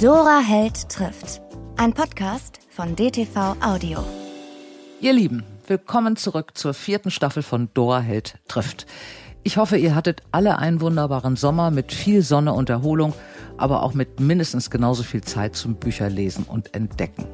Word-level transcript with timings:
Dora 0.00 0.38
Held 0.38 0.88
trifft. 0.90 1.40
Ein 1.76 1.92
Podcast 1.92 2.60
von 2.70 2.94
DTV 2.94 3.56
Audio. 3.60 3.98
Ihr 5.00 5.12
Lieben, 5.12 5.42
willkommen 5.66 6.14
zurück 6.14 6.56
zur 6.56 6.72
vierten 6.72 7.10
Staffel 7.10 7.42
von 7.42 7.68
Dora 7.74 7.98
Held 7.98 8.38
trifft. 8.46 8.86
Ich 9.42 9.56
hoffe, 9.56 9.76
ihr 9.76 9.96
hattet 9.96 10.22
alle 10.30 10.58
einen 10.58 10.80
wunderbaren 10.80 11.34
Sommer 11.34 11.72
mit 11.72 11.90
viel 11.90 12.22
Sonne 12.22 12.52
und 12.52 12.70
Erholung, 12.70 13.12
aber 13.56 13.82
auch 13.82 13.92
mit 13.92 14.20
mindestens 14.20 14.70
genauso 14.70 15.02
viel 15.02 15.22
Zeit 15.22 15.56
zum 15.56 15.74
Bücherlesen 15.74 16.44
und 16.44 16.76
Entdecken. 16.76 17.26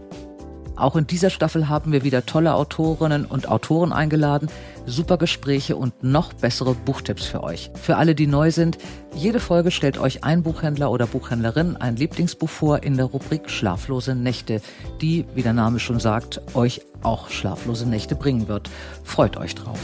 Auch 0.77 0.97
in 0.97 1.07
dieser 1.07 1.31
Staffel 1.31 1.69
haben 1.69 1.93
wir 1.93 2.03
wieder 2.03 2.27
tolle 2.27 2.55
Autorinnen 2.55 3.27
und 3.27 3.49
Autoren 3.49 3.93
eingeladen, 3.93 4.49
super 4.87 5.19
Gespräche 5.19 5.77
und 5.77 6.03
noch 6.03 6.33
bessere 6.33 6.75
Buchtipps 6.75 7.27
für 7.27 7.45
euch. 7.45 7.71
Für 7.81 7.97
alle, 7.97 8.15
die 8.15 8.27
neu 8.27 8.51
sind, 8.51 8.79
jede 9.15 9.39
Folge 9.39 9.71
stellt 9.71 9.99
euch 9.99 10.25
ein 10.25 10.43
Buchhändler 10.43 10.91
oder 10.91 11.07
Buchhändlerin 11.07 11.77
ein 11.77 11.97
Lieblingsbuch 11.97 12.49
vor 12.49 12.83
in 12.83 12.97
der 12.97 13.07
Rubrik 13.07 13.49
Schlaflose 13.49 14.17
Nächte, 14.17 14.61
die, 15.01 15.25
wie 15.35 15.43
der 15.43 15.53
Name 15.53 15.79
schon 15.79 16.01
sagt, 16.01 16.41
euch 16.55 16.81
auch 17.03 17.31
schlaflose 17.31 17.89
Nächte 17.89 18.17
bringen 18.17 18.49
wird. 18.49 18.69
Freut 19.05 19.37
euch 19.37 19.55
drauf. 19.55 19.79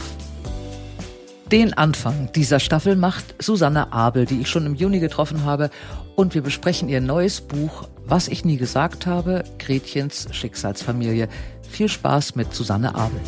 Den 1.51 1.73
Anfang 1.73 2.29
dieser 2.33 2.61
Staffel 2.61 2.95
macht 2.95 3.35
Susanne 3.39 3.91
Abel, 3.91 4.25
die 4.25 4.39
ich 4.39 4.47
schon 4.47 4.65
im 4.65 4.73
Juni 4.73 5.01
getroffen 5.01 5.43
habe, 5.43 5.69
und 6.15 6.33
wir 6.35 6.41
besprechen 6.41 6.89
ihr 6.89 7.01
neues 7.01 7.41
Buch 7.41 7.87
Was 8.05 8.27
ich 8.27 8.43
nie 8.43 8.57
gesagt 8.57 9.05
habe, 9.05 9.43
Gretchens 9.59 10.27
Schicksalsfamilie. 10.31 11.29
Viel 11.69 11.87
Spaß 11.87 12.35
mit 12.35 12.53
Susanne 12.53 12.93
Abel. 12.95 13.21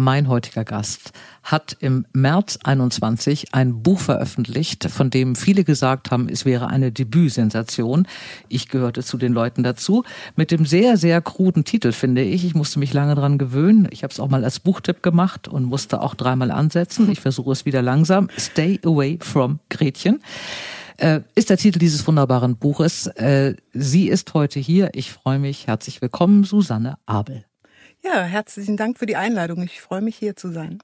Mein 0.00 0.28
heutiger 0.28 0.64
Gast 0.64 1.12
hat 1.42 1.76
im 1.78 2.06
März 2.14 2.58
21 2.64 3.52
ein 3.52 3.82
Buch 3.82 4.00
veröffentlicht, 4.00 4.88
von 4.88 5.10
dem 5.10 5.36
viele 5.36 5.62
gesagt 5.62 6.10
haben, 6.10 6.30
es 6.30 6.46
wäre 6.46 6.68
eine 6.68 6.90
Debütsensation. 6.90 8.08
Ich 8.48 8.70
gehörte 8.70 9.02
zu 9.02 9.18
den 9.18 9.34
Leuten 9.34 9.62
dazu. 9.62 10.02
Mit 10.36 10.52
dem 10.52 10.64
sehr, 10.64 10.96
sehr 10.96 11.20
kruden 11.20 11.66
Titel, 11.66 11.92
finde 11.92 12.22
ich. 12.22 12.46
Ich 12.46 12.54
musste 12.54 12.78
mich 12.78 12.94
lange 12.94 13.14
dran 13.14 13.36
gewöhnen. 13.36 13.88
Ich 13.90 14.02
habe 14.02 14.10
es 14.10 14.20
auch 14.20 14.30
mal 14.30 14.42
als 14.42 14.58
Buchtipp 14.58 15.02
gemacht 15.02 15.48
und 15.48 15.64
musste 15.64 16.00
auch 16.00 16.14
dreimal 16.14 16.50
ansetzen. 16.50 17.10
Ich 17.12 17.20
versuche 17.20 17.52
es 17.52 17.66
wieder 17.66 17.82
langsam. 17.82 18.30
Stay 18.38 18.80
Away 18.82 19.18
from 19.20 19.58
Gretchen 19.68 20.22
äh, 20.96 21.20
ist 21.34 21.50
der 21.50 21.58
Titel 21.58 21.78
dieses 21.78 22.06
wunderbaren 22.06 22.56
Buches. 22.56 23.06
Äh, 23.06 23.54
sie 23.74 24.08
ist 24.08 24.32
heute 24.32 24.60
hier. 24.60 24.88
Ich 24.94 25.12
freue 25.12 25.38
mich. 25.38 25.66
Herzlich 25.66 26.00
willkommen, 26.00 26.44
Susanne 26.44 26.96
Abel. 27.04 27.44
Ja, 28.02 28.22
herzlichen 28.22 28.76
Dank 28.76 28.98
für 28.98 29.06
die 29.06 29.16
Einladung. 29.16 29.62
Ich 29.62 29.80
freue 29.80 30.00
mich 30.00 30.16
hier 30.16 30.36
zu 30.36 30.50
sein. 30.50 30.78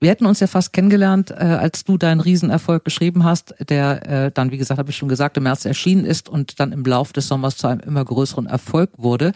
Wir 0.00 0.10
hätten 0.10 0.26
uns 0.26 0.40
ja 0.40 0.48
fast 0.48 0.72
kennengelernt, 0.72 1.30
äh, 1.30 1.34
als 1.34 1.84
du 1.84 1.96
deinen 1.96 2.20
Riesenerfolg 2.20 2.84
geschrieben 2.84 3.22
hast, 3.22 3.54
der 3.68 4.08
äh, 4.08 4.30
dann, 4.32 4.50
wie 4.50 4.58
gesagt, 4.58 4.78
habe 4.78 4.90
ich 4.90 4.96
schon 4.96 5.08
gesagt, 5.08 5.36
im 5.36 5.44
März 5.44 5.64
erschienen 5.64 6.04
ist 6.04 6.28
und 6.28 6.58
dann 6.58 6.72
im 6.72 6.84
Lauf 6.84 7.12
des 7.12 7.28
Sommers 7.28 7.56
zu 7.56 7.68
einem 7.68 7.80
immer 7.80 8.04
größeren 8.04 8.46
Erfolg 8.46 8.90
wurde. 8.96 9.32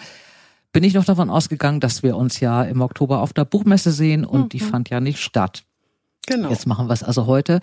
Bin 0.73 0.83
ich 0.83 0.95
noch 0.95 1.05
davon 1.05 1.31
ausgegangen, 1.31 1.79
dass 1.79 2.03
wir 2.03 2.17
uns 2.17 2.41
ja 2.41 2.65
im 2.65 2.81
Oktober 2.81 3.20
auf 3.20 3.33
der 3.33 3.45
Buchmesse 3.45 3.93
sehen 3.93 4.25
und 4.25 4.43
mhm. 4.43 4.48
die 4.48 4.61
fand 4.61 4.91
ja 4.91 4.98
nicht 4.98 5.20
statt. 5.20 5.63
Genau. 6.27 6.51
Jetzt 6.51 6.67
machen 6.67 6.89
wir 6.89 6.93
es 6.93 7.05
also 7.05 7.27
heute. 7.27 7.61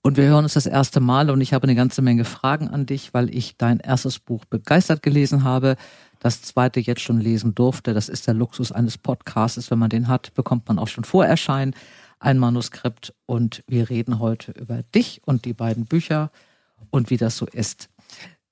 Und 0.00 0.16
wir 0.16 0.24
hören 0.26 0.44
uns 0.44 0.54
das 0.54 0.66
erste 0.66 1.00
Mal 1.00 1.30
und 1.30 1.40
ich 1.40 1.52
habe 1.52 1.64
eine 1.64 1.74
ganze 1.74 2.00
Menge 2.00 2.24
Fragen 2.24 2.68
an 2.68 2.86
dich, 2.86 3.12
weil 3.12 3.34
ich 3.34 3.56
dein 3.56 3.80
erstes 3.80 4.20
Buch 4.20 4.44
begeistert 4.44 5.02
gelesen 5.02 5.42
habe 5.42 5.74
das 6.26 6.42
zweite 6.42 6.80
jetzt 6.80 7.02
schon 7.02 7.20
lesen 7.20 7.54
durfte. 7.54 7.94
Das 7.94 8.08
ist 8.08 8.26
der 8.26 8.34
Luxus 8.34 8.72
eines 8.72 8.98
Podcasts. 8.98 9.70
Wenn 9.70 9.78
man 9.78 9.90
den 9.90 10.08
hat, 10.08 10.34
bekommt 10.34 10.66
man 10.66 10.80
auch 10.80 10.88
schon 10.88 11.04
vor 11.04 11.24
Erscheinen 11.24 11.72
ein 12.18 12.38
Manuskript. 12.38 13.14
Und 13.26 13.62
wir 13.68 13.90
reden 13.90 14.18
heute 14.18 14.50
über 14.50 14.82
dich 14.82 15.22
und 15.24 15.44
die 15.44 15.52
beiden 15.52 15.86
Bücher 15.86 16.32
und 16.90 17.10
wie 17.10 17.16
das 17.16 17.36
so 17.36 17.46
ist. 17.46 17.88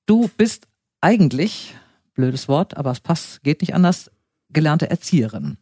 Du 0.07 0.31
bist 0.37 0.69
eigentlich, 1.01 1.75
blödes 2.15 2.47
Wort, 2.47 2.77
aber 2.77 2.93
es 2.93 3.01
passt, 3.01 3.43
geht 3.43 3.61
nicht 3.61 3.75
anders, 3.75 4.09
gelernte 4.51 4.89
Erzieherin. 4.89 5.59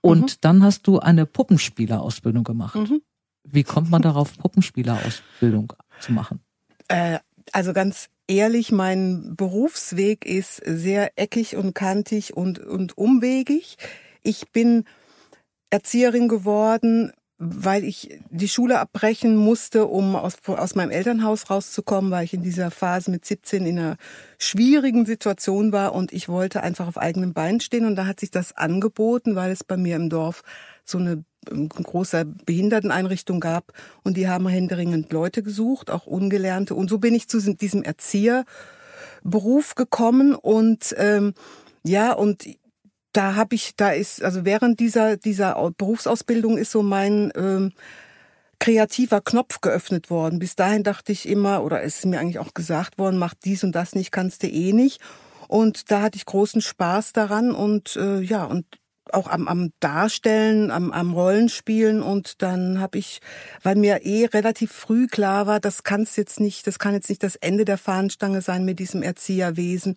Und 0.00 0.20
mhm. 0.20 0.38
dann 0.40 0.62
hast 0.62 0.86
du 0.86 1.00
eine 1.00 1.26
Puppenspielerausbildung 1.26 2.44
gemacht. 2.44 2.76
Mhm. 2.76 3.02
Wie 3.42 3.64
kommt 3.64 3.90
man 3.90 4.02
darauf, 4.02 4.38
Puppenspielerausbildung 4.38 5.72
zu 5.98 6.12
machen? 6.12 6.38
Äh, 6.86 7.18
also 7.50 7.72
ganz 7.72 8.08
ehrlich, 8.28 8.70
mein 8.70 9.34
Berufsweg 9.36 10.24
ist 10.24 10.62
sehr 10.64 11.12
eckig 11.16 11.56
und 11.56 11.74
kantig 11.74 12.36
und, 12.36 12.58
und 12.60 12.96
umwegig. 12.96 13.76
Ich 14.22 14.50
bin 14.52 14.84
Erzieherin 15.70 16.28
geworden, 16.28 17.12
weil 17.38 17.84
ich 17.84 18.18
die 18.30 18.48
Schule 18.48 18.80
abbrechen 18.80 19.36
musste, 19.36 19.86
um 19.86 20.16
aus, 20.16 20.34
aus 20.46 20.74
meinem 20.74 20.90
Elternhaus 20.90 21.50
rauszukommen, 21.50 22.10
weil 22.10 22.24
ich 22.24 22.34
in 22.34 22.42
dieser 22.42 22.72
Phase 22.72 23.12
mit 23.12 23.24
17 23.24 23.64
in 23.64 23.78
einer 23.78 23.96
schwierigen 24.38 25.06
Situation 25.06 25.70
war 25.70 25.94
und 25.94 26.12
ich 26.12 26.28
wollte 26.28 26.62
einfach 26.62 26.88
auf 26.88 26.98
eigenen 26.98 27.34
Beinen 27.34 27.60
stehen. 27.60 27.86
Und 27.86 27.94
da 27.94 28.06
hat 28.06 28.18
sich 28.18 28.32
das 28.32 28.56
angeboten, 28.56 29.36
weil 29.36 29.52
es 29.52 29.62
bei 29.62 29.76
mir 29.76 29.94
im 29.94 30.10
Dorf 30.10 30.42
so 30.84 30.98
eine 30.98 31.24
große 31.46 32.24
Behinderteneinrichtung 32.24 33.38
gab 33.38 33.72
und 34.02 34.16
die 34.16 34.28
haben 34.28 34.48
händeringend 34.48 35.12
Leute 35.12 35.44
gesucht, 35.44 35.90
auch 35.90 36.06
Ungelernte. 36.06 36.74
Und 36.74 36.90
so 36.90 36.98
bin 36.98 37.14
ich 37.14 37.28
zu 37.28 37.38
diesem 37.54 37.84
Erzieherberuf 37.84 39.76
gekommen 39.76 40.34
und 40.34 40.92
ähm, 40.98 41.34
ja, 41.84 42.12
und 42.12 42.48
da 43.12 43.34
habe 43.34 43.54
ich, 43.54 43.74
da 43.76 43.90
ist, 43.90 44.22
also 44.22 44.44
während 44.44 44.80
dieser, 44.80 45.16
dieser 45.16 45.54
Berufsausbildung 45.76 46.58
ist 46.58 46.70
so 46.70 46.82
mein 46.82 47.32
ähm, 47.36 47.72
kreativer 48.58 49.20
Knopf 49.20 49.60
geöffnet 49.60 50.10
worden. 50.10 50.38
Bis 50.38 50.56
dahin 50.56 50.82
dachte 50.82 51.12
ich 51.12 51.28
immer, 51.28 51.62
oder 51.62 51.82
es 51.82 51.98
ist 51.98 52.06
mir 52.06 52.20
eigentlich 52.20 52.38
auch 52.38 52.54
gesagt 52.54 52.98
worden, 52.98 53.18
mach 53.18 53.34
dies 53.34 53.64
und 53.64 53.72
das 53.72 53.94
nicht, 53.94 54.12
kannst 54.12 54.42
du 54.42 54.48
eh 54.48 54.72
nicht. 54.72 55.00
Und 55.46 55.90
da 55.90 56.02
hatte 56.02 56.16
ich 56.16 56.26
großen 56.26 56.60
Spaß 56.60 57.12
daran 57.12 57.52
und 57.52 57.96
äh, 57.96 58.20
ja, 58.20 58.44
und 58.44 58.66
auch 59.12 59.28
am, 59.28 59.48
am 59.48 59.70
Darstellen, 59.80 60.70
am, 60.70 60.92
am 60.92 61.14
Rollenspielen 61.14 62.02
und 62.02 62.42
dann 62.42 62.78
habe 62.80 62.98
ich, 62.98 63.20
weil 63.62 63.76
mir 63.76 64.04
eh 64.04 64.26
relativ 64.26 64.72
früh 64.72 65.06
klar 65.06 65.46
war, 65.46 65.60
das 65.60 65.82
kann's 65.82 66.16
jetzt 66.16 66.40
nicht, 66.40 66.66
das 66.66 66.78
kann 66.78 66.92
jetzt 66.92 67.08
nicht 67.08 67.22
das 67.22 67.36
Ende 67.36 67.64
der 67.64 67.78
Fahnenstange 67.78 68.42
sein 68.42 68.66
mit 68.66 68.78
diesem 68.78 69.02
Erzieherwesen. 69.02 69.96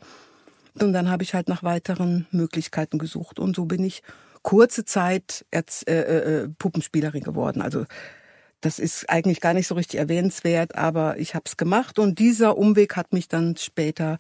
Und 0.80 0.94
dann 0.94 1.10
habe 1.10 1.24
ich 1.24 1.34
halt 1.34 1.50
nach 1.50 1.64
weiteren 1.64 2.28
Möglichkeiten 2.32 2.98
gesucht 2.98 3.40
und 3.40 3.56
so 3.56 3.66
bin 3.66 3.84
ich 3.84 4.04
kurze 4.42 4.86
Zeit 4.86 5.46
Erz, 5.52 5.84
äh, 5.88 5.94
äh, 5.94 6.50
Puppenspielerin 6.58 7.24
geworden. 7.24 7.62
Also 7.62 7.86
das 8.62 8.80
ist 8.80 9.10
eigentlich 9.10 9.42
gar 9.42 9.54
nicht 9.54 9.68
so 9.68 9.76
richtig 9.76 10.00
erwähnenswert, 10.00 10.76
aber 10.76 11.18
ich 11.18 11.36
habe 11.36 11.44
es 11.46 11.58
gemacht 11.58 12.00
und 12.00 12.20
dieser 12.20 12.58
Umweg 12.58 12.96
hat 12.96 13.12
mich 13.12 13.28
dann 13.28 13.58
später 13.58 14.18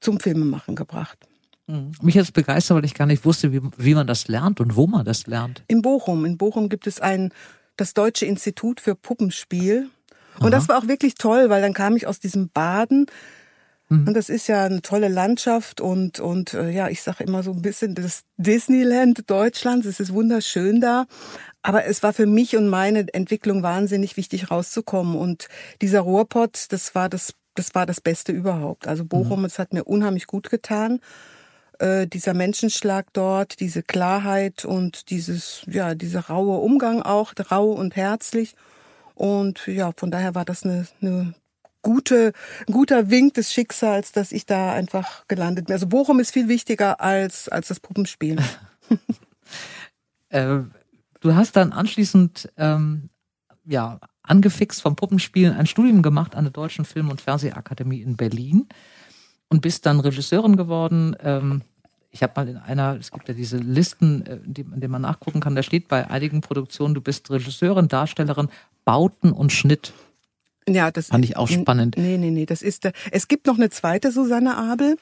zum 0.00 0.20
Filmemachen 0.20 0.76
gebracht. 0.76 1.18
Mhm. 1.66 1.92
Mich 2.02 2.14
jetzt 2.14 2.34
begeistert, 2.34 2.76
weil 2.76 2.84
ich 2.84 2.94
gar 2.94 3.06
nicht 3.06 3.24
wusste, 3.24 3.52
wie, 3.52 3.60
wie 3.76 3.94
man 3.94 4.06
das 4.06 4.28
lernt 4.28 4.60
und 4.60 4.76
wo 4.76 4.86
man 4.86 5.04
das 5.04 5.26
lernt. 5.26 5.64
In 5.66 5.82
Bochum. 5.82 6.24
In 6.24 6.36
Bochum 6.36 6.68
gibt 6.68 6.86
es 6.86 7.00
ein, 7.00 7.32
das 7.76 7.94
Deutsche 7.94 8.26
Institut 8.26 8.80
für 8.80 8.94
Puppenspiel. 8.94 9.88
Und 10.38 10.46
Aha. 10.46 10.50
das 10.50 10.68
war 10.68 10.78
auch 10.78 10.88
wirklich 10.88 11.14
toll, 11.14 11.48
weil 11.48 11.62
dann 11.62 11.74
kam 11.74 11.96
ich 11.96 12.06
aus 12.06 12.20
diesem 12.20 12.48
Baden. 12.50 13.06
Mhm. 14.00 14.08
Und 14.08 14.14
das 14.14 14.28
ist 14.28 14.46
ja 14.46 14.64
eine 14.64 14.82
tolle 14.82 15.08
Landschaft 15.08 15.80
und, 15.80 16.20
und 16.20 16.54
äh, 16.54 16.70
ja, 16.70 16.88
ich 16.88 17.02
sage 17.02 17.24
immer 17.24 17.42
so 17.42 17.52
ein 17.52 17.62
bisschen 17.62 17.94
das 17.94 18.24
Disneyland 18.36 19.28
Deutschlands. 19.30 19.86
Es 19.86 20.00
ist 20.00 20.12
wunderschön 20.12 20.80
da. 20.80 21.06
Aber 21.62 21.86
es 21.86 22.02
war 22.02 22.12
für 22.12 22.26
mich 22.26 22.56
und 22.56 22.68
meine 22.68 23.06
Entwicklung 23.14 23.62
wahnsinnig 23.62 24.16
wichtig 24.16 24.50
rauszukommen. 24.50 25.16
Und 25.16 25.48
dieser 25.80 26.00
Ruhrpott, 26.00 26.66
das 26.70 26.94
war 26.94 27.08
das, 27.08 27.34
das 27.54 27.74
war 27.74 27.86
das 27.86 28.00
Beste 28.00 28.32
überhaupt. 28.32 28.86
Also 28.86 29.04
Bochum, 29.04 29.40
mhm. 29.40 29.46
es 29.46 29.58
hat 29.58 29.72
mir 29.72 29.84
unheimlich 29.84 30.26
gut 30.26 30.50
getan 30.50 31.00
äh, 31.78 32.06
dieser 32.06 32.34
Menschenschlag 32.34 33.06
dort, 33.12 33.60
diese 33.60 33.82
Klarheit 33.82 34.64
und 34.64 35.10
dieses, 35.10 35.62
ja, 35.66 35.94
dieser 35.94 36.20
raue 36.26 36.58
Umgang 36.58 37.02
auch, 37.02 37.32
rau 37.50 37.70
und 37.72 37.96
herzlich. 37.96 38.54
Und 39.14 39.66
ja, 39.66 39.92
von 39.96 40.10
daher 40.10 40.34
war 40.34 40.44
das 40.44 40.64
eine, 40.64 40.86
eine 41.00 41.34
gute, 41.84 42.32
ein 42.66 42.72
guter 42.72 43.10
Wink 43.10 43.34
des 43.34 43.52
Schicksals, 43.52 44.10
dass 44.10 44.32
ich 44.32 44.46
da 44.46 44.72
einfach 44.72 45.28
gelandet 45.28 45.66
bin. 45.66 45.74
Also 45.74 45.86
Bochum 45.86 46.18
ist 46.18 46.32
viel 46.32 46.48
wichtiger 46.48 47.00
als, 47.00 47.48
als 47.48 47.68
das 47.68 47.78
Puppenspielen. 47.78 48.44
äh, 50.30 50.58
du 51.20 51.34
hast 51.34 51.54
dann 51.54 51.72
anschließend, 51.72 52.50
ähm, 52.56 53.10
ja, 53.64 54.00
angefixt 54.22 54.82
vom 54.82 54.96
Puppenspielen 54.96 55.54
ein 55.54 55.66
Studium 55.66 56.02
gemacht 56.02 56.34
an 56.34 56.44
der 56.44 56.52
Deutschen 56.52 56.84
Film- 56.84 57.10
und 57.10 57.20
Fernsehakademie 57.20 58.00
in 58.00 58.16
Berlin 58.16 58.66
und 59.48 59.60
bist 59.60 59.86
dann 59.86 60.00
Regisseurin 60.00 60.56
geworden. 60.56 61.14
Ähm, 61.20 61.62
ich 62.10 62.22
habe 62.22 62.32
mal 62.36 62.48
in 62.48 62.56
einer, 62.56 62.96
es 62.98 63.10
gibt 63.10 63.28
ja 63.28 63.34
diese 63.34 63.58
Listen, 63.58 64.24
äh, 64.24 64.36
in 64.36 64.54
denen 64.54 64.90
man 64.90 65.02
nachgucken 65.02 65.40
kann, 65.40 65.54
da 65.54 65.62
steht 65.62 65.88
bei 65.88 66.08
einigen 66.08 66.40
Produktionen, 66.40 66.94
du 66.94 67.00
bist 67.00 67.30
Regisseurin, 67.30 67.88
Darstellerin, 67.88 68.48
Bauten 68.84 69.32
und 69.32 69.52
Schnitt. 69.52 69.92
Ja, 70.68 70.90
das 70.90 71.08
fand 71.08 71.24
ich 71.24 71.36
auch 71.36 71.48
spannend. 71.48 71.96
Nee, 71.98 72.16
nee, 72.16 72.30
nee, 72.30 72.46
das 72.46 72.62
ist, 72.62 72.88
es 73.10 73.28
gibt 73.28 73.46
noch 73.46 73.56
eine 73.56 73.70
zweite 73.70 74.10
Susanne 74.10 74.56
Abel, 74.56 74.96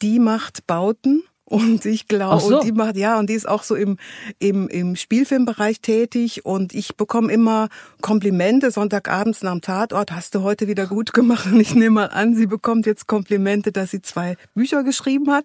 die 0.00 0.18
macht 0.18 0.66
Bauten 0.66 1.24
Und 1.52 1.84
ich 1.84 2.08
glaube, 2.08 2.40
so. 2.40 2.60
und 2.60 2.64
die 2.64 2.72
macht, 2.72 2.96
ja, 2.96 3.18
und 3.18 3.28
die 3.28 3.34
ist 3.34 3.46
auch 3.46 3.62
so 3.62 3.74
im, 3.74 3.98
im, 4.38 4.68
im 4.68 4.96
Spielfilmbereich 4.96 5.82
tätig 5.82 6.46
und 6.46 6.74
ich 6.74 6.96
bekomme 6.96 7.30
immer 7.30 7.68
Komplimente 8.00 8.70
Sonntagabends 8.70 9.42
nach 9.42 9.52
dem 9.52 9.60
Tatort. 9.60 10.12
Hast 10.12 10.34
du 10.34 10.42
heute 10.42 10.66
wieder 10.66 10.86
gut 10.86 11.12
gemacht? 11.12 11.46
Und 11.52 11.60
ich 11.60 11.74
nehme 11.74 11.90
mal 11.90 12.06
an, 12.06 12.34
sie 12.34 12.46
bekommt 12.46 12.86
jetzt 12.86 13.06
Komplimente, 13.06 13.70
dass 13.70 13.90
sie 13.90 14.00
zwei 14.00 14.36
Bücher 14.54 14.82
geschrieben 14.82 15.30
hat. 15.30 15.44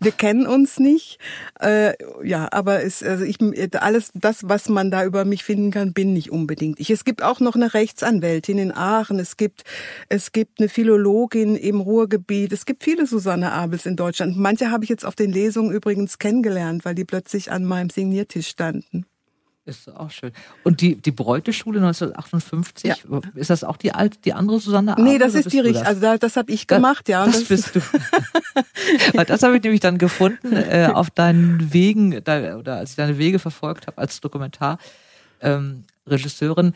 Wir 0.00 0.12
kennen 0.12 0.46
uns 0.46 0.78
nicht. 0.78 1.18
Äh, 1.60 1.92
ja, 2.24 2.48
aber 2.50 2.82
es, 2.82 3.02
also 3.02 3.24
ich, 3.24 3.36
alles 3.78 4.10
das, 4.14 4.48
was 4.48 4.70
man 4.70 4.90
da 4.90 5.04
über 5.04 5.26
mich 5.26 5.44
finden 5.44 5.70
kann, 5.70 5.92
bin 5.92 6.14
nicht 6.14 6.32
unbedingt 6.32 6.80
ich. 6.80 6.88
Es 6.88 7.04
gibt 7.04 7.22
auch 7.22 7.40
noch 7.40 7.56
eine 7.56 7.74
Rechtsanwältin 7.74 8.56
in 8.56 8.72
Aachen. 8.72 9.18
Es 9.18 9.36
gibt, 9.36 9.64
es 10.08 10.32
gibt 10.32 10.60
eine 10.60 10.70
Philologin 10.70 11.56
im 11.56 11.80
Ruhrgebiet. 11.80 12.52
Es 12.52 12.64
gibt 12.64 12.84
viele 12.84 13.06
Susanne 13.06 13.52
Abels 13.52 13.84
in 13.84 13.96
Deutschland. 13.96 14.38
Manche 14.38 14.70
habe 14.70 14.84
ich 14.84 14.90
jetzt 14.90 15.04
auf 15.04 15.14
den 15.14 15.41
Lesungen 15.42 15.72
übrigens 15.72 16.18
kennengelernt, 16.18 16.84
weil 16.84 16.94
die 16.94 17.04
plötzlich 17.04 17.50
an 17.50 17.64
meinem 17.64 17.90
Signiertisch 17.90 18.48
standen. 18.48 19.06
Ist 19.64 19.88
auch 19.94 20.10
schön. 20.10 20.32
Und 20.64 20.80
die, 20.80 20.96
die 20.96 21.12
Bräute-Schule 21.12 21.78
1958, 21.78 22.84
ja. 22.84 22.96
ist 23.36 23.48
das 23.48 23.62
auch 23.62 23.76
die 23.76 23.92
alte, 23.92 24.18
die 24.18 24.32
andere 24.32 24.58
Susanne 24.58 24.94
Abel? 24.94 25.04
Nee, 25.04 25.18
das 25.18 25.34
ist 25.34 25.52
die 25.52 25.60
richtige. 25.60 25.86
Also 25.86 26.00
das, 26.00 26.18
das 26.18 26.36
habe 26.36 26.50
ich 26.50 26.66
gemacht, 26.66 27.08
ja. 27.08 27.24
Das, 27.24 27.38
das 27.38 27.44
bist 27.44 27.76
du. 27.76 27.80
Weil 29.14 29.24
das 29.24 29.44
habe 29.44 29.56
ich 29.56 29.62
nämlich 29.62 29.80
dann 29.80 29.98
gefunden 29.98 30.52
äh, 30.52 30.90
auf 30.92 31.10
deinen 31.10 31.72
Wegen, 31.72 32.24
da, 32.24 32.56
oder 32.56 32.78
als 32.78 32.90
ich 32.90 32.96
deine 32.96 33.18
Wege 33.18 33.38
verfolgt 33.38 33.86
habe 33.86 33.98
als 33.98 34.20
Dokumentarregisseurin. 34.20 36.66
Ähm, 36.66 36.74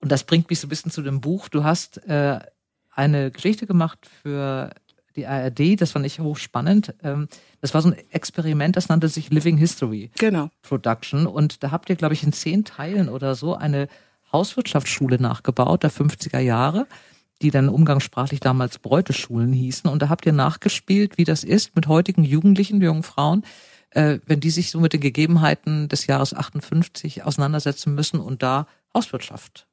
und 0.00 0.10
das 0.10 0.24
bringt 0.24 0.50
mich 0.50 0.58
so 0.58 0.66
ein 0.66 0.70
bisschen 0.70 0.90
zu 0.90 1.02
dem 1.02 1.20
Buch. 1.20 1.48
Du 1.48 1.62
hast 1.62 1.98
äh, 2.08 2.40
eine 2.90 3.30
Geschichte 3.30 3.68
gemacht 3.68 4.08
für 4.22 4.70
die 5.16 5.26
ARD, 5.26 5.80
das 5.80 5.92
fand 5.92 6.06
ich 6.06 6.20
hochspannend. 6.20 6.94
Ähm, 7.02 7.28
das 7.60 7.74
war 7.74 7.82
so 7.82 7.88
ein 7.88 7.96
Experiment, 8.10 8.76
das 8.76 8.88
nannte 8.88 9.08
sich 9.08 9.30
Living 9.30 9.56
History 9.56 10.10
genau. 10.18 10.50
Production. 10.62 11.26
Und 11.26 11.62
da 11.62 11.70
habt 11.70 11.90
ihr, 11.90 11.96
glaube 11.96 12.14
ich, 12.14 12.22
in 12.22 12.32
zehn 12.32 12.64
Teilen 12.64 13.08
oder 13.08 13.34
so 13.34 13.54
eine 13.54 13.88
Hauswirtschaftsschule 14.32 15.20
nachgebaut, 15.20 15.82
der 15.82 15.90
50er 15.90 16.38
Jahre, 16.38 16.86
die 17.42 17.50
dann 17.50 17.68
umgangssprachlich 17.68 18.40
damals 18.40 18.78
Bräuteschulen 18.78 19.52
hießen. 19.52 19.90
Und 19.90 20.00
da 20.00 20.08
habt 20.08 20.26
ihr 20.26 20.32
nachgespielt, 20.32 21.18
wie 21.18 21.24
das 21.24 21.44
ist 21.44 21.74
mit 21.76 21.86
heutigen 21.86 22.24
Jugendlichen, 22.24 22.80
jungen 22.80 23.02
Frauen, 23.02 23.44
äh, 23.90 24.18
wenn 24.26 24.40
die 24.40 24.50
sich 24.50 24.70
so 24.70 24.80
mit 24.80 24.92
den 24.92 25.00
Gegebenheiten 25.00 25.88
des 25.88 26.06
Jahres 26.06 26.34
58 26.34 27.24
auseinandersetzen 27.24 27.94
müssen 27.94 28.20
und 28.20 28.42
da 28.42 28.66
Hauswirtschaft 28.94 29.66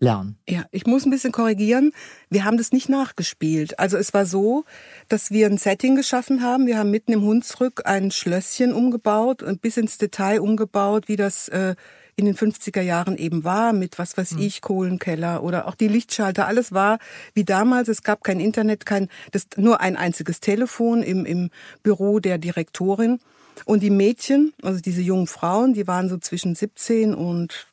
lernen. 0.00 0.36
Ja, 0.48 0.64
ich 0.70 0.86
muss 0.86 1.04
ein 1.04 1.10
bisschen 1.10 1.32
korrigieren. 1.32 1.92
Wir 2.30 2.44
haben 2.44 2.56
das 2.56 2.72
nicht 2.72 2.88
nachgespielt. 2.88 3.78
Also 3.78 3.96
es 3.96 4.14
war 4.14 4.26
so, 4.26 4.64
dass 5.08 5.30
wir 5.30 5.46
ein 5.46 5.58
Setting 5.58 5.96
geschaffen 5.96 6.42
haben. 6.42 6.66
Wir 6.66 6.78
haben 6.78 6.90
mitten 6.90 7.12
im 7.12 7.22
Hunsrück 7.22 7.82
ein 7.84 8.10
Schlösschen 8.10 8.72
umgebaut 8.72 9.42
und 9.42 9.62
bis 9.62 9.76
ins 9.76 9.98
Detail 9.98 10.40
umgebaut, 10.40 11.08
wie 11.08 11.16
das 11.16 11.48
äh, 11.48 11.74
in 12.16 12.26
den 12.26 12.36
50er 12.36 12.80
Jahren 12.80 13.16
eben 13.16 13.44
war, 13.44 13.72
mit 13.72 13.98
was 13.98 14.16
weiß 14.16 14.32
hm. 14.32 14.38
ich, 14.38 14.60
Kohlenkeller 14.60 15.42
oder 15.42 15.66
auch 15.66 15.74
die 15.74 15.88
Lichtschalter. 15.88 16.46
Alles 16.46 16.72
war 16.72 16.98
wie 17.32 17.44
damals. 17.44 17.88
Es 17.88 18.02
gab 18.02 18.22
kein 18.22 18.40
Internet, 18.40 18.86
kein, 18.86 19.08
das, 19.32 19.46
nur 19.56 19.80
ein 19.80 19.96
einziges 19.96 20.40
Telefon 20.40 21.02
im, 21.02 21.24
im 21.24 21.50
Büro 21.82 22.20
der 22.20 22.38
Direktorin. 22.38 23.18
Und 23.64 23.82
die 23.82 23.90
Mädchen, 23.90 24.52
also 24.62 24.80
diese 24.80 25.00
jungen 25.00 25.26
Frauen, 25.26 25.74
die 25.74 25.86
waren 25.86 26.08
so 26.08 26.18
zwischen 26.18 26.54
17 26.54 27.14
und 27.14 27.68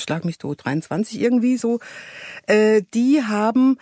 schlag 0.00 0.24
mich 0.24 0.38
tot, 0.38 0.64
23 0.64 1.20
irgendwie 1.20 1.56
so, 1.56 1.80
äh, 2.46 2.82
die 2.94 3.22
haben 3.22 3.78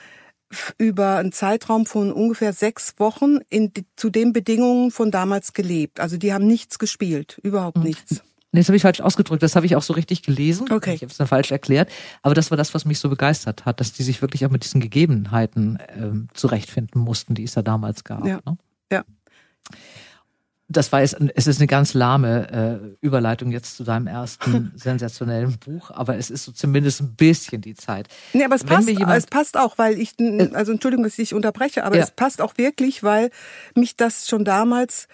über 0.79 1.17
einen 1.17 1.33
Zeitraum 1.33 1.85
von 1.87 2.13
ungefähr 2.13 2.53
sechs 2.53 2.95
Wochen 2.99 3.39
in, 3.51 3.73
zu 3.97 4.11
den 4.11 4.33
Bedingungen 4.33 4.91
von 4.91 5.11
damals 5.11 5.53
gelebt. 5.53 6.01
Also 6.01 6.17
die 6.17 6.33
haben 6.33 6.47
nichts 6.47 6.79
gespielt, 6.79 7.41
überhaupt 7.43 7.79
mhm. 7.79 7.85
nichts. 7.85 8.23
Nee, 8.53 8.61
das 8.61 8.69
habe 8.69 8.77
ich 8.77 8.83
falsch 8.83 9.01
ausgedrückt. 9.01 9.43
Das 9.43 9.57
habe 9.57 9.67
ich 9.67 9.75
auch 9.75 9.83
so 9.83 9.95
richtig 9.95 10.23
gelesen. 10.23 10.71
Okay. 10.71 10.95
Ich 10.95 11.03
habe 11.03 11.11
es 11.11 11.17
dann 11.17 11.27
falsch 11.27 11.51
erklärt. 11.51 11.91
Aber 12.23 12.37
das 12.37 12.53
war 12.53 12.57
das, 12.57 12.73
was 12.73 12.85
mich 12.85 13.01
so 13.01 13.09
begeistert 13.09 13.65
hat, 13.65 13.81
dass 13.81 13.93
die 13.93 14.05
sich 14.05 14.23
wirklich 14.23 14.47
auch 14.47 14.51
mit 14.51 14.63
diesen 14.63 14.81
Gegebenheiten 14.81 15.79
ähm, 15.97 16.29
zurechtfinden 16.35 17.01
mussten, 17.01 17.35
die 17.35 17.43
es 17.43 17.55
da 17.55 17.63
damals 17.63 18.05
gab. 18.05 18.25
Ja. 18.25 18.39
Ne? 18.47 18.57
ja 18.93 19.05
das 20.69 20.93
war 20.93 21.03
jetzt, 21.03 21.17
es 21.35 21.47
ist 21.47 21.61
eine 21.61 21.67
ganz 21.67 21.93
lahme 21.93 22.97
äh, 23.01 23.07
Überleitung 23.07 23.53
jetzt 23.53 23.77
zu 23.77 23.85
deinem 23.85 24.07
ersten 24.07 24.73
sensationellen 24.77 25.59
Buch, 25.59 25.91
aber 25.91 26.17
es 26.17 26.31
ist 26.31 26.45
so 26.45 26.53
zumindest 26.53 27.03
ein 27.03 27.15
bisschen 27.15 27.61
die 27.61 27.75
Zeit. 27.75 28.09
Nee, 28.33 28.45
aber 28.45 28.55
es 28.55 28.65
passt, 28.65 28.89
es 28.89 29.27
passt 29.27 29.57
auch, 29.59 29.77
weil 29.77 29.99
ich, 29.99 30.19
äh, 30.19 30.51
also 30.55 30.73
Entschuldigung, 30.73 31.05
dass 31.05 31.19
ich 31.19 31.35
unterbreche, 31.35 31.85
aber 31.85 31.97
ja. 31.97 32.05
es 32.05 32.11
passt 32.11 32.41
auch 32.41 32.57
wirklich, 32.57 33.03
weil 33.03 33.31
mich 33.75 33.97
das 33.97 34.27
schon 34.27 34.45
damals 34.45 35.09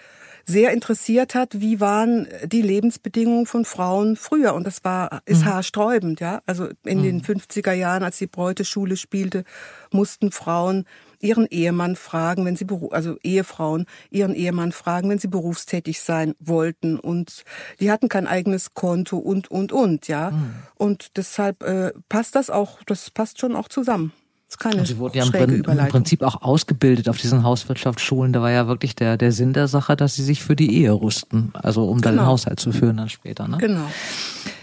sehr 0.45 0.71
interessiert 0.71 1.35
hat, 1.35 1.61
wie 1.61 1.79
waren 1.79 2.27
die 2.45 2.61
Lebensbedingungen 2.61 3.45
von 3.45 3.65
Frauen 3.65 4.15
früher. 4.15 4.53
Und 4.53 4.65
das 4.65 4.83
war, 4.83 5.21
ist 5.25 5.41
mhm. 5.41 5.45
haarsträubend, 5.45 6.19
ja. 6.19 6.41
Also 6.45 6.69
in 6.83 6.99
mhm. 6.99 7.03
den 7.03 7.21
50er 7.21 7.73
Jahren, 7.73 8.03
als 8.03 8.17
die 8.17 8.27
Bräuteschule 8.27 8.97
spielte, 8.97 9.43
mussten 9.91 10.31
Frauen 10.31 10.85
ihren 11.21 11.45
Ehemann 11.47 11.95
fragen, 11.95 12.45
wenn 12.45 12.55
sie, 12.55 12.65
also 12.91 13.17
Ehefrauen, 13.23 13.85
ihren 14.09 14.35
Ehemann 14.35 14.71
fragen, 14.71 15.09
wenn 15.09 15.19
sie 15.19 15.27
berufstätig 15.27 16.01
sein 16.01 16.35
wollten. 16.39 16.99
Und 16.99 17.43
die 17.79 17.91
hatten 17.91 18.09
kein 18.09 18.27
eigenes 18.27 18.73
Konto 18.73 19.17
und, 19.17 19.49
und, 19.49 19.71
und, 19.71 20.07
ja. 20.07 20.31
Mhm. 20.31 20.53
Und 20.75 21.17
deshalb 21.17 21.63
äh, 21.63 21.91
passt 22.09 22.35
das 22.35 22.49
auch, 22.49 22.79
das 22.85 23.09
passt 23.09 23.39
schon 23.39 23.55
auch 23.55 23.67
zusammen. 23.67 24.13
Das 24.51 24.55
ist 24.55 24.59
keine 24.59 24.81
und 24.81 24.85
sie 24.85 24.97
wurden 24.97 25.17
ja 25.17 25.23
im, 25.23 25.63
im, 25.63 25.87
Prinzip 25.87 26.23
auch 26.23 26.41
ausgebildet 26.41 27.07
auf 27.07 27.17
diesen 27.17 27.43
Hauswirtschaftsschulen. 27.43 28.33
Da 28.33 28.41
war 28.41 28.51
ja 28.51 28.67
wirklich 28.67 28.95
der, 28.97 29.15
der 29.15 29.31
Sinn 29.31 29.53
der 29.53 29.69
Sache, 29.69 29.95
dass 29.95 30.15
sie 30.15 30.23
sich 30.23 30.43
für 30.43 30.57
die 30.57 30.75
Ehe 30.75 30.91
rüsten. 30.91 31.53
Also 31.53 31.85
um 31.85 32.01
genau. 32.01 32.03
dann 32.03 32.15
den 32.17 32.25
Haushalt 32.25 32.59
zu 32.59 32.73
führen 32.73 32.97
dann 32.97 33.07
später. 33.07 33.47
Ne? 33.47 33.57
Genau. 33.59 33.89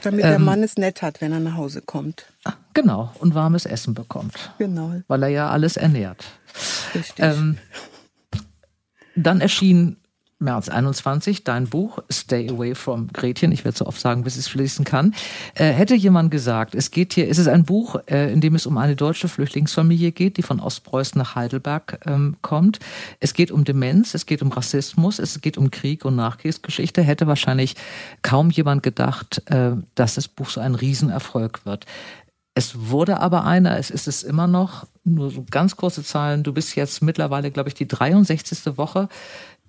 Damit 0.02 0.24
ähm, 0.24 0.30
der 0.30 0.38
Mann 0.38 0.62
es 0.62 0.76
nett 0.76 1.02
hat, 1.02 1.20
wenn 1.20 1.32
er 1.32 1.40
nach 1.40 1.56
Hause 1.56 1.82
kommt. 1.82 2.26
Ah, 2.44 2.54
genau. 2.74 3.12
Und 3.18 3.34
warmes 3.34 3.66
Essen 3.66 3.94
bekommt. 3.94 4.52
Genau. 4.58 4.94
Weil 5.08 5.22
er 5.24 5.28
ja 5.28 5.50
alles 5.50 5.76
ernährt. 5.76 6.24
Richtig. 6.94 7.24
Ähm, 7.24 7.58
dann 9.14 9.40
erschien 9.40 9.96
März 10.40 10.69
21 10.69 11.43
dein 11.43 11.67
Buch 11.67 11.99
Stay 12.11 12.49
Away 12.49 12.76
from 12.76 13.08
Gretchen. 13.08 13.50
Ich 13.50 13.64
werde 13.64 13.76
so 13.76 13.87
oft 13.87 14.00
sagen, 14.00 14.23
bis 14.23 14.35
ich 14.35 14.40
es 14.40 14.49
schließen 14.49 14.85
kann. 14.85 15.14
Äh, 15.55 15.73
hätte 15.73 15.96
jemand 15.96 16.31
gesagt, 16.31 16.76
es 16.76 16.93
geht 16.93 17.14
hier, 17.14 17.29
es 17.29 17.38
ist 17.38 17.49
ein 17.49 17.64
Buch, 17.64 17.96
äh, 18.06 18.32
in 18.32 18.40
dem 18.40 18.55
es 18.55 18.67
um 18.67 18.79
eine 18.79 18.94
deutsche 18.94 19.26
Flüchtlingsfamilie 19.26 20.12
geht, 20.12 20.37
die 20.37 20.43
von 20.43 20.61
Ostpreußen 20.61 21.19
nach 21.19 21.35
Heidelberg 21.35 22.00
ähm, 22.06 22.37
kommt. 22.40 22.79
Es 23.19 23.35
geht 23.35 23.50
um 23.50 23.64
Demenz, 23.64 24.14
es 24.14 24.26
geht 24.26 24.40
um 24.40 24.52
Rassismus, 24.52 25.19
es 25.19 25.40
geht 25.40 25.58
um 25.58 25.73
Krieg 25.73 26.05
und 26.05 26.14
Nachkriegsgeschichte. 26.14 27.02
Hätte 27.02 27.26
wahrscheinlich 27.26 27.75
kaum 28.23 28.50
jemand 28.50 28.84
gedacht, 28.84 29.43
äh, 29.46 29.73
dass 29.96 30.14
das 30.14 30.29
Buch 30.29 30.50
so 30.50 30.61
ein 30.61 30.76
Riesenerfolg 30.76 31.67
wird. 31.67 31.84
Es 32.55 32.88
wurde 32.91 33.20
aber 33.20 33.44
einer, 33.44 33.79
es 33.79 33.88
ist 33.88 34.08
es 34.08 34.25
immer 34.25 34.49
noch, 34.49 34.84
nur 35.05 35.31
so 35.31 35.44
ganz 35.49 35.76
kurze 35.76 36.02
Zahlen. 36.02 36.43
Du 36.43 36.52
bist 36.52 36.75
jetzt 36.75 37.02
mittlerweile, 37.02 37.52
glaube 37.52 37.69
ich, 37.69 37.74
die 37.74 37.86
63. 37.86 38.77
Woche 38.77 39.08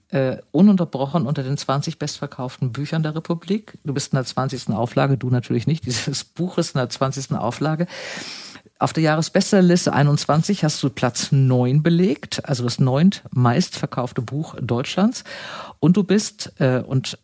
äh, 0.10 0.38
ununterbrochen 0.52 1.28
unter 1.28 1.44
den 1.44 1.58
20 1.58 2.00
bestverkauften 2.00 2.72
Büchern 2.72 3.04
der 3.04 3.16
Republik. 3.16 3.78
Du 3.84 3.94
bist 3.94 4.12
in 4.14 4.18
der 4.18 4.26
20. 4.26 4.70
Auflage, 4.70 5.18
du 5.18 5.30
natürlich 5.30 5.68
nicht. 5.68 5.86
Dieses 5.86 6.24
Buch 6.24 6.58
ist 6.58 6.76
in 6.76 6.80
der 6.80 6.90
20. 6.90 7.32
Auflage. 7.34 7.88
Auf 8.80 8.94
der 8.94 9.04
Jahresbestsellerliste 9.04 9.92
21 9.92 10.64
hast 10.64 10.82
du 10.82 10.90
Platz 10.90 11.34
9 11.34 11.84
belegt, 11.84 12.46
also 12.46 12.64
das 12.64 12.80
neunt 12.80 13.24
meistverkaufte 13.32 14.22
Buch 14.22 14.56
Deutschlands. 14.62 15.26
Und 15.80 15.98
du 15.98 16.04
bist, 16.04 16.54
äh, 16.60 16.80
und 16.80 17.18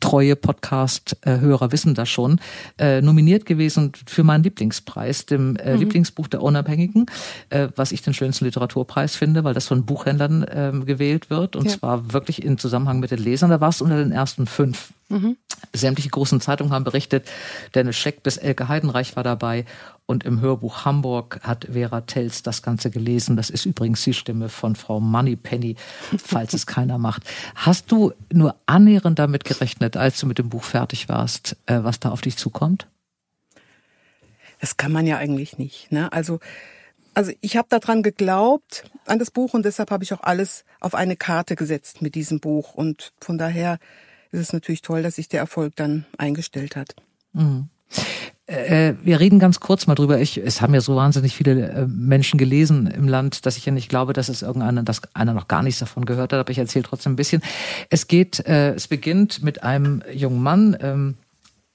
treue 0.00 0.36
Podcast-Hörer 0.36 1.72
wissen 1.72 1.94
das 1.94 2.08
schon, 2.08 2.40
äh, 2.78 3.00
nominiert 3.00 3.46
gewesen 3.46 3.92
für 4.06 4.24
meinen 4.24 4.44
Lieblingspreis, 4.44 5.26
dem 5.26 5.56
äh, 5.56 5.74
mhm. 5.74 5.80
Lieblingsbuch 5.80 6.28
der 6.28 6.42
Unabhängigen, 6.42 7.06
äh, 7.50 7.68
was 7.76 7.92
ich 7.92 8.02
den 8.02 8.14
schönsten 8.14 8.44
Literaturpreis 8.44 9.16
finde, 9.16 9.44
weil 9.44 9.54
das 9.54 9.66
von 9.66 9.84
Buchhändlern 9.84 10.46
ähm, 10.50 10.86
gewählt 10.86 11.30
wird 11.30 11.56
und 11.56 11.66
ja. 11.66 11.72
zwar 11.72 12.12
wirklich 12.12 12.44
in 12.44 12.58
Zusammenhang 12.58 13.00
mit 13.00 13.10
den 13.10 13.18
Lesern. 13.18 13.50
Da 13.50 13.60
warst 13.60 13.80
du 13.80 13.84
unter 13.84 13.98
den 13.98 14.12
ersten 14.12 14.46
fünf. 14.46 14.92
Mhm. 15.14 15.36
Sämtliche 15.72 16.10
großen 16.10 16.40
Zeitungen 16.40 16.72
haben 16.72 16.82
berichtet, 16.84 17.28
Dennis 17.74 17.96
Scheck 17.96 18.24
bis 18.24 18.36
Elke 18.36 18.66
Heidenreich 18.66 19.14
war 19.14 19.22
dabei 19.22 19.64
und 20.06 20.24
im 20.24 20.40
Hörbuch 20.40 20.84
Hamburg 20.84 21.38
hat 21.42 21.68
Vera 21.72 22.00
Tells 22.00 22.42
das 22.42 22.62
Ganze 22.62 22.90
gelesen. 22.90 23.36
Das 23.36 23.48
ist 23.48 23.64
übrigens 23.64 24.02
die 24.02 24.12
Stimme 24.12 24.48
von 24.48 24.74
Frau 24.74 24.98
Moneypenny, 24.98 25.76
falls 26.18 26.52
es 26.52 26.66
keiner 26.66 26.98
macht. 26.98 27.22
Hast 27.54 27.92
du 27.92 28.12
nur 28.32 28.56
annähernd 28.66 29.18
damit 29.18 29.44
gerechnet, 29.44 29.96
als 29.96 30.18
du 30.18 30.26
mit 30.26 30.38
dem 30.38 30.48
Buch 30.48 30.64
fertig 30.64 31.08
warst, 31.08 31.56
äh, 31.66 31.78
was 31.82 32.00
da 32.00 32.10
auf 32.10 32.20
dich 32.20 32.36
zukommt? 32.36 32.88
Das 34.60 34.76
kann 34.76 34.90
man 34.90 35.06
ja 35.06 35.18
eigentlich 35.18 35.58
nicht. 35.58 35.92
Ne? 35.92 36.12
Also, 36.12 36.40
also 37.14 37.30
ich 37.40 37.56
habe 37.56 37.68
daran 37.70 38.02
geglaubt, 38.02 38.84
an 39.06 39.20
das 39.20 39.30
Buch, 39.30 39.54
und 39.54 39.64
deshalb 39.64 39.92
habe 39.92 40.02
ich 40.02 40.12
auch 40.12 40.22
alles 40.22 40.64
auf 40.80 40.96
eine 40.96 41.16
Karte 41.16 41.54
gesetzt 41.54 42.02
mit 42.02 42.16
diesem 42.16 42.40
Buch. 42.40 42.74
Und 42.74 43.12
von 43.20 43.38
daher 43.38 43.78
ist 44.34 44.48
es 44.48 44.52
natürlich 44.52 44.82
toll, 44.82 45.02
dass 45.02 45.16
sich 45.16 45.28
der 45.28 45.40
Erfolg 45.40 45.76
dann 45.76 46.04
eingestellt 46.18 46.76
hat. 46.76 46.94
Mhm. 47.32 47.68
äh, 48.46 48.94
wir 49.02 49.20
reden 49.20 49.38
ganz 49.38 49.60
kurz 49.60 49.86
mal 49.86 49.94
drüber. 49.94 50.20
Ich, 50.20 50.36
es 50.36 50.60
haben 50.60 50.74
ja 50.74 50.80
so 50.80 50.96
wahnsinnig 50.96 51.34
viele 51.34 51.68
äh, 51.68 51.86
Menschen 51.86 52.38
gelesen 52.38 52.86
im 52.86 53.08
Land, 53.08 53.46
dass 53.46 53.56
ich 53.56 53.64
ja 53.66 53.72
nicht 53.72 53.88
glaube, 53.88 54.12
dass 54.12 54.28
es 54.28 54.42
irgendeiner, 54.42 54.82
dass 54.82 55.02
einer 55.14 55.34
noch 55.34 55.48
gar 55.48 55.62
nichts 55.62 55.80
davon 55.80 56.04
gehört 56.04 56.32
hat, 56.32 56.40
aber 56.40 56.50
ich 56.50 56.58
erzähle 56.58 56.84
trotzdem 56.84 57.12
ein 57.12 57.16
bisschen. 57.16 57.42
Es 57.90 58.08
geht, 58.08 58.40
äh, 58.46 58.74
es 58.74 58.88
beginnt 58.88 59.42
mit 59.42 59.62
einem 59.62 60.02
jungen 60.12 60.42
Mann, 60.42 60.76
ähm, 60.80 61.14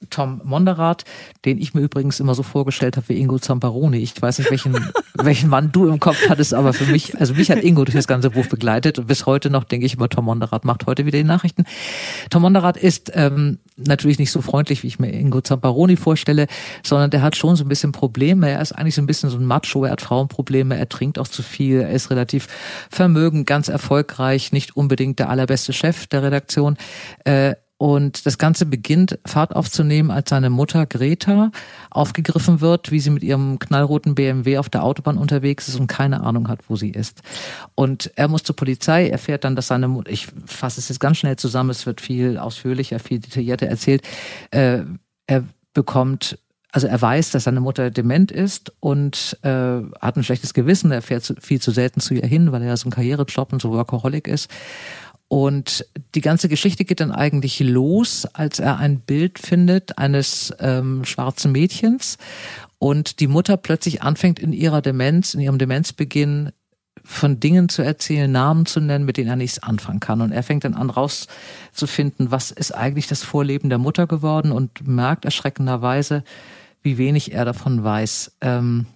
Tom 0.10 0.42
Monderath, 0.46 1.04
den 1.44 1.58
ich 1.58 1.74
mir 1.74 1.82
übrigens 1.82 2.22
immer 2.22 2.34
so 2.34 2.42
vorgestellt 2.42 2.96
habe 2.96 3.10
wie 3.10 3.20
Ingo 3.20 3.38
Zamparoni. 3.38 3.98
Ich 3.98 4.20
weiß 4.20 4.40
nicht, 4.40 4.50
welchen, 4.50 4.74
welchen 5.14 5.50
Mann 5.50 5.74
du 5.74 5.88
im 5.88 6.00
Kopf 6.00 6.30
hattest, 6.30 6.54
aber 6.54 6.72
für 6.72 6.86
mich, 6.86 7.20
also 7.20 7.34
mich 7.34 7.52
hat 7.52 7.60
Ingo 7.60 7.84
durch 7.84 7.96
das 7.96 8.08
ganze 8.08 8.30
Buch 8.30 8.46
begleitet 8.48 8.98
und 8.98 9.08
bis 9.08 9.26
heute 9.26 9.50
noch 9.50 9.66
denke 9.66 9.86
ich 9.86 9.96
immer, 9.96 10.08
Tom 10.08 10.26
Monderath 10.26 10.64
macht 10.64 10.86
heute 10.86 11.06
wieder 11.06 11.18
die 11.18 11.26
Nachrichten. 11.26 11.66
Tom 12.30 12.44
Monderath 12.44 12.78
ist 12.78 13.12
ähm, 13.14 13.60
natürlich 13.76 14.20
nicht 14.20 14.32
so 14.32 14.42
freundlich, 14.42 14.84
wie 14.84 14.88
ich 14.88 15.00
mir 15.00 15.12
Ingo 15.12 15.42
Zamparoni 15.42 15.98
vorstelle, 15.98 16.48
sondern 16.82 17.12
der 17.12 17.22
hat 17.22 17.36
schon 17.36 17.58
so 17.58 17.66
ein 17.66 17.70
bisschen 17.70 17.92
Probleme. 17.92 18.50
Er 18.50 18.62
ist 18.62 18.72
eigentlich 18.72 18.96
so 18.96 19.02
ein 19.02 19.08
bisschen 19.08 19.30
so 19.30 19.38
ein 19.38 19.46
Macho, 19.46 19.84
er 19.84 19.92
hat 19.92 20.02
Frauenprobleme, 20.02 20.78
er 20.78 20.88
trinkt 20.88 21.20
auch 21.20 21.28
zu 21.28 21.44
viel, 21.44 21.82
er 21.82 21.92
ist 21.92 22.10
relativ 22.10 22.48
vermögend, 22.90 23.46
ganz 23.48 23.68
erfolgreich, 23.68 24.54
nicht 24.54 24.78
unbedingt 24.78 25.20
der 25.20 25.30
allerbeste 25.30 25.74
Chef 25.74 26.08
der 26.08 26.24
Redaktion. 26.24 26.78
Äh, 27.26 27.56
und 27.80 28.26
das 28.26 28.38
Ganze 28.38 28.66
beginnt 28.66 29.18
Fahrt 29.26 29.56
aufzunehmen, 29.56 30.12
als 30.12 30.30
seine 30.30 30.50
Mutter 30.50 30.86
Greta 30.86 31.50
aufgegriffen 31.90 32.60
wird, 32.60 32.92
wie 32.92 33.00
sie 33.00 33.10
mit 33.10 33.24
ihrem 33.24 33.58
knallroten 33.58 34.16
BMW 34.16 34.58
auf 34.58 34.68
der 34.68 34.84
Autobahn 34.84 35.18
unterwegs 35.18 35.70
ist 35.70 35.80
und 35.80 35.88
keine 35.88 36.20
Ahnung 36.22 36.50
hat, 36.50 36.60
wo 36.68 36.76
sie 36.76 36.90
ist. 36.90 37.22
Und 37.76 38.12
er 38.18 38.28
muss 38.28 38.44
zur 38.44 38.58
Polizei, 38.58 39.08
erfährt 39.08 39.46
dann, 39.46 39.56
dass 39.56 39.68
seine 39.68 39.88
Mutter, 39.88 40.12
ich 40.12 40.28
fasse 40.46 40.82
es 40.82 40.90
jetzt 40.90 41.00
ganz 41.00 41.20
schnell 41.20 41.38
zusammen, 41.38 41.70
es 41.70 41.86
wird 41.86 42.02
viel 42.02 42.38
ausführlicher, 42.38 43.00
viel 43.00 43.20
detaillierter 43.20 43.68
erzählt, 43.68 44.02
äh, 44.52 44.82
er 45.28 45.46
bekommt 45.74 46.38
also 46.72 46.86
er 46.86 47.02
weiß, 47.02 47.32
dass 47.32 47.46
seine 47.46 47.62
Mutter 47.62 47.90
dement 47.90 48.32
ist 48.32 48.72
und 48.80 49.40
äh, 49.42 49.50
hat 49.50 50.18
ein 50.18 50.24
schlechtes 50.24 50.54
Gewissen. 50.54 50.92
Er 50.92 51.02
fährt 51.02 51.24
zu, 51.24 51.34
viel 51.40 51.60
zu 51.60 51.72
selten 51.72 52.00
zu 52.00 52.14
ihr 52.14 52.28
hin, 52.28 52.52
weil 52.52 52.62
er 52.62 52.78
so 52.78 52.88
ein 52.88 52.92
Karrierejob 52.92 53.54
und 53.54 53.60
so 53.60 53.72
Workaholic 53.72 54.28
ist. 54.28 54.52
Und 55.30 55.86
die 56.16 56.22
ganze 56.22 56.50
Geschichte 56.50 56.86
geht 56.86 57.00
dann 57.00 57.12
eigentlich 57.12 57.60
los, 57.60 58.28
als 58.34 58.60
er 58.60 58.78
ein 58.78 59.00
Bild 59.00 59.38
findet 59.38 59.98
eines 60.00 60.52
ähm, 60.60 61.06
schwarzen 61.06 61.52
Mädchens 61.52 62.18
und 62.80 63.20
die 63.20 63.28
Mutter 63.28 63.56
plötzlich 63.56 64.02
anfängt 64.02 64.40
in 64.40 64.54
ihrer 64.54 64.82
Demenz, 64.82 65.36
in 65.36 65.40
ihrem 65.40 65.60
Demenzbeginn 65.60 66.52
von 67.04 67.40
Dingen 67.40 67.70
zu 67.70 67.84
erzählen, 67.84 68.32
Namen 68.32 68.66
zu 68.66 68.80
nennen, 68.80 69.06
mit 69.06 69.18
denen 69.18 69.30
er 69.30 69.36
nichts 69.36 69.62
anfangen 69.62 70.00
kann. 70.00 70.22
Und 70.22 70.32
er 70.32 70.44
fängt 70.44 70.64
dann 70.64 70.74
an 70.74 70.90
rauszufinden, 70.90 72.32
was 72.32 72.50
ist 72.50 72.72
eigentlich 72.72 73.08
das 73.08 73.24
Vorleben 73.24 73.70
der 73.70 73.78
Mutter 73.78 74.08
geworden 74.08 74.52
und 74.52 74.88
merkt 74.88 75.26
erschreckenderweise, 75.26 76.24
wie 76.82 76.98
wenig 76.98 77.34
er 77.34 77.46
davon 77.46 77.84
weiß. 77.84 78.32
Ähm, 78.42 78.88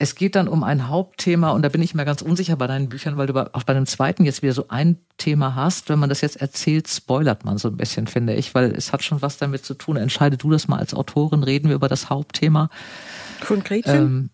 es 0.00 0.14
geht 0.14 0.36
dann 0.36 0.46
um 0.46 0.62
ein 0.62 0.86
Hauptthema 0.86 1.50
und 1.50 1.62
da 1.62 1.68
bin 1.68 1.82
ich 1.82 1.92
mir 1.92 2.04
ganz 2.04 2.22
unsicher 2.22 2.54
bei 2.56 2.68
deinen 2.68 2.88
Büchern, 2.88 3.16
weil 3.16 3.26
du 3.26 3.34
auch 3.52 3.64
bei 3.64 3.74
dem 3.74 3.84
zweiten 3.84 4.24
jetzt 4.24 4.42
wieder 4.42 4.52
so 4.52 4.66
ein 4.68 4.98
Thema 5.16 5.56
hast. 5.56 5.88
Wenn 5.88 5.98
man 5.98 6.08
das 6.08 6.20
jetzt 6.20 6.40
erzählt, 6.40 6.86
spoilert 6.86 7.44
man 7.44 7.58
so 7.58 7.68
ein 7.68 7.76
bisschen, 7.76 8.06
finde 8.06 8.34
ich, 8.34 8.54
weil 8.54 8.70
es 8.70 8.92
hat 8.92 9.02
schon 9.02 9.22
was 9.22 9.38
damit 9.38 9.64
zu 9.64 9.74
tun. 9.74 9.96
Entscheide 9.96 10.36
du 10.36 10.50
das 10.50 10.68
mal 10.68 10.78
als 10.78 10.94
Autorin, 10.94 11.42
reden 11.42 11.68
wir 11.68 11.74
über 11.74 11.88
das 11.88 12.10
Hauptthema. 12.10 12.70
Von 13.40 13.64
Gretchen? 13.64 13.96
Ähm, 13.96 14.30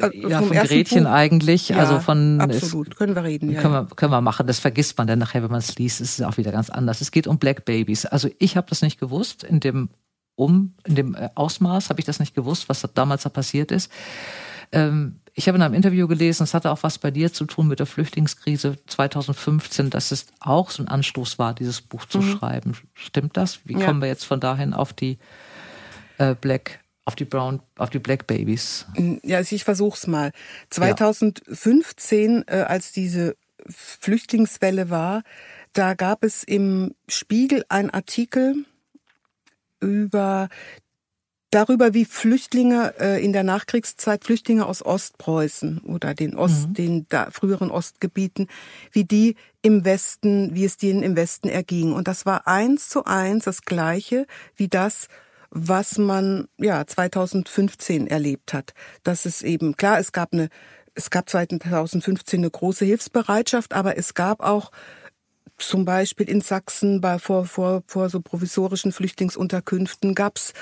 äh, 0.00 0.28
ja, 0.28 0.40
von 0.40 0.50
Gretchen 0.50 1.04
Buch? 1.04 1.10
eigentlich. 1.10 1.68
Ja, 1.68 1.76
also 1.76 2.00
von 2.00 2.40
absolut, 2.40 2.96
können 2.96 3.14
wir 3.14 3.22
reden. 3.22 3.52
Ja, 3.52 3.60
können, 3.60 3.74
wir, 3.74 3.86
können 3.94 4.10
wir 4.10 4.20
machen. 4.20 4.48
Das 4.48 4.58
vergisst 4.58 4.98
man 4.98 5.06
dann 5.06 5.20
nachher, 5.20 5.44
wenn 5.44 5.50
man 5.50 5.60
es 5.60 5.78
liest. 5.78 6.00
ist 6.00 6.18
Es 6.18 6.26
auch 6.26 6.38
wieder 6.38 6.50
ganz 6.50 6.70
anders. 6.70 7.00
Es 7.00 7.12
geht 7.12 7.28
um 7.28 7.38
Black 7.38 7.64
Babies. 7.64 8.04
Also 8.04 8.28
ich 8.40 8.56
habe 8.56 8.66
das 8.68 8.82
nicht 8.82 8.98
gewusst. 8.98 9.44
In 9.44 9.60
dem 9.60 9.90
um 10.34 10.74
in 10.84 10.96
dem 10.96 11.14
äh, 11.14 11.30
Ausmaß 11.36 11.88
habe 11.88 12.00
ich 12.00 12.06
das 12.06 12.18
nicht 12.18 12.34
gewusst, 12.34 12.68
was 12.68 12.84
damals 12.94 13.22
da 13.22 13.28
passiert 13.28 13.70
ist. 13.70 13.92
Ähm, 14.72 15.20
ich 15.34 15.46
habe 15.46 15.56
in 15.56 15.62
einem 15.62 15.74
Interview 15.74 16.08
gelesen, 16.08 16.42
es 16.42 16.52
hatte 16.52 16.70
auch 16.70 16.82
was 16.82 16.98
bei 16.98 17.12
dir 17.12 17.32
zu 17.32 17.44
tun 17.44 17.68
mit 17.68 17.78
der 17.78 17.86
Flüchtlingskrise 17.86 18.76
2015, 18.88 19.88
dass 19.88 20.10
es 20.10 20.26
auch 20.40 20.70
so 20.70 20.82
ein 20.82 20.88
Anstoß 20.88 21.38
war, 21.38 21.54
dieses 21.54 21.80
Buch 21.80 22.06
zu 22.06 22.18
mhm. 22.18 22.38
schreiben. 22.38 22.76
Stimmt 22.94 23.36
das? 23.36 23.60
Wie 23.64 23.74
ja. 23.74 23.86
kommen 23.86 24.00
wir 24.00 24.08
jetzt 24.08 24.24
von 24.24 24.40
dahin 24.40 24.74
auf 24.74 24.92
die 24.92 25.18
äh, 26.18 26.34
Black 26.34 26.80
auf 27.04 27.16
die 27.16 27.24
Brown, 27.24 27.62
auf 27.78 27.88
die 27.88 28.00
Black 28.00 28.26
Babies? 28.26 28.84
Ja, 29.22 29.38
also 29.38 29.56
ich 29.56 29.64
versuch's 29.64 30.06
mal. 30.06 30.32
2015, 30.68 32.44
ja. 32.46 32.54
äh, 32.54 32.62
als 32.64 32.92
diese 32.92 33.34
Flüchtlingswelle 33.66 34.90
war, 34.90 35.22
da 35.72 35.94
gab 35.94 36.22
es 36.22 36.42
im 36.42 36.94
Spiegel 37.08 37.64
einen 37.70 37.88
Artikel 37.88 38.66
über 39.80 40.48
darüber, 41.50 41.94
wie 41.94 42.04
Flüchtlinge 42.04 42.94
äh, 42.98 43.24
in 43.24 43.32
der 43.32 43.42
Nachkriegszeit, 43.42 44.24
Flüchtlinge 44.24 44.66
aus 44.66 44.84
Ostpreußen 44.84 45.78
oder 45.78 46.14
den 46.14 46.36
Ost, 46.36 46.68
mhm. 46.68 46.74
den 46.74 47.06
da, 47.08 47.30
früheren 47.30 47.70
Ostgebieten, 47.70 48.48
wie 48.92 49.04
die 49.04 49.36
im 49.62 49.84
Westen, 49.84 50.54
wie 50.54 50.64
es 50.64 50.76
denen 50.76 51.02
im 51.02 51.16
Westen 51.16 51.48
erging. 51.48 51.92
Und 51.92 52.08
das 52.08 52.26
war 52.26 52.46
eins 52.46 52.88
zu 52.88 53.04
eins 53.04 53.44
das 53.44 53.62
Gleiche 53.62 54.26
wie 54.56 54.68
das, 54.68 55.08
was 55.50 55.96
man 55.96 56.48
ja 56.58 56.86
2015 56.86 58.06
erlebt 58.06 58.52
hat. 58.52 58.74
Das 59.02 59.24
ist 59.24 59.42
eben 59.42 59.76
klar, 59.76 59.98
es 59.98 60.12
gab 60.12 60.32
eine 60.32 60.48
es 60.94 61.10
gab 61.10 61.28
2015 61.28 62.40
eine 62.40 62.50
große 62.50 62.84
Hilfsbereitschaft, 62.84 63.72
aber 63.72 63.96
es 63.96 64.14
gab 64.14 64.40
auch 64.40 64.72
zum 65.58 65.84
Beispiel 65.84 66.28
in 66.28 66.40
Sachsen 66.40 67.00
bei, 67.00 67.18
vor, 67.18 67.44
vor, 67.44 67.82
vor 67.86 68.08
so 68.08 68.20
provisorischen 68.20 68.92
Flüchtlingsunterkünften 68.92 70.14
gab's 70.14 70.52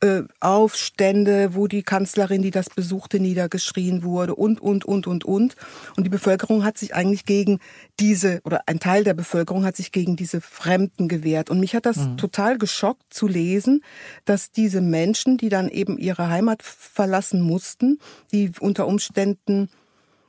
äh, 0.00 0.22
Aufstände, 0.40 1.54
wo 1.54 1.66
die 1.66 1.82
Kanzlerin, 1.82 2.42
die 2.42 2.50
das 2.50 2.70
besuchte, 2.70 3.20
niedergeschrien 3.20 4.02
wurde 4.02 4.34
und, 4.34 4.60
und, 4.60 4.84
und, 4.84 5.06
und, 5.06 5.24
und. 5.24 5.56
Und 5.96 6.04
die 6.04 6.10
Bevölkerung 6.10 6.64
hat 6.64 6.78
sich 6.78 6.94
eigentlich 6.94 7.24
gegen 7.24 7.58
diese, 8.00 8.40
oder 8.44 8.62
ein 8.66 8.80
Teil 8.80 9.04
der 9.04 9.14
Bevölkerung 9.14 9.64
hat 9.64 9.76
sich 9.76 9.92
gegen 9.92 10.16
diese 10.16 10.40
Fremden 10.40 11.08
gewehrt. 11.08 11.50
Und 11.50 11.60
mich 11.60 11.74
hat 11.74 11.86
das 11.86 11.96
mhm. 11.96 12.16
total 12.16 12.56
geschockt 12.58 13.12
zu 13.12 13.26
lesen, 13.26 13.82
dass 14.24 14.50
diese 14.52 14.80
Menschen, 14.80 15.36
die 15.36 15.48
dann 15.48 15.68
eben 15.68 15.98
ihre 15.98 16.28
Heimat 16.28 16.62
verlassen 16.62 17.40
mussten, 17.40 17.98
die 18.32 18.52
unter 18.60 18.86
Umständen 18.86 19.68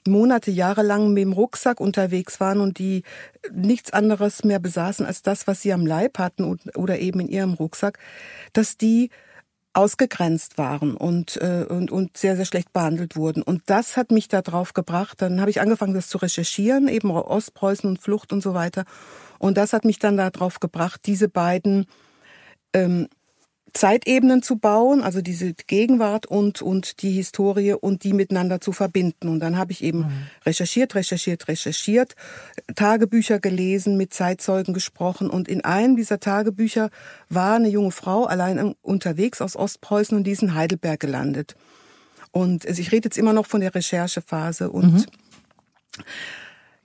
Monate, 0.07 0.51
Jahre 0.51 0.83
lang 0.83 1.13
mit 1.13 1.21
dem 1.21 1.33
Rucksack 1.33 1.79
unterwegs 1.79 2.39
waren 2.39 2.59
und 2.59 2.79
die 2.79 3.03
nichts 3.51 3.91
anderes 3.91 4.43
mehr 4.43 4.59
besaßen 4.59 5.05
als 5.05 5.21
das, 5.21 5.47
was 5.47 5.61
sie 5.61 5.73
am 5.73 5.85
Leib 5.85 6.19
hatten 6.19 6.59
oder 6.75 6.99
eben 6.99 7.19
in 7.21 7.27
ihrem 7.27 7.53
Rucksack, 7.53 7.99
dass 8.53 8.77
die 8.77 9.09
ausgegrenzt 9.75 10.57
waren 10.57 10.95
und, 10.95 11.37
äh, 11.37 11.65
und, 11.67 11.91
und 11.91 12.15
sehr, 12.15 12.37
sehr 12.37 12.45
schlecht 12.45 12.71
behandelt 12.71 13.17
wurden. 13.17 13.43
Und 13.43 13.63
das 13.65 13.97
hat 13.97 14.09
mich 14.09 14.29
da 14.29 14.41
drauf 14.41 14.73
gebracht. 14.73 15.21
Dann 15.21 15.41
habe 15.41 15.49
ich 15.49 15.59
angefangen, 15.59 15.93
das 15.93 16.07
zu 16.07 16.17
recherchieren, 16.17 16.87
eben 16.87 17.11
Ostpreußen 17.11 17.89
und 17.89 17.99
Flucht 17.99 18.31
und 18.31 18.41
so 18.41 18.53
weiter. 18.53 18.85
Und 19.37 19.57
das 19.57 19.73
hat 19.73 19.83
mich 19.83 19.99
dann 19.99 20.15
da 20.15 20.29
drauf 20.29 20.61
gebracht, 20.61 21.01
diese 21.05 21.27
beiden 21.27 21.87
ähm, 22.73 23.09
Zeitebenen 23.75 24.41
zu 24.41 24.55
bauen, 24.55 25.03
also 25.03 25.21
diese 25.21 25.53
Gegenwart 25.53 26.25
und, 26.25 26.61
und 26.61 27.01
die 27.01 27.11
Historie 27.11 27.73
und 27.73 28.05
die 28.05 28.13
miteinander 28.13 28.61
zu 28.61 28.71
verbinden. 28.71 29.27
Und 29.27 29.41
dann 29.41 29.57
habe 29.57 29.73
ich 29.73 29.83
eben 29.83 29.99
mhm. 29.99 30.27
recherchiert, 30.45 30.95
recherchiert, 30.95 31.49
recherchiert, 31.49 32.15
Tagebücher 32.75 33.39
gelesen, 33.39 33.97
mit 33.97 34.13
Zeitzeugen 34.13 34.73
gesprochen. 34.73 35.29
Und 35.29 35.49
in 35.49 35.65
einem 35.65 35.97
dieser 35.97 36.21
Tagebücher 36.21 36.89
war 37.27 37.57
eine 37.57 37.67
junge 37.67 37.91
Frau 37.91 38.23
allein 38.23 38.75
unterwegs 38.81 39.41
aus 39.41 39.57
Ostpreußen 39.57 40.17
und 40.17 40.23
die 40.23 40.31
ist 40.31 40.41
in 40.41 40.55
Heidelberg 40.55 41.01
gelandet. 41.01 41.55
Und 42.31 42.63
ich 42.63 42.93
rede 42.93 43.07
jetzt 43.07 43.17
immer 43.17 43.33
noch 43.33 43.45
von 43.45 43.59
der 43.59 43.75
Recherchephase 43.75 44.69
und 44.71 44.93
mhm. 44.93 45.05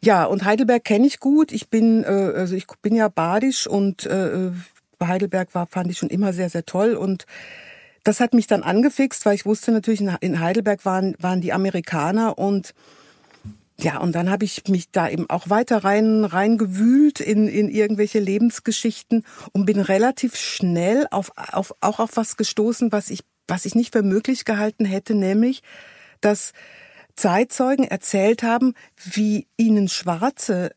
Ja, 0.02 0.24
und 0.24 0.44
Heidelberg 0.44 0.82
kenne 0.82 1.06
ich 1.06 1.20
gut. 1.20 1.52
Ich 1.52 1.68
bin, 1.68 2.04
äh, 2.04 2.06
also 2.06 2.54
ich 2.54 2.66
bin 2.80 2.94
ja 2.94 3.08
badisch 3.08 3.66
und 3.66 4.06
äh, 4.06 4.50
bei 5.00 5.08
Heidelberg 5.08 5.52
war, 5.54 5.66
fand 5.66 5.90
ich 5.90 5.98
schon 5.98 6.10
immer 6.10 6.32
sehr, 6.32 6.48
sehr 6.48 6.64
toll. 6.64 6.94
Und 6.94 7.26
das 8.04 8.20
hat 8.20 8.34
mich 8.34 8.46
dann 8.46 8.62
angefixt, 8.62 9.26
weil 9.26 9.34
ich 9.34 9.46
wusste 9.46 9.72
natürlich, 9.72 10.00
in 10.20 10.40
Heidelberg 10.40 10.84
waren, 10.84 11.16
waren 11.18 11.40
die 11.40 11.52
Amerikaner 11.52 12.38
und 12.38 12.74
ja, 13.82 13.96
und 13.96 14.14
dann 14.14 14.28
habe 14.28 14.44
ich 14.44 14.68
mich 14.68 14.90
da 14.90 15.08
eben 15.08 15.30
auch 15.30 15.48
weiter 15.48 15.84
rein 15.84 16.26
reingewühlt 16.26 17.18
in, 17.18 17.48
in 17.48 17.70
irgendwelche 17.70 18.18
Lebensgeschichten 18.18 19.24
und 19.52 19.64
bin 19.64 19.80
relativ 19.80 20.36
schnell 20.36 21.06
auf, 21.10 21.32
auf 21.34 21.74
auch 21.80 21.98
auf 21.98 22.10
was 22.14 22.36
gestoßen, 22.36 22.92
was 22.92 23.08
ich 23.08 23.20
was 23.48 23.64
ich 23.64 23.74
nicht 23.74 23.94
für 23.94 24.02
möglich 24.02 24.44
gehalten 24.44 24.84
hätte, 24.84 25.14
nämlich 25.14 25.62
dass 26.20 26.52
Zeitzeugen 27.20 27.84
erzählt 27.84 28.42
haben, 28.42 28.72
wie 28.96 29.46
ihnen 29.58 29.88
schwarze, 29.88 30.70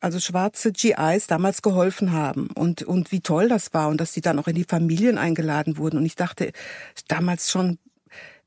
also 0.00 0.18
schwarze 0.18 0.72
GIs 0.72 1.26
damals 1.26 1.60
geholfen 1.60 2.12
haben 2.12 2.48
und, 2.54 2.82
und 2.82 3.12
wie 3.12 3.20
toll 3.20 3.50
das 3.50 3.74
war 3.74 3.88
und 3.88 4.00
dass 4.00 4.14
sie 4.14 4.22
dann 4.22 4.38
auch 4.38 4.48
in 4.48 4.54
die 4.54 4.64
Familien 4.64 5.18
eingeladen 5.18 5.76
wurden. 5.76 5.98
Und 5.98 6.06
ich 6.06 6.16
dachte 6.16 6.52
damals 7.08 7.50
schon, 7.50 7.78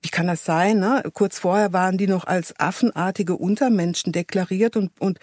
wie 0.01 0.09
kann 0.09 0.25
das 0.25 0.43
sein? 0.43 0.79
Ne? 0.79 1.03
Kurz 1.13 1.37
vorher 1.37 1.73
waren 1.73 1.99
die 1.99 2.07
noch 2.07 2.25
als 2.25 2.59
affenartige 2.59 3.35
Untermenschen 3.35 4.11
deklariert 4.11 4.75
und, 4.75 4.89
und 4.99 5.19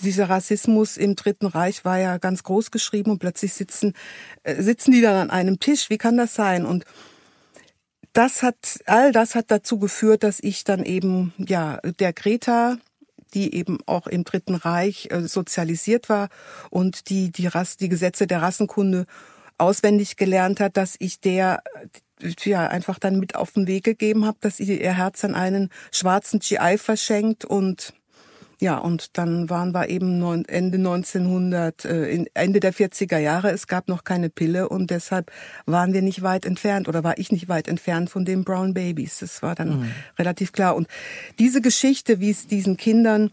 dieser 0.00 0.30
Rassismus 0.30 0.96
im 0.96 1.16
Dritten 1.16 1.46
Reich 1.46 1.84
war 1.84 1.98
ja 1.98 2.18
ganz 2.18 2.44
groß 2.44 2.70
geschrieben 2.70 3.10
und 3.10 3.18
plötzlich 3.18 3.52
sitzen, 3.52 3.94
äh, 4.44 4.62
sitzen 4.62 4.92
die 4.92 5.00
dann 5.00 5.16
an 5.16 5.30
einem 5.30 5.58
Tisch. 5.58 5.90
Wie 5.90 5.98
kann 5.98 6.16
das 6.16 6.34
sein? 6.34 6.66
Und 6.66 6.84
das 8.14 8.42
hat, 8.42 8.80
all 8.86 9.12
das 9.12 9.34
hat 9.34 9.50
dazu 9.50 9.78
geführt, 9.78 10.22
dass 10.22 10.38
ich 10.40 10.64
dann 10.64 10.84
eben, 10.84 11.34
ja, 11.36 11.78
der 11.98 12.12
Greta, 12.12 12.78
die 13.34 13.54
eben 13.54 13.78
auch 13.86 14.06
im 14.06 14.24
Dritten 14.24 14.54
Reich 14.54 15.08
äh, 15.10 15.22
sozialisiert 15.22 16.08
war 16.08 16.28
und 16.70 17.10
die, 17.10 17.30
die 17.30 17.48
Rass, 17.48 17.76
die 17.76 17.88
Gesetze 17.88 18.26
der 18.26 18.40
Rassenkunde 18.40 19.06
auswendig 19.58 20.16
gelernt 20.16 20.60
hat, 20.60 20.76
dass 20.76 20.94
ich 20.98 21.20
der, 21.20 21.62
ja, 22.44 22.66
einfach 22.68 22.98
dann 22.98 23.18
mit 23.18 23.34
auf 23.34 23.52
den 23.52 23.66
Weg 23.66 23.84
gegeben 23.84 24.24
habe, 24.24 24.38
dass 24.40 24.60
ihr 24.60 24.92
Herz 24.92 25.24
an 25.24 25.34
einen 25.34 25.70
schwarzen 25.90 26.38
GI 26.38 26.78
verschenkt 26.78 27.44
und 27.44 27.92
ja, 28.60 28.78
und 28.78 29.18
dann 29.18 29.50
waren 29.50 29.72
wir 29.72 29.88
eben 29.88 30.22
Ende 30.46 30.78
1900, 30.78 31.84
äh, 31.84 32.24
Ende 32.34 32.60
der 32.60 32.72
40er 32.72 33.18
Jahre. 33.18 33.50
Es 33.50 33.66
gab 33.66 33.88
noch 33.88 34.04
keine 34.04 34.30
Pille 34.30 34.68
und 34.68 34.90
deshalb 34.90 35.30
waren 35.66 35.92
wir 35.92 36.02
nicht 36.02 36.22
weit 36.22 36.46
entfernt 36.46 36.88
oder 36.88 37.04
war 37.04 37.18
ich 37.18 37.32
nicht 37.32 37.48
weit 37.48 37.68
entfernt 37.68 38.10
von 38.10 38.24
den 38.24 38.44
Brown 38.44 38.74
Babies. 38.74 39.18
Das 39.18 39.42
war 39.42 39.54
dann 39.54 39.80
mhm. 39.80 39.90
relativ 40.18 40.52
klar. 40.52 40.76
Und 40.76 40.88
diese 41.38 41.60
Geschichte, 41.60 42.20
wie 42.20 42.30
es 42.30 42.46
diesen 42.46 42.76
Kindern 42.76 43.30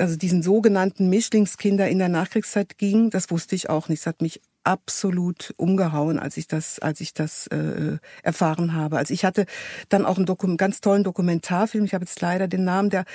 also 0.00 0.16
diesen 0.16 0.44
sogenannten 0.44 1.08
Mischlingskinder 1.08 1.88
in 1.88 1.98
der 1.98 2.08
Nachkriegszeit 2.08 2.78
ging, 2.78 3.10
das 3.10 3.32
wusste 3.32 3.56
ich 3.56 3.68
auch 3.68 3.88
nicht. 3.88 4.00
Es 4.00 4.06
hat 4.06 4.22
mich 4.22 4.40
absolut 4.68 5.54
umgehauen, 5.56 6.18
als 6.18 6.36
ich 6.36 6.46
das, 6.46 6.78
als 6.78 7.00
ich 7.00 7.14
das 7.14 7.46
äh, 7.46 7.96
erfahren 8.22 8.74
habe. 8.74 8.98
Also 8.98 9.14
ich 9.14 9.24
hatte 9.24 9.46
dann 9.88 10.04
auch 10.04 10.18
einen 10.18 10.26
Dokum 10.26 10.58
ganz 10.58 10.82
tollen 10.82 11.04
Dokumentarfilm. 11.04 11.86
Ich 11.86 11.94
habe 11.94 12.04
jetzt 12.04 12.20
leider 12.20 12.48
den 12.48 12.64
Namen 12.64 12.90
der 12.90 13.06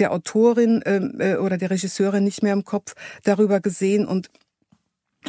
der 0.00 0.12
Autorin 0.12 0.82
ähm, 0.84 1.14
äh, 1.20 1.36
oder 1.36 1.58
der 1.58 1.70
Regisseurin 1.70 2.24
nicht 2.24 2.42
mehr 2.42 2.52
im 2.52 2.64
Kopf 2.64 2.94
darüber 3.22 3.60
gesehen 3.60 4.04
und 4.06 4.30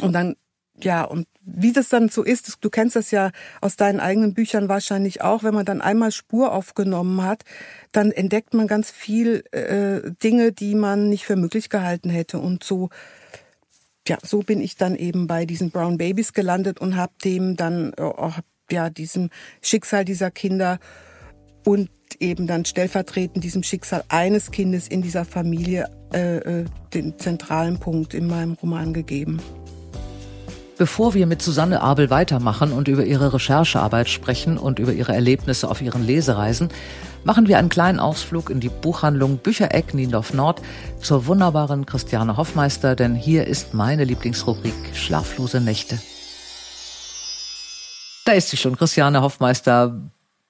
und 0.00 0.12
dann 0.12 0.34
ja, 0.80 1.02
und 1.04 1.26
wie 1.40 1.72
das 1.72 1.88
dann 1.88 2.08
so 2.08 2.22
ist, 2.22 2.58
du 2.60 2.70
kennst 2.70 2.94
das 2.94 3.10
ja 3.10 3.30
aus 3.60 3.76
deinen 3.76 4.00
eigenen 4.00 4.34
Büchern 4.34 4.68
wahrscheinlich 4.68 5.22
auch, 5.22 5.42
wenn 5.42 5.54
man 5.54 5.64
dann 5.64 5.80
einmal 5.80 6.12
Spur 6.12 6.52
aufgenommen 6.52 7.22
hat, 7.22 7.42
dann 7.90 8.12
entdeckt 8.12 8.54
man 8.54 8.66
ganz 8.66 8.90
viel 8.90 9.42
äh, 9.50 10.10
Dinge, 10.22 10.52
die 10.52 10.74
man 10.74 11.08
nicht 11.08 11.24
für 11.24 11.36
möglich 11.36 11.68
gehalten 11.68 12.10
hätte. 12.10 12.38
Und 12.38 12.62
so, 12.62 12.90
ja, 14.08 14.18
so 14.22 14.40
bin 14.40 14.60
ich 14.60 14.76
dann 14.76 14.96
eben 14.96 15.26
bei 15.26 15.46
diesen 15.46 15.70
Brown 15.70 15.98
Babies 15.98 16.32
gelandet 16.32 16.80
und 16.80 16.96
habe 16.96 17.12
dem 17.24 17.56
dann 17.56 17.92
äh, 17.94 18.30
ja, 18.70 18.90
diesem 18.90 19.30
Schicksal 19.62 20.04
dieser 20.04 20.30
Kinder 20.30 20.78
und 21.64 21.90
eben 22.20 22.46
dann 22.46 22.64
stellvertretend 22.64 23.44
diesem 23.44 23.62
Schicksal 23.62 24.04
eines 24.08 24.50
Kindes 24.50 24.88
in 24.88 25.02
dieser 25.02 25.24
Familie 25.24 25.88
äh, 26.12 26.38
äh 26.38 26.64
den 26.94 27.18
zentralen 27.18 27.78
Punkt 27.78 28.14
in 28.14 28.26
meinem 28.26 28.54
Roman 28.54 28.94
gegeben. 28.94 29.42
Bevor 30.78 31.12
wir 31.12 31.26
mit 31.26 31.42
Susanne 31.42 31.80
Abel 31.80 32.08
weitermachen 32.08 32.70
und 32.70 32.86
über 32.86 33.04
ihre 33.04 33.32
Recherchearbeit 33.32 34.08
sprechen 34.08 34.56
und 34.56 34.78
über 34.78 34.92
ihre 34.92 35.12
Erlebnisse 35.12 35.68
auf 35.68 35.82
ihren 35.82 36.06
Lesereisen, 36.06 36.68
machen 37.24 37.48
wir 37.48 37.58
einen 37.58 37.68
kleinen 37.68 37.98
Ausflug 37.98 38.48
in 38.48 38.60
die 38.60 38.68
Buchhandlung 38.68 39.38
Büchereck 39.38 39.92
Niendorf 39.92 40.32
Nord 40.32 40.62
zur 41.00 41.26
wunderbaren 41.26 41.84
Christiane 41.84 42.36
Hoffmeister, 42.36 42.94
denn 42.94 43.16
hier 43.16 43.48
ist 43.48 43.74
meine 43.74 44.04
Lieblingsrubrik 44.04 44.72
Schlaflose 44.94 45.60
Nächte. 45.60 45.98
Da 48.24 48.32
ist 48.34 48.50
sie 48.50 48.56
schon, 48.56 48.76
Christiane 48.76 49.20
Hoffmeister, 49.20 50.00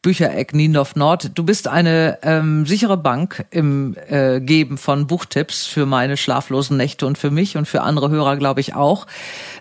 Büchereck 0.03 0.55
Niendorf 0.55 0.95
Nord. 0.95 1.33
Du 1.35 1.43
bist 1.43 1.67
eine 1.67 2.19
ähm, 2.23 2.67
sichere 2.67 2.97
Bank 2.97 3.47
im 3.51 3.97
äh, 4.09 4.41
Geben 4.41 4.79
von 4.79 5.09
Buchtipps 5.09 5.67
für 5.67 5.87
meine 5.87 6.17
schlaflosen 6.17 6.77
Nächte 6.77 7.05
und 7.05 7.19
für 7.19 7.33
mich 7.33 7.57
und 7.57 7.67
für 7.67 7.83
andere 7.83 8.09
Hörer, 8.09 8.37
glaube 8.37 8.61
ich, 8.61 8.75
auch. 8.75 9.07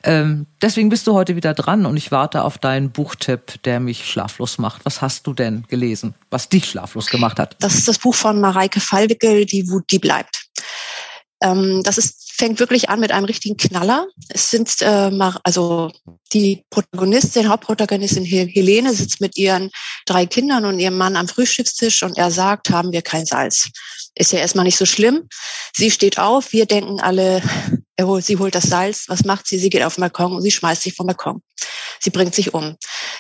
Ähm, 0.03 0.46
deswegen 0.62 0.89
bist 0.89 1.08
du 1.08 1.13
heute 1.13 1.36
wieder 1.36 1.56
dran 1.56 1.88
und 1.88 1.98
ich 1.98 2.12
warte 2.12 2.44
auf 2.44 2.60
deinen 2.60 2.91
Buchtipp, 2.91 3.63
der 3.63 3.79
mich 3.79 4.06
schlaflos 4.06 4.60
macht. 4.60 4.86
Was 4.86 5.01
hast 5.01 5.25
du 5.25 5.34
denn 5.34 5.65
gelesen, 5.70 6.13
was 6.29 6.50
dich 6.50 6.65
schlaflos 6.65 7.08
gemacht 7.08 7.39
hat? 7.39 7.56
Das 7.60 7.74
ist 7.74 7.88
das 7.88 7.98
Buch 7.98 8.13
von 8.13 8.39
Mareike 8.39 8.79
Fallwickel, 8.79 9.46
Die 9.46 9.67
Wut, 9.70 9.86
die 9.89 10.00
bleibt. 10.00 10.48
Ähm, 11.41 11.84
das 11.84 11.98
ist, 11.98 12.32
fängt 12.34 12.60
wirklich 12.60 12.89
an 12.89 13.00
mit 13.00 13.12
einem 13.12 13.25
richtigen 13.25 13.58
Knaller. 13.58 14.08
Es 14.29 14.50
sind 14.50 14.82
äh, 14.82 15.12
also 15.44 15.91
die 16.34 16.63
Protagonistin, 16.70 17.50
Hauptprotagonistin 17.50 18.25
Helene 18.25 18.94
sitzt 18.94 19.22
mit 19.22 19.38
ihren 19.38 19.72
drei 20.06 20.25
Kindern 20.25 20.65
und 20.65 20.79
ihrem 20.79 20.98
Mann 20.98 21.15
am 21.15 21.27
Frühstückstisch 21.27 22.03
und 22.03 22.17
er 22.17 22.32
sagt, 22.32 22.70
haben 22.70 22.91
wir 22.91 23.01
kein 23.01 23.25
Salz. 23.25 23.70
Ist 24.15 24.32
ja 24.32 24.39
erstmal 24.39 24.65
nicht 24.65 24.77
so 24.77 24.86
schlimm. 24.86 25.27
Sie 25.75 25.91
steht 25.91 26.17
auf, 26.17 26.53
wir 26.53 26.65
denken 26.65 27.00
alle, 27.00 27.41
er 27.96 28.07
holt, 28.07 28.25
sie 28.25 28.38
holt 28.38 28.55
das 28.55 28.66
Salz. 28.66 29.05
Was 29.07 29.25
macht 29.25 29.48
sie? 29.48 29.59
Sie 29.59 29.70
geht 29.70 29.83
auf 29.83 29.96
den 29.96 30.01
Balkon 30.01 30.33
und 30.33 30.42
sie 30.42 30.51
schmeißt 30.51 30.81
sich 30.81 30.96
vom 30.96 31.07
Balkon. 31.07 31.42
Sie 32.00 32.09
bringt 32.09 32.33
sich 32.33 32.53
um. 32.53 32.77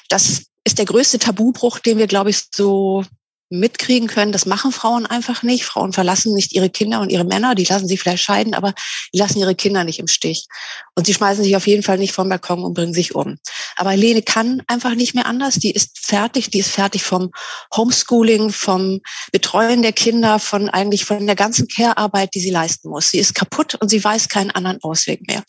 Das 0.09 0.43
ist 0.63 0.77
der 0.77 0.85
größte 0.85 1.19
Tabubruch, 1.19 1.79
den 1.79 1.97
wir, 1.97 2.07
glaube 2.07 2.29
ich, 2.29 2.43
so 2.53 3.03
mitkriegen 3.49 4.07
können, 4.07 4.31
das 4.31 4.45
machen 4.45 4.71
Frauen 4.71 5.05
einfach 5.05 5.43
nicht. 5.43 5.63
Frauen 5.63 5.93
verlassen 5.93 6.33
nicht 6.33 6.53
ihre 6.53 6.69
Kinder 6.69 6.99
und 6.99 7.11
ihre 7.11 7.23
Männer, 7.23 7.55
die 7.55 7.63
lassen 7.63 7.87
sie 7.87 7.97
vielleicht 7.97 8.23
scheiden, 8.23 8.53
aber 8.53 8.73
die 9.13 9.19
lassen 9.19 9.39
ihre 9.39 9.55
Kinder 9.55 9.83
nicht 9.83 9.99
im 9.99 10.07
Stich. 10.07 10.47
Und 10.95 11.07
sie 11.07 11.13
schmeißen 11.13 11.43
sich 11.43 11.55
auf 11.55 11.67
jeden 11.67 11.83
Fall 11.83 11.97
nicht 11.97 12.13
vom 12.13 12.29
Balkon 12.29 12.63
und 12.63 12.73
bringen 12.73 12.93
sich 12.93 13.15
um. 13.15 13.37
Aber 13.77 13.91
Helene 13.91 14.21
kann 14.21 14.63
einfach 14.67 14.95
nicht 14.95 15.15
mehr 15.15 15.25
anders. 15.25 15.55
Die 15.55 15.71
ist 15.71 15.97
fertig, 15.99 16.49
die 16.49 16.59
ist 16.59 16.71
fertig 16.71 17.03
vom 17.03 17.31
Homeschooling, 17.75 18.51
vom 18.51 19.01
Betreuen 19.31 19.81
der 19.81 19.93
Kinder, 19.93 20.39
von 20.39 20.69
eigentlich 20.69 21.05
von 21.05 21.25
der 21.25 21.35
ganzen 21.35 21.67
Care-Arbeit, 21.67 22.33
die 22.35 22.39
sie 22.39 22.49
leisten 22.49 22.89
muss. 22.89 23.09
Sie 23.09 23.19
ist 23.19 23.35
kaputt 23.35 23.75
und 23.75 23.89
sie 23.89 24.03
weiß 24.03 24.29
keinen 24.29 24.51
anderen 24.51 24.81
Ausweg 24.83 25.25
mehr. 25.27 25.43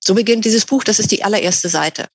So 0.00 0.14
beginnt 0.14 0.44
dieses 0.44 0.64
Buch, 0.64 0.84
das 0.84 0.98
ist 0.98 1.10
die 1.10 1.24
allererste 1.24 1.68
Seite. 1.68 2.06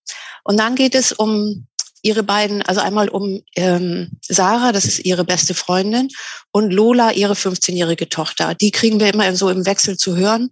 Und 0.44 0.58
dann 0.58 0.76
geht 0.76 0.96
es 0.96 1.12
um 1.12 1.68
ihre 2.02 2.24
beiden, 2.24 2.62
also 2.62 2.82
einmal 2.82 3.10
um 3.10 3.42
ähm, 3.56 4.12
Sarah, 4.22 4.72
das 4.72 4.86
ist 4.86 5.00
ihre 5.00 5.26
beste 5.26 5.54
Freundin, 5.54 6.10
und 6.52 6.72
Lola, 6.72 7.12
ihre 7.12 7.34
15-jährige 7.34 8.10
Tochter. 8.10 8.56
Die 8.56 8.72
kriegen 8.72 9.00
wir 9.00 9.14
immer 9.14 9.36
so 9.36 9.50
im 9.50 9.66
Wechsel 9.66 9.98
zu 9.98 10.16
hören. 10.16 10.50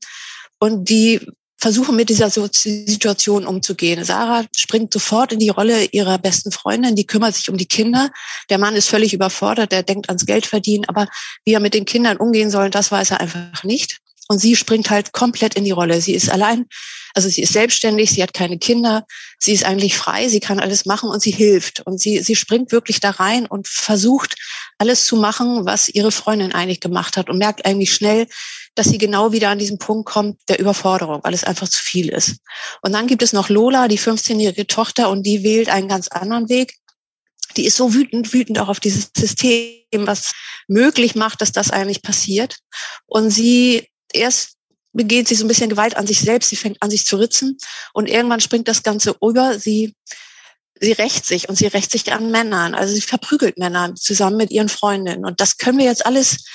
Und 0.59 0.89
die 0.89 1.21
versuchen 1.57 1.95
mit 1.95 2.09
dieser 2.09 2.29
Situation 2.29 3.45
umzugehen. 3.45 4.03
Sarah 4.03 4.45
springt 4.55 4.93
sofort 4.93 5.33
in 5.33 5.39
die 5.39 5.49
Rolle 5.49 5.85
ihrer 5.85 6.19
besten 6.19 6.51
Freundin, 6.51 6.95
die 6.95 7.07
kümmert 7.07 7.35
sich 7.35 7.49
um 7.49 7.57
die 7.57 7.65
Kinder. 7.65 8.11
Der 8.49 8.59
Mann 8.59 8.75
ist 8.75 8.89
völlig 8.89 9.13
überfordert, 9.13 9.71
der 9.71 9.81
denkt 9.81 10.09
ans 10.09 10.25
Geld 10.25 10.45
verdienen, 10.45 10.85
aber 10.85 11.07
wie 11.45 11.53
er 11.53 11.59
mit 11.59 11.73
den 11.73 11.85
Kindern 11.85 12.17
umgehen 12.17 12.51
soll, 12.51 12.69
das 12.69 12.91
weiß 12.91 13.11
er 13.11 13.21
einfach 13.21 13.63
nicht. 13.63 13.99
Und 14.27 14.39
sie 14.39 14.55
springt 14.55 14.89
halt 14.89 15.13
komplett 15.13 15.55
in 15.55 15.63
die 15.63 15.71
Rolle. 15.71 16.01
Sie 16.01 16.13
ist 16.13 16.29
allein, 16.29 16.65
also 17.13 17.29
sie 17.29 17.41
ist 17.41 17.53
selbstständig, 17.53 18.11
sie 18.11 18.21
hat 18.21 18.33
keine 18.33 18.57
Kinder, 18.57 19.05
sie 19.39 19.53
ist 19.53 19.63
eigentlich 19.63 19.97
frei, 19.97 20.27
sie 20.27 20.39
kann 20.39 20.59
alles 20.59 20.85
machen 20.85 21.09
und 21.09 21.21
sie 21.21 21.31
hilft. 21.31 21.79
Und 21.81 21.99
sie, 21.99 22.19
sie 22.19 22.35
springt 22.35 22.71
wirklich 22.71 22.99
da 22.99 23.11
rein 23.11 23.45
und 23.45 23.67
versucht, 23.67 24.35
alles 24.77 25.05
zu 25.05 25.15
machen, 25.15 25.65
was 25.65 25.89
ihre 25.89 26.11
Freundin 26.11 26.51
eigentlich 26.51 26.81
gemacht 26.81 27.17
hat 27.17 27.29
und 27.29 27.37
merkt 27.37 27.65
eigentlich 27.65 27.93
schnell, 27.93 28.27
dass 28.75 28.87
sie 28.87 28.97
genau 28.97 29.31
wieder 29.31 29.49
an 29.49 29.59
diesen 29.59 29.79
Punkt 29.79 30.07
kommt 30.07 30.39
der 30.49 30.59
Überforderung, 30.59 31.21
weil 31.23 31.33
es 31.33 31.43
einfach 31.43 31.69
zu 31.69 31.81
viel 31.81 32.09
ist. 32.09 32.37
Und 32.81 32.93
dann 32.93 33.07
gibt 33.07 33.23
es 33.23 33.33
noch 33.33 33.49
Lola, 33.49 33.87
die 33.87 33.97
15-jährige 33.97 34.67
Tochter, 34.67 35.09
und 35.09 35.23
die 35.23 35.43
wählt 35.43 35.69
einen 35.69 35.87
ganz 35.87 36.09
anderen 36.09 36.49
Weg 36.49 36.75
die 37.57 37.65
ist 37.65 37.75
so 37.75 37.93
wütend, 37.93 38.33
wütend 38.33 38.59
auch 38.59 38.69
auf 38.69 38.79
dieses 38.79 39.11
System, 39.17 39.81
was 39.91 40.33
möglich 40.67 41.15
macht, 41.15 41.41
dass 41.41 41.51
das 41.51 41.71
eigentlich 41.71 42.01
passiert. 42.01 42.57
Und 43.05 43.31
sie 43.31 43.87
erst 44.13 44.53
begeht 44.93 45.27
sie 45.27 45.35
so 45.35 45.45
ein 45.45 45.47
bisschen 45.47 45.69
Gewalt 45.69 45.95
an 45.95 46.07
sich 46.07 46.19
selbst, 46.19 46.49
sie 46.49 46.55
fängt 46.55 46.81
an, 46.81 46.89
sich 46.89 47.05
zu 47.05 47.17
ritzen 47.17 47.57
und 47.93 48.09
irgendwann 48.09 48.41
springt 48.41 48.67
das 48.67 48.83
Ganze 48.83 49.15
über, 49.21 49.59
sie, 49.59 49.95
sie 50.79 50.93
rächt 50.93 51.25
sich 51.25 51.49
und 51.49 51.55
sie 51.55 51.67
rächt 51.67 51.91
sich 51.91 52.11
an 52.11 52.31
Männern, 52.31 52.73
also 52.73 52.93
sie 52.93 53.01
verprügelt 53.01 53.57
Männer 53.57 53.93
zusammen 53.95 54.37
mit 54.37 54.51
ihren 54.51 54.69
Freundinnen 54.69 55.25
und 55.25 55.39
das 55.39 55.57
können 55.57 55.77
wir 55.77 55.85
jetzt 55.85 56.05
alles 56.05 56.45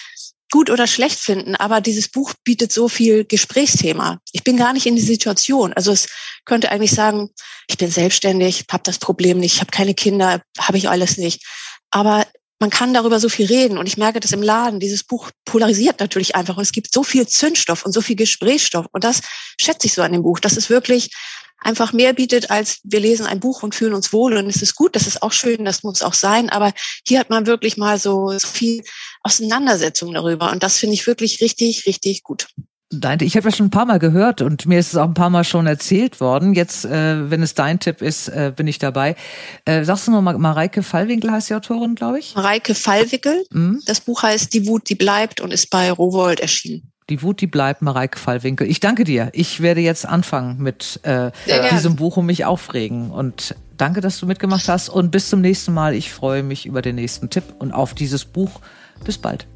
gut 0.52 0.68
oder 0.68 0.86
schlecht 0.86 1.18
finden, 1.18 1.56
aber 1.56 1.80
dieses 1.80 2.08
Buch 2.08 2.34
bietet 2.44 2.72
so 2.72 2.86
viel 2.86 3.24
Gesprächsthema. 3.24 4.18
Ich 4.32 4.44
bin 4.44 4.58
gar 4.58 4.74
nicht 4.74 4.84
in 4.84 4.94
die 4.94 5.02
Situation. 5.02 5.72
Also 5.72 5.92
es 5.92 6.08
könnte 6.44 6.70
eigentlich 6.70 6.92
sagen, 6.92 7.30
ich 7.68 7.78
bin 7.78 7.90
selbstständig, 7.90 8.66
habe 8.70 8.82
das 8.84 8.98
Problem 8.98 9.40
nicht, 9.40 9.54
ich 9.54 9.60
habe 9.60 9.70
keine 9.70 9.94
Kinder, 9.94 10.42
habe 10.58 10.76
ich 10.76 10.90
alles 10.90 11.16
nicht. 11.16 11.42
Aber 11.90 12.26
man 12.62 12.70
kann 12.70 12.94
darüber 12.94 13.18
so 13.18 13.28
viel 13.28 13.46
reden. 13.46 13.76
Und 13.76 13.88
ich 13.88 13.96
merke 13.96 14.20
das 14.20 14.30
im 14.30 14.40
Laden. 14.40 14.78
Dieses 14.78 15.02
Buch 15.02 15.32
polarisiert 15.44 15.98
natürlich 15.98 16.36
einfach. 16.36 16.56
Und 16.56 16.62
es 16.62 16.70
gibt 16.70 16.94
so 16.94 17.02
viel 17.02 17.26
Zündstoff 17.26 17.84
und 17.84 17.90
so 17.90 18.00
viel 18.00 18.14
Gesprächsstoff. 18.14 18.86
Und 18.92 19.02
das 19.02 19.20
schätze 19.60 19.88
ich 19.88 19.94
so 19.94 20.02
an 20.02 20.12
dem 20.12 20.22
Buch, 20.22 20.38
dass 20.38 20.56
es 20.56 20.70
wirklich 20.70 21.10
einfach 21.58 21.92
mehr 21.92 22.12
bietet, 22.12 22.52
als 22.52 22.78
wir 22.84 23.00
lesen 23.00 23.26
ein 23.26 23.40
Buch 23.40 23.64
und 23.64 23.74
fühlen 23.74 23.94
uns 23.94 24.12
wohl. 24.12 24.36
Und 24.36 24.46
es 24.48 24.62
ist 24.62 24.76
gut, 24.76 24.94
das 24.94 25.08
ist 25.08 25.24
auch 25.24 25.32
schön, 25.32 25.64
das 25.64 25.82
muss 25.82 26.02
auch 26.02 26.14
sein. 26.14 26.50
Aber 26.50 26.72
hier 27.04 27.18
hat 27.18 27.30
man 27.30 27.46
wirklich 27.46 27.76
mal 27.76 27.98
so 27.98 28.32
viel 28.38 28.84
Auseinandersetzung 29.24 30.14
darüber. 30.14 30.52
Und 30.52 30.62
das 30.62 30.76
finde 30.76 30.94
ich 30.94 31.08
wirklich 31.08 31.40
richtig, 31.40 31.86
richtig 31.86 32.22
gut. 32.22 32.46
Dein, 32.92 33.20
ich 33.22 33.36
habe 33.36 33.48
ja 33.48 33.54
schon 33.54 33.66
ein 33.66 33.70
paar 33.70 33.86
Mal 33.86 33.98
gehört 33.98 34.42
und 34.42 34.66
mir 34.66 34.78
ist 34.78 34.92
es 34.92 34.96
auch 34.96 35.06
ein 35.06 35.14
paar 35.14 35.30
Mal 35.30 35.44
schon 35.44 35.66
erzählt 35.66 36.20
worden. 36.20 36.52
Jetzt, 36.52 36.84
äh, 36.84 37.30
wenn 37.30 37.42
es 37.42 37.54
dein 37.54 37.80
Tipp 37.80 38.02
ist, 38.02 38.28
äh, 38.28 38.52
bin 38.54 38.66
ich 38.66 38.78
dabei. 38.78 39.16
Äh, 39.64 39.84
sagst 39.84 40.06
du 40.06 40.12
noch 40.12 40.20
mal, 40.20 40.36
Mareike 40.36 40.82
Fallwinkel 40.82 41.30
heißt 41.32 41.50
die 41.50 41.54
Autorin, 41.54 41.94
glaube 41.94 42.18
ich? 42.18 42.34
Mareike 42.34 42.74
Fallwickel. 42.74 43.44
Mhm. 43.50 43.80
Das 43.86 44.00
Buch 44.00 44.22
heißt 44.22 44.52
Die 44.52 44.66
Wut, 44.66 44.88
die 44.88 44.94
bleibt 44.94 45.40
und 45.40 45.52
ist 45.52 45.70
bei 45.70 45.90
Rowold 45.90 46.40
erschienen. 46.40 46.92
Die 47.08 47.22
Wut, 47.22 47.40
die 47.40 47.46
bleibt, 47.46 47.82
Mareike 47.82 48.18
Fallwinkel. 48.18 48.70
Ich 48.70 48.80
danke 48.80 49.04
dir. 49.04 49.30
Ich 49.32 49.60
werde 49.60 49.80
jetzt 49.80 50.06
anfangen 50.06 50.58
mit 50.62 51.00
äh, 51.02 51.30
diesem 51.72 51.96
Buch 51.96 52.16
und 52.16 52.26
mich 52.26 52.44
aufregen. 52.44 53.10
Und 53.10 53.54
danke, 53.76 54.00
dass 54.00 54.18
du 54.18 54.26
mitgemacht 54.26 54.68
hast 54.68 54.88
und 54.88 55.10
bis 55.10 55.28
zum 55.28 55.40
nächsten 55.40 55.74
Mal. 55.74 55.94
Ich 55.94 56.12
freue 56.12 56.42
mich 56.42 56.66
über 56.66 56.82
den 56.82 56.96
nächsten 56.96 57.28
Tipp 57.28 57.44
und 57.58 57.72
auf 57.72 57.94
dieses 57.94 58.24
Buch. 58.24 58.60
Bis 59.04 59.18
bald. 59.18 59.46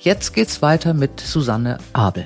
Jetzt 0.00 0.32
geht's 0.32 0.62
weiter 0.62 0.94
mit 0.94 1.18
Susanne 1.18 1.78
Abel. 1.92 2.24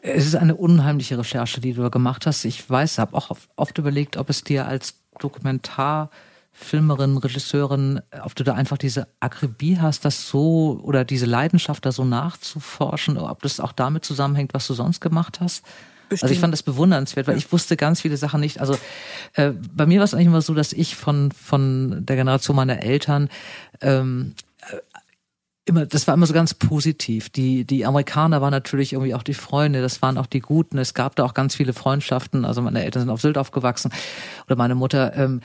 Es 0.00 0.24
ist 0.24 0.36
eine 0.36 0.54
unheimliche 0.54 1.18
Recherche, 1.18 1.60
die 1.60 1.72
du 1.72 1.90
gemacht 1.90 2.26
hast. 2.26 2.44
Ich 2.44 2.70
weiß, 2.70 2.98
habe 2.98 3.16
auch 3.16 3.36
oft 3.56 3.76
überlegt, 3.76 4.16
ob 4.18 4.30
es 4.30 4.44
dir 4.44 4.68
als 4.68 4.94
Dokumentarfilmerin, 5.18 7.16
Regisseurin, 7.16 8.00
ob 8.22 8.36
du 8.36 8.44
da 8.44 8.54
einfach 8.54 8.78
diese 8.78 9.08
Akribie 9.18 9.78
hast, 9.80 10.04
das 10.04 10.28
so 10.28 10.80
oder 10.84 11.04
diese 11.04 11.26
Leidenschaft 11.26 11.84
da 11.84 11.90
so 11.90 12.04
nachzuforschen, 12.04 13.18
ob 13.18 13.42
das 13.42 13.58
auch 13.58 13.72
damit 13.72 14.04
zusammenhängt, 14.04 14.54
was 14.54 14.68
du 14.68 14.74
sonst 14.74 15.00
gemacht 15.00 15.40
hast. 15.40 15.64
Bestimmt. 16.08 16.22
Also 16.22 16.34
ich 16.34 16.40
fand 16.40 16.52
das 16.52 16.62
bewundernswert, 16.62 17.26
weil 17.26 17.36
ich 17.36 17.50
wusste 17.50 17.76
ganz 17.76 18.00
viele 18.00 18.16
Sachen 18.16 18.38
nicht. 18.38 18.60
Also 18.60 18.78
äh, 19.32 19.50
bei 19.74 19.86
mir 19.86 19.98
war 19.98 20.04
es 20.04 20.14
eigentlich 20.14 20.28
immer 20.28 20.40
so, 20.40 20.54
dass 20.54 20.72
ich 20.72 20.94
von 20.94 21.32
von 21.32 22.06
der 22.06 22.14
Generation 22.14 22.54
meiner 22.54 22.80
Eltern 22.84 23.28
ähm, 23.80 24.36
immer, 25.66 25.84
das 25.84 26.06
war 26.06 26.14
immer 26.14 26.26
so 26.26 26.32
ganz 26.32 26.54
positiv. 26.54 27.28
Die, 27.28 27.64
die 27.64 27.84
Amerikaner 27.84 28.40
waren 28.40 28.52
natürlich 28.52 28.92
irgendwie 28.92 29.14
auch 29.14 29.22
die 29.22 29.34
Freunde, 29.34 29.82
das 29.82 30.00
waren 30.00 30.16
auch 30.16 30.26
die 30.26 30.40
Guten. 30.40 30.78
Es 30.78 30.94
gab 30.94 31.16
da 31.16 31.24
auch 31.24 31.34
ganz 31.34 31.56
viele 31.56 31.72
Freundschaften. 31.72 32.44
Also 32.44 32.62
meine 32.62 32.82
Eltern 32.84 33.02
sind 33.02 33.10
auf 33.10 33.20
Sylt 33.20 33.36
aufgewachsen 33.36 33.92
oder 34.46 34.56
meine 34.56 34.76
Mutter. 34.76 35.14
Ähm, 35.16 35.40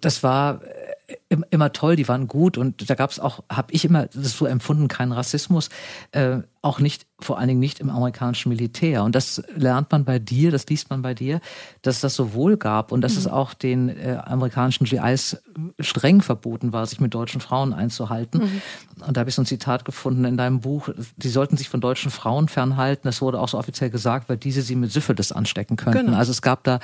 das 0.00 0.22
war 0.22 0.62
äh, 0.62 1.03
immer 1.50 1.72
toll, 1.72 1.96
die 1.96 2.08
waren 2.08 2.28
gut 2.28 2.56
und 2.56 2.88
da 2.88 2.94
gab 2.94 3.10
es 3.10 3.20
auch, 3.20 3.44
habe 3.50 3.72
ich 3.72 3.84
immer 3.84 4.08
so 4.12 4.46
empfunden, 4.46 4.88
keinen 4.88 5.12
Rassismus. 5.12 5.68
Äh, 6.12 6.38
auch 6.64 6.80
nicht, 6.80 7.06
vor 7.20 7.38
allen 7.38 7.48
Dingen 7.48 7.60
nicht 7.60 7.78
im 7.78 7.90
amerikanischen 7.90 8.48
Militär. 8.48 9.04
Und 9.04 9.14
das 9.14 9.42
lernt 9.54 9.92
man 9.92 10.04
bei 10.04 10.18
dir, 10.18 10.50
das 10.50 10.66
liest 10.66 10.88
man 10.88 11.02
bei 11.02 11.12
dir, 11.12 11.40
dass 11.82 12.00
das 12.00 12.14
sowohl 12.14 12.56
gab 12.56 12.90
und 12.90 13.02
dass 13.02 13.12
mhm. 13.12 13.18
es 13.18 13.26
auch 13.26 13.52
den 13.52 13.90
äh, 13.90 14.18
amerikanischen 14.24 14.86
GIs 14.86 15.36
streng 15.78 16.22
verboten 16.22 16.72
war, 16.72 16.86
sich 16.86 17.00
mit 17.00 17.12
deutschen 17.12 17.42
Frauen 17.42 17.74
einzuhalten. 17.74 18.40
Mhm. 18.40 18.62
Und 19.06 19.16
da 19.16 19.20
habe 19.20 19.28
ich 19.28 19.36
so 19.36 19.42
ein 19.42 19.46
Zitat 19.46 19.84
gefunden 19.84 20.24
in 20.24 20.38
deinem 20.38 20.60
Buch, 20.60 20.88
die 21.16 21.28
sollten 21.28 21.58
sich 21.58 21.68
von 21.68 21.82
deutschen 21.82 22.10
Frauen 22.10 22.48
fernhalten. 22.48 23.02
Das 23.04 23.20
wurde 23.20 23.40
auch 23.40 23.48
so 23.48 23.58
offiziell 23.58 23.90
gesagt, 23.90 24.30
weil 24.30 24.38
diese 24.38 24.62
sie 24.62 24.74
mit 24.74 24.90
Syphilis 24.90 25.32
anstecken 25.32 25.76
könnten. 25.76 26.06
Genau. 26.06 26.16
Also 26.16 26.30
es 26.30 26.40
gab 26.40 26.64
da 26.64 26.80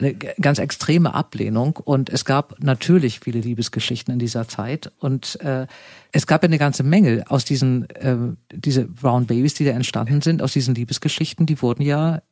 eine 0.00 0.14
ganz 0.14 0.58
extreme 0.58 1.14
Ablehnung 1.14 1.76
und 1.76 2.10
es 2.10 2.24
gab 2.24 2.60
natürlich 2.60 3.20
viele 3.20 3.38
Liebesgeschichten 3.60 4.12
in 4.14 4.18
dieser 4.18 4.48
Zeit. 4.48 4.90
Und 4.98 5.38
äh, 5.42 5.66
es 6.12 6.26
gab 6.26 6.42
ja 6.42 6.48
eine 6.48 6.58
ganze 6.58 6.82
Menge 6.82 7.24
aus 7.28 7.44
diesen, 7.44 7.88
äh, 7.90 8.16
diese 8.52 8.86
Brown 8.86 9.26
Babies, 9.26 9.54
die 9.54 9.64
da 9.64 9.72
entstanden 9.72 10.22
sind, 10.22 10.42
aus 10.42 10.54
diesen 10.54 10.74
Liebesgeschichten, 10.74 11.44
die 11.44 11.60
wurden 11.60 11.82
ja 11.82 12.22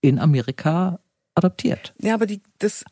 in 0.00 0.18
Amerika 0.18 0.98
adoptiert. 1.34 1.94
Ja, 2.02 2.14
aber 2.14 2.26
die, 2.26 2.40
das, 2.58 2.84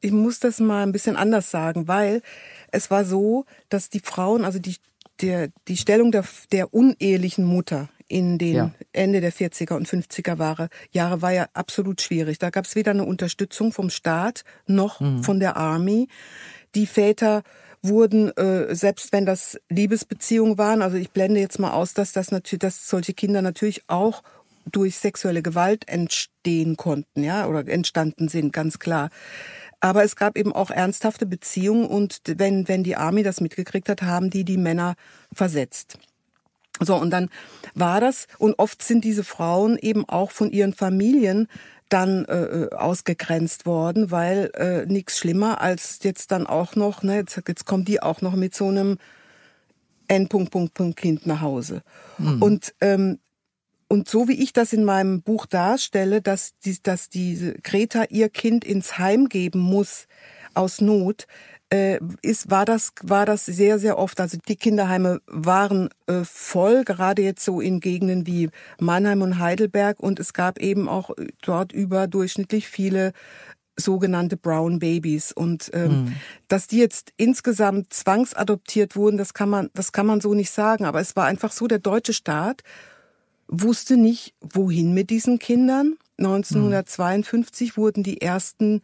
ich 0.00 0.12
muss 0.12 0.38
das 0.38 0.60
mal 0.60 0.84
ein 0.84 0.92
bisschen 0.92 1.16
anders 1.16 1.50
sagen, 1.50 1.88
weil 1.88 2.22
es 2.70 2.90
war 2.90 3.04
so, 3.04 3.46
dass 3.68 3.90
die 3.90 4.00
Frauen, 4.00 4.44
also 4.44 4.60
die, 4.60 4.76
der, 5.20 5.48
die 5.66 5.76
Stellung 5.76 6.12
der, 6.12 6.24
der 6.52 6.72
unehelichen 6.72 7.44
Mutter 7.44 7.88
in 8.12 8.36
den 8.36 8.54
ja. 8.54 8.70
Ende 8.92 9.22
der 9.22 9.32
40er 9.32 9.74
und 9.74 9.88
50er 9.88 10.38
Jahre, 10.38 10.68
Jahre 10.90 11.22
war 11.22 11.32
ja 11.32 11.46
absolut 11.54 12.02
schwierig. 12.02 12.38
Da 12.38 12.50
gab 12.50 12.66
es 12.66 12.74
weder 12.74 12.90
eine 12.90 13.04
Unterstützung 13.04 13.72
vom 13.72 13.88
Staat 13.88 14.44
noch 14.66 15.00
mhm. 15.00 15.24
von 15.24 15.40
der 15.40 15.56
Army. 15.56 16.08
Die 16.74 16.86
Väter 16.86 17.42
wurden, 17.82 18.30
äh, 18.36 18.74
selbst 18.74 19.12
wenn 19.12 19.26
das 19.26 19.58
Liebesbeziehungen 19.68 20.56
waren, 20.56 20.82
also 20.82 20.96
ich 20.96 21.10
blende 21.10 21.40
jetzt 21.40 21.58
mal 21.58 21.72
aus, 21.72 21.94
dass 21.94 22.12
das 22.12 22.30
natürlich, 22.30 22.60
dass 22.60 22.88
solche 22.88 23.12
Kinder 23.12 23.42
natürlich 23.42 23.82
auch 23.88 24.22
durch 24.70 24.96
sexuelle 24.96 25.42
Gewalt 25.42 25.88
entstehen 25.88 26.76
konnten, 26.76 27.24
ja, 27.24 27.46
oder 27.46 27.66
entstanden 27.66 28.28
sind, 28.28 28.52
ganz 28.52 28.78
klar. 28.78 29.10
Aber 29.80 30.04
es 30.04 30.14
gab 30.14 30.38
eben 30.38 30.52
auch 30.52 30.70
ernsthafte 30.70 31.26
Beziehungen 31.26 31.86
und 31.86 32.20
wenn, 32.26 32.68
wenn 32.68 32.84
die 32.84 32.94
Army 32.94 33.24
das 33.24 33.40
mitgekriegt 33.40 33.88
hat, 33.88 34.02
haben 34.02 34.30
die 34.30 34.44
die 34.44 34.56
Männer 34.56 34.94
versetzt. 35.32 35.98
So, 36.80 36.96
und 36.96 37.10
dann 37.10 37.28
war 37.74 38.00
das, 38.00 38.28
und 38.38 38.58
oft 38.58 38.82
sind 38.82 39.04
diese 39.04 39.24
Frauen 39.24 39.76
eben 39.78 40.08
auch 40.08 40.30
von 40.30 40.50
ihren 40.50 40.72
Familien 40.72 41.48
dann 41.92 42.24
äh, 42.24 42.42
äh, 42.42 42.74
ausgegrenzt 42.74 43.66
worden, 43.66 44.10
weil 44.10 44.50
äh, 44.54 44.86
nichts 44.86 45.18
schlimmer 45.18 45.60
als 45.60 45.98
jetzt 46.02 46.32
dann 46.32 46.46
auch 46.46 46.74
noch, 46.76 47.02
ne, 47.02 47.16
jetzt, 47.16 47.40
jetzt 47.46 47.66
kommt 47.66 47.88
die 47.88 48.02
auch 48.02 48.22
noch 48.22 48.34
mit 48.34 48.54
so 48.54 48.68
einem 48.68 48.98
N. 50.08 50.28
Punkt, 50.28 50.50
Punkt, 50.50 50.74
Punkt 50.74 50.96
Kind 50.96 51.26
nach 51.26 51.40
Hause. 51.40 51.82
Mhm. 52.18 52.42
Und 52.42 52.74
ähm, 52.80 53.18
und 53.88 54.08
so 54.08 54.26
wie 54.26 54.42
ich 54.42 54.54
das 54.54 54.72
in 54.72 54.84
meinem 54.84 55.20
Buch 55.20 55.44
darstelle, 55.44 56.22
dass, 56.22 56.58
die, 56.64 56.82
dass 56.82 57.10
diese 57.10 57.52
Greta 57.56 58.04
ihr 58.08 58.30
Kind 58.30 58.64
ins 58.64 58.96
Heim 58.96 59.28
geben 59.28 59.60
muss 59.60 60.06
aus 60.54 60.80
Not, 60.80 61.26
äh, 61.72 61.98
ist, 62.20 62.50
war 62.50 62.66
das, 62.66 62.92
war 63.02 63.24
das 63.24 63.46
sehr, 63.46 63.78
sehr 63.78 63.98
oft. 63.98 64.20
Also 64.20 64.36
die 64.46 64.56
Kinderheime 64.56 65.22
waren 65.26 65.88
äh, 66.06 66.22
voll, 66.22 66.84
gerade 66.84 67.22
jetzt 67.22 67.42
so 67.42 67.62
in 67.62 67.80
Gegenden 67.80 68.26
wie 68.26 68.50
Mannheim 68.78 69.22
und 69.22 69.38
Heidelberg. 69.38 69.98
Und 69.98 70.20
es 70.20 70.34
gab 70.34 70.58
eben 70.58 70.86
auch 70.86 71.10
dort 71.40 71.72
überdurchschnittlich 71.72 72.68
viele 72.68 73.12
sogenannte 73.74 74.36
Brown 74.36 74.80
Babies 74.80 75.32
und 75.32 75.70
ähm, 75.72 75.90
mhm. 75.90 76.16
dass 76.46 76.66
die 76.66 76.76
jetzt 76.76 77.14
insgesamt 77.16 77.90
zwangsadoptiert 77.90 78.96
wurden, 78.96 79.16
das 79.16 79.32
kann 79.32 79.48
man 79.48 79.70
das 79.72 79.92
kann 79.92 80.04
man 80.04 80.20
so 80.20 80.34
nicht 80.34 80.50
sagen, 80.50 80.84
aber 80.84 81.00
es 81.00 81.16
war 81.16 81.24
einfach 81.24 81.52
so 81.52 81.66
der 81.66 81.78
deutsche 81.78 82.12
Staat 82.12 82.62
wusste 83.48 83.96
nicht 83.96 84.34
wohin 84.40 84.92
mit 84.92 85.08
diesen 85.08 85.38
Kindern. 85.38 85.96
1952 86.18 87.76
mhm. 87.76 87.80
wurden 87.80 88.02
die 88.02 88.20
ersten 88.20 88.82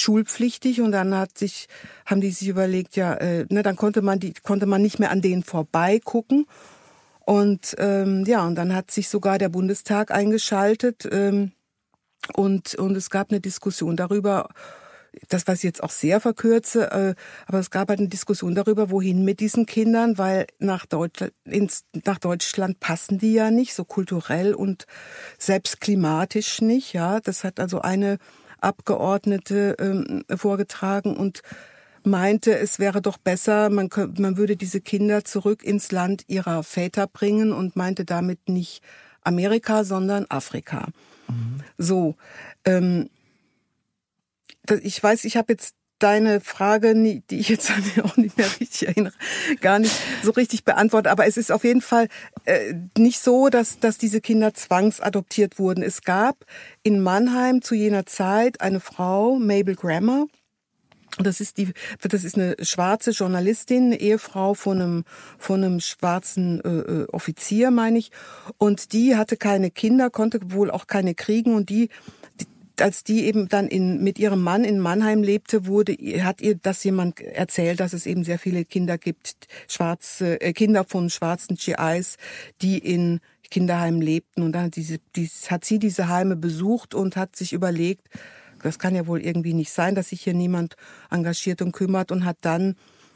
schulpflichtig 0.00 0.80
und 0.80 0.92
dann 0.92 1.14
hat 1.14 1.38
sich, 1.38 1.68
haben 2.06 2.20
die 2.20 2.30
sich 2.30 2.48
überlegt, 2.48 2.96
ja, 2.96 3.14
äh, 3.14 3.46
ne, 3.48 3.62
dann 3.62 3.76
konnte 3.76 4.02
man 4.02 4.20
die, 4.20 4.34
konnte 4.34 4.66
man 4.66 4.82
nicht 4.82 4.98
mehr 4.98 5.10
an 5.10 5.22
denen 5.22 5.42
vorbeigucken. 5.42 6.46
Und 7.20 7.76
ähm, 7.78 8.24
ja, 8.26 8.46
und 8.46 8.54
dann 8.54 8.74
hat 8.74 8.90
sich 8.90 9.08
sogar 9.08 9.36
der 9.36 9.50
Bundestag 9.50 10.10
eingeschaltet 10.10 11.06
ähm, 11.10 11.52
und, 12.34 12.74
und 12.76 12.96
es 12.96 13.10
gab 13.10 13.30
eine 13.30 13.40
Diskussion 13.40 13.96
darüber, 13.96 14.48
das 15.28 15.46
was 15.46 15.58
ich 15.58 15.64
jetzt 15.64 15.82
auch 15.82 15.90
sehr 15.90 16.20
verkürze, 16.20 16.90
äh, 16.90 17.14
aber 17.46 17.58
es 17.58 17.70
gab 17.70 17.88
halt 17.88 17.98
eine 17.98 18.08
Diskussion 18.08 18.54
darüber, 18.54 18.90
wohin 18.90 19.24
mit 19.24 19.40
diesen 19.40 19.66
Kindern, 19.66 20.18
weil 20.18 20.46
nach 20.58 20.86
Deutschland, 20.86 21.32
ins, 21.44 21.84
nach 22.04 22.18
Deutschland 22.18 22.80
passen 22.80 23.18
die 23.18 23.34
ja 23.34 23.50
nicht, 23.50 23.74
so 23.74 23.84
kulturell 23.84 24.54
und 24.54 24.86
selbst 25.38 25.80
klimatisch 25.80 26.60
nicht, 26.60 26.92
ja. 26.92 27.20
Das 27.20 27.44
hat 27.44 27.60
also 27.60 27.80
eine 27.80 28.18
Abgeordnete 28.60 29.76
ähm, 29.78 30.24
vorgetragen 30.36 31.16
und 31.16 31.42
meinte, 32.04 32.56
es 32.58 32.78
wäre 32.78 33.02
doch 33.02 33.18
besser, 33.18 33.70
man, 33.70 33.88
könnte, 33.88 34.20
man 34.22 34.36
würde 34.36 34.56
diese 34.56 34.80
Kinder 34.80 35.24
zurück 35.24 35.62
ins 35.62 35.92
Land 35.92 36.24
ihrer 36.28 36.62
Väter 36.62 37.06
bringen 37.06 37.52
und 37.52 37.76
meinte 37.76 38.04
damit 38.04 38.48
nicht 38.48 38.82
Amerika, 39.22 39.84
sondern 39.84 40.26
Afrika. 40.28 40.88
Mhm. 41.28 41.62
So, 41.76 42.16
ähm, 42.64 43.10
ich 44.82 45.02
weiß, 45.02 45.24
ich 45.24 45.36
habe 45.36 45.52
jetzt 45.52 45.74
deine 45.98 46.40
Frage, 46.40 46.94
die 46.94 47.38
ich 47.38 47.48
jetzt 47.48 47.70
auch 48.02 48.16
nicht 48.16 48.36
mehr 48.36 48.46
richtig 48.60 48.88
erinnere, 48.88 49.14
gar 49.60 49.78
nicht 49.78 49.94
so 50.22 50.30
richtig 50.30 50.64
beantwortet. 50.64 51.10
Aber 51.10 51.26
es 51.26 51.36
ist 51.36 51.52
auf 51.52 51.64
jeden 51.64 51.82
Fall 51.82 52.08
äh, 52.44 52.74
nicht 52.96 53.20
so, 53.20 53.48
dass, 53.48 53.78
dass 53.78 53.98
diese 53.98 54.20
Kinder 54.20 54.54
zwangsadoptiert 54.54 55.58
wurden. 55.58 55.82
Es 55.82 56.02
gab 56.02 56.44
in 56.82 57.00
Mannheim 57.00 57.62
zu 57.62 57.74
jener 57.74 58.06
Zeit 58.06 58.60
eine 58.60 58.80
Frau, 58.80 59.36
Mabel 59.36 59.74
Grammer, 59.74 60.26
das 61.16 61.40
ist 61.40 61.58
die, 61.58 61.72
das 62.00 62.24
ist 62.24 62.36
eine 62.36 62.56
schwarze 62.60 63.10
Journalistin, 63.10 63.86
eine 63.86 64.00
Ehefrau 64.00 64.54
von 64.54 64.80
einem 64.80 65.04
von 65.38 65.64
einem 65.64 65.80
schwarzen 65.80 66.60
äh, 66.62 66.68
äh 66.68 67.06
Offizier, 67.12 67.70
meine 67.70 67.98
ich. 67.98 68.10
Und 68.56 68.92
die 68.92 69.16
hatte 69.16 69.36
keine 69.36 69.70
Kinder, 69.70 70.10
konnte 70.10 70.38
wohl 70.52 70.70
auch 70.70 70.86
keine 70.86 71.14
kriegen 71.14 71.54
und 71.54 71.70
die 71.70 71.88
als 72.82 73.04
die 73.04 73.24
eben 73.24 73.48
dann 73.48 73.68
in, 73.68 74.02
mit 74.02 74.18
ihrem 74.18 74.42
Mann 74.42 74.64
in 74.64 74.78
Mannheim 74.78 75.22
lebte, 75.22 75.66
wurde, 75.66 75.92
hat 76.22 76.40
ihr 76.40 76.56
das 76.56 76.82
jemand 76.84 77.20
erzählt, 77.20 77.80
dass 77.80 77.92
es 77.92 78.06
eben 78.06 78.24
sehr 78.24 78.38
viele 78.38 78.64
Kinder 78.64 78.98
gibt, 78.98 79.48
schwarze, 79.68 80.40
äh, 80.40 80.52
Kinder 80.52 80.84
von 80.84 81.10
schwarzen 81.10 81.56
GIs, 81.56 82.16
die 82.62 82.78
in 82.78 83.20
Kinderheimen 83.50 84.00
lebten. 84.00 84.42
Und 84.42 84.52
dann 84.52 84.64
hat, 84.64 84.76
diese, 84.76 84.98
die, 85.16 85.28
hat 85.48 85.64
sie 85.64 85.78
diese 85.78 86.08
Heime 86.08 86.36
besucht 86.36 86.94
und 86.94 87.16
hat 87.16 87.36
sich 87.36 87.52
überlegt, 87.52 88.08
das 88.62 88.78
kann 88.78 88.94
ja 88.94 89.06
wohl 89.06 89.20
irgendwie 89.20 89.54
nicht 89.54 89.70
sein, 89.70 89.94
dass 89.94 90.08
sich 90.08 90.22
hier 90.22 90.34
niemand 90.34 90.76
engagiert 91.10 91.62
und 91.62 91.72
kümmert 91.72 92.10
und 92.10 92.24
hat 92.24 92.38
dann 92.40 92.74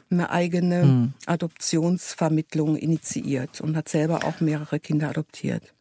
eine 0.09 0.29
eigene 0.29 0.81
hm. 0.83 1.13
Adoptionsvermittlung 1.25 2.75
initiiert 2.75 3.61
und 3.61 3.75
hat 3.75 3.89
selber 3.89 4.23
auch 4.25 4.39
mehrere 4.39 4.79
Kinder 4.79 5.09
adoptiert. 5.09 5.73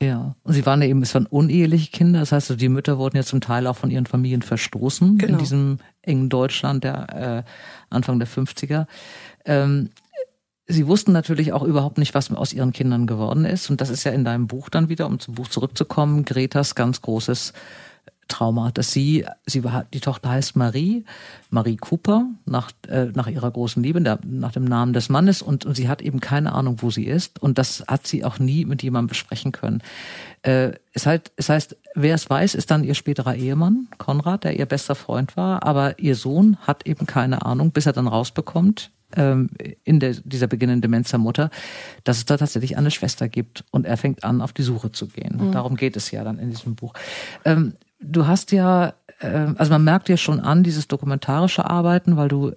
Ja, 0.00 0.36
und 0.44 0.52
sie 0.52 0.64
waren 0.64 0.80
ja 0.80 0.88
eben, 0.88 1.02
es 1.02 1.14
waren 1.14 1.26
uneheliche 1.26 1.90
Kinder, 1.90 2.20
das 2.20 2.30
heißt, 2.30 2.60
die 2.60 2.68
Mütter 2.68 2.98
wurden 2.98 3.16
ja 3.16 3.24
zum 3.24 3.40
Teil 3.40 3.66
auch 3.66 3.76
von 3.76 3.90
ihren 3.90 4.06
Familien 4.06 4.42
verstoßen 4.42 5.18
genau. 5.18 5.32
in 5.32 5.38
diesem 5.38 5.78
engen 6.02 6.28
Deutschland 6.28 6.84
der 6.84 7.44
äh, 7.44 7.50
Anfang 7.90 8.20
der 8.20 8.28
50er. 8.28 8.86
Ähm, 9.44 9.90
sie 10.68 10.86
wussten 10.86 11.10
natürlich 11.12 11.52
auch 11.52 11.64
überhaupt 11.64 11.98
nicht, 11.98 12.14
was 12.14 12.30
aus 12.30 12.52
ihren 12.52 12.72
Kindern 12.72 13.08
geworden 13.08 13.44
ist. 13.44 13.70
Und 13.70 13.80
das 13.80 13.90
ist 13.90 14.04
ja 14.04 14.12
in 14.12 14.24
deinem 14.24 14.46
Buch 14.46 14.68
dann 14.68 14.88
wieder, 14.88 15.06
um 15.06 15.18
zum 15.18 15.34
Buch 15.34 15.48
zurückzukommen, 15.48 16.24
Gretas 16.24 16.76
ganz 16.76 17.00
großes 17.00 17.52
Trauma, 18.28 18.70
dass 18.70 18.92
sie, 18.92 19.24
sie 19.46 19.64
war, 19.64 19.86
die 19.92 20.00
Tochter 20.00 20.30
heißt 20.30 20.54
Marie, 20.54 21.04
Marie 21.50 21.76
Cooper, 21.76 22.26
nach, 22.44 22.70
äh, 22.86 23.06
nach 23.06 23.26
ihrer 23.26 23.50
großen 23.50 23.82
Liebe, 23.82 24.00
der, 24.00 24.20
nach 24.24 24.52
dem 24.52 24.64
Namen 24.64 24.92
des 24.92 25.08
Mannes 25.08 25.42
und, 25.42 25.64
und 25.64 25.74
sie 25.74 25.88
hat 25.88 26.02
eben 26.02 26.20
keine 26.20 26.52
Ahnung, 26.52 26.78
wo 26.80 26.90
sie 26.90 27.06
ist 27.06 27.42
und 27.42 27.58
das 27.58 27.84
hat 27.88 28.06
sie 28.06 28.24
auch 28.24 28.38
nie 28.38 28.64
mit 28.64 28.82
jemandem 28.82 29.08
besprechen 29.08 29.52
können. 29.52 29.82
Äh, 30.42 30.72
es, 30.92 31.06
halt, 31.06 31.32
es 31.36 31.48
heißt, 31.48 31.76
wer 31.94 32.14
es 32.14 32.28
weiß, 32.28 32.54
ist 32.54 32.70
dann 32.70 32.84
ihr 32.84 32.94
späterer 32.94 33.34
Ehemann, 33.34 33.88
Konrad, 33.98 34.44
der 34.44 34.58
ihr 34.58 34.66
bester 34.66 34.94
Freund 34.94 35.36
war, 35.36 35.64
aber 35.64 35.98
ihr 35.98 36.14
Sohn 36.14 36.58
hat 36.60 36.86
eben 36.86 37.06
keine 37.06 37.44
Ahnung, 37.44 37.72
bis 37.72 37.86
er 37.86 37.92
dann 37.92 38.06
rausbekommt, 38.06 38.90
ähm, 39.16 39.48
in 39.84 40.00
der, 40.00 40.14
dieser 40.24 40.46
beginnenden 40.46 40.82
Demenz 40.82 41.10
der 41.10 41.18
Mutter, 41.18 41.50
dass 42.04 42.18
es 42.18 42.24
da 42.26 42.36
tatsächlich 42.36 42.76
eine 42.76 42.90
Schwester 42.90 43.28
gibt 43.28 43.64
und 43.70 43.86
er 43.86 43.96
fängt 43.96 44.24
an, 44.24 44.42
auf 44.42 44.52
die 44.52 44.62
Suche 44.62 44.92
zu 44.92 45.08
gehen. 45.08 45.38
Mhm. 45.38 45.52
Darum 45.52 45.76
geht 45.76 45.96
es 45.96 46.10
ja 46.10 46.24
dann 46.24 46.38
in 46.38 46.50
diesem 46.50 46.74
Buch. 46.74 46.92
Ähm, 47.44 47.74
du 48.00 48.26
hast 48.26 48.52
ja, 48.52 48.94
äh, 49.20 49.46
also 49.56 49.70
man 49.72 49.84
merkt 49.84 50.08
dir 50.08 50.16
schon 50.16 50.40
an, 50.40 50.62
dieses 50.62 50.88
dokumentarische 50.88 51.68
Arbeiten, 51.68 52.16
weil 52.16 52.28
du, 52.28 52.52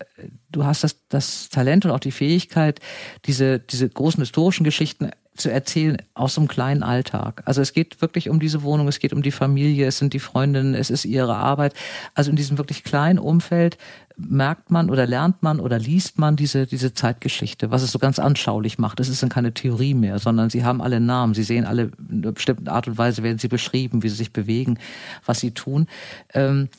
du 0.49 0.65
hast 0.65 0.83
das, 0.83 1.07
das 1.09 1.49
Talent 1.49 1.85
und 1.85 1.91
auch 1.91 1.99
die 1.99 2.11
Fähigkeit, 2.11 2.79
diese, 3.25 3.59
diese 3.59 3.89
großen 3.89 4.21
historischen 4.21 4.63
Geschichten 4.63 5.11
zu 5.35 5.49
erzählen 5.49 5.97
aus 6.13 6.35
so 6.35 6.41
einem 6.41 6.47
kleinen 6.47 6.83
Alltag. 6.83 7.41
Also 7.45 7.61
es 7.61 7.73
geht 7.73 8.01
wirklich 8.01 8.29
um 8.29 8.39
diese 8.39 8.63
Wohnung, 8.63 8.87
es 8.87 8.99
geht 8.99 9.13
um 9.13 9.21
die 9.21 9.31
Familie, 9.31 9.87
es 9.87 9.97
sind 9.97 10.13
die 10.13 10.19
Freundinnen, 10.19 10.75
es 10.75 10.89
ist 10.89 11.05
ihre 11.05 11.35
Arbeit. 11.35 11.73
Also 12.13 12.29
in 12.29 12.35
diesem 12.35 12.57
wirklich 12.57 12.83
kleinen 12.83 13.17
Umfeld 13.17 13.77
merkt 14.17 14.71
man 14.71 14.89
oder 14.89 15.07
lernt 15.07 15.41
man 15.41 15.59
oder 15.59 15.79
liest 15.79 16.19
man 16.19 16.35
diese, 16.35 16.67
diese 16.67 16.93
Zeitgeschichte, 16.93 17.71
was 17.71 17.81
es 17.81 17.91
so 17.91 17.99
ganz 17.99 18.19
anschaulich 18.19 18.77
macht. 18.77 18.99
Es 18.99 19.09
ist 19.09 19.23
dann 19.23 19.29
keine 19.29 19.53
Theorie 19.53 19.93
mehr, 19.93 20.19
sondern 20.19 20.49
sie 20.49 20.65
haben 20.65 20.81
alle 20.81 20.99
Namen, 20.99 21.33
sie 21.33 21.43
sehen 21.43 21.65
alle 21.65 21.91
in 22.09 22.23
einer 22.23 22.33
bestimmten 22.33 22.67
Art 22.67 22.87
und 22.87 22.97
Weise, 22.97 23.23
werden 23.23 23.39
sie 23.39 23.47
beschrieben, 23.47 24.03
wie 24.03 24.09
sie 24.09 24.15
sich 24.15 24.33
bewegen, 24.33 24.79
was 25.25 25.39
sie 25.39 25.51
tun. 25.51 25.87
Ähm, 26.33 26.69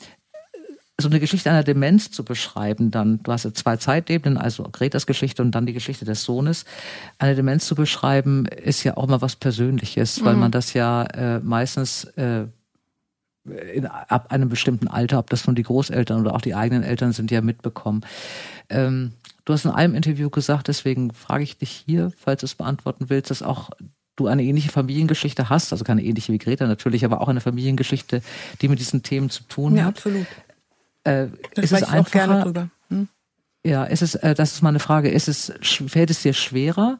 so 0.99 1.09
eine 1.09 1.19
Geschichte 1.19 1.49
einer 1.49 1.63
Demenz 1.63 2.11
zu 2.11 2.23
beschreiben, 2.23 2.91
dann, 2.91 3.21
du 3.23 3.31
hast 3.31 3.45
ja 3.45 3.53
zwei 3.53 3.77
Zeitebenen, 3.77 4.37
also 4.37 4.63
Gretas 4.63 5.07
Geschichte 5.07 5.41
und 5.41 5.51
dann 5.51 5.65
die 5.65 5.73
Geschichte 5.73 6.05
des 6.05 6.23
Sohnes. 6.23 6.65
Eine 7.17 7.35
Demenz 7.35 7.65
zu 7.65 7.75
beschreiben, 7.75 8.45
ist 8.45 8.83
ja 8.83 8.95
auch 8.95 9.07
mal 9.07 9.21
was 9.21 9.35
Persönliches, 9.35 10.21
mhm. 10.21 10.25
weil 10.25 10.35
man 10.35 10.51
das 10.51 10.73
ja 10.73 11.03
äh, 11.03 11.39
meistens 11.39 12.03
äh, 12.15 12.45
in, 13.73 13.87
ab 13.87 14.31
einem 14.31 14.49
bestimmten 14.49 14.87
Alter, 14.87 15.19
ob 15.19 15.29
das 15.29 15.47
nun 15.47 15.55
die 15.55 15.63
Großeltern 15.63 16.21
oder 16.21 16.35
auch 16.35 16.41
die 16.41 16.55
eigenen 16.55 16.83
Eltern 16.83 17.11
sind, 17.11 17.31
ja 17.31 17.41
mitbekommen. 17.41 18.01
Ähm, 18.69 19.13
du 19.45 19.53
hast 19.53 19.65
in 19.65 19.71
einem 19.71 19.95
Interview 19.95 20.29
gesagt, 20.29 20.67
deswegen 20.67 21.11
frage 21.13 21.43
ich 21.43 21.57
dich 21.57 21.83
hier, 21.85 22.11
falls 22.17 22.41
du 22.41 22.45
es 22.45 22.55
beantworten 22.55 23.09
willst, 23.09 23.31
dass 23.31 23.41
auch 23.41 23.71
du 24.15 24.27
eine 24.27 24.43
ähnliche 24.43 24.69
Familiengeschichte 24.69 25.49
hast, 25.49 25.71
also 25.71 25.83
keine 25.83 26.03
ähnliche 26.03 26.31
wie 26.31 26.37
Greta 26.37 26.67
natürlich, 26.67 27.03
aber 27.03 27.21
auch 27.21 27.27
eine 27.27 27.41
Familiengeschichte, 27.41 28.21
die 28.61 28.67
mit 28.67 28.79
diesen 28.79 29.01
Themen 29.01 29.31
zu 29.31 29.43
tun 29.43 29.75
ja, 29.75 29.85
hat. 29.85 29.97
Absolut. 29.97 30.27
Äh, 31.03 31.25
ist 31.55 31.71
es 31.71 31.83
einfacher, 31.83 31.99
auch 31.99 32.11
gerne 32.11 32.43
drüber. 32.43 32.69
Hm? 32.89 33.07
Ja, 33.65 33.85
ist 33.85 34.01
es, 34.01 34.15
äh, 34.15 34.33
das 34.35 34.53
ist 34.53 34.61
meine 34.61 34.79
Frage. 34.79 35.09
Ist 35.09 35.27
es, 35.27 35.53
fällt 35.61 36.09
es 36.09 36.21
dir 36.21 36.33
schwerer, 36.33 36.99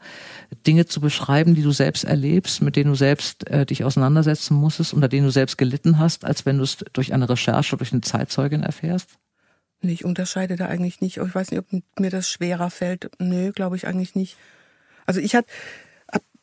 Dinge 0.66 0.86
zu 0.86 1.02
beschreiben, 1.02 1.56
die 1.56 1.62
du 1.62 1.72
selbst 1.72 2.04
erlebst, 2.04 2.62
mit 2.62 2.76
denen 2.76 2.92
du 2.92 2.96
selbst 2.96 3.50
äh, 3.50 3.66
dich 3.66 3.84
auseinandersetzen 3.84 4.56
musstest, 4.56 4.94
unter 4.94 5.10
denen 5.10 5.26
du 5.26 5.32
selbst 5.32 5.58
gelitten 5.58 6.00
hast, 6.00 6.26
als 6.26 6.46
wenn 6.46 6.58
du 6.58 6.64
es 6.64 6.78
durch 6.94 7.14
eine 7.14 7.30
Recherche, 7.30 7.76
durch 7.76 7.92
eine 7.92 8.02
Zeitzeugin 8.02 8.64
erfährst? 8.64 9.10
Nee, 9.82 9.92
ich 9.92 10.06
unterscheide 10.06 10.56
da 10.56 10.68
eigentlich 10.68 11.02
nicht. 11.02 11.18
Ich 11.18 11.36
weiß 11.36 11.52
nicht, 11.52 11.60
ob 11.60 12.00
mir 12.00 12.10
das 12.10 12.30
schwerer 12.30 12.70
fällt. 12.70 13.12
Nö, 13.20 13.52
glaube 13.52 13.76
ich 13.76 13.86
eigentlich 13.86 14.16
nicht. 14.16 14.38
Also 15.06 15.20
ich 15.20 15.36
hatte 15.36 15.50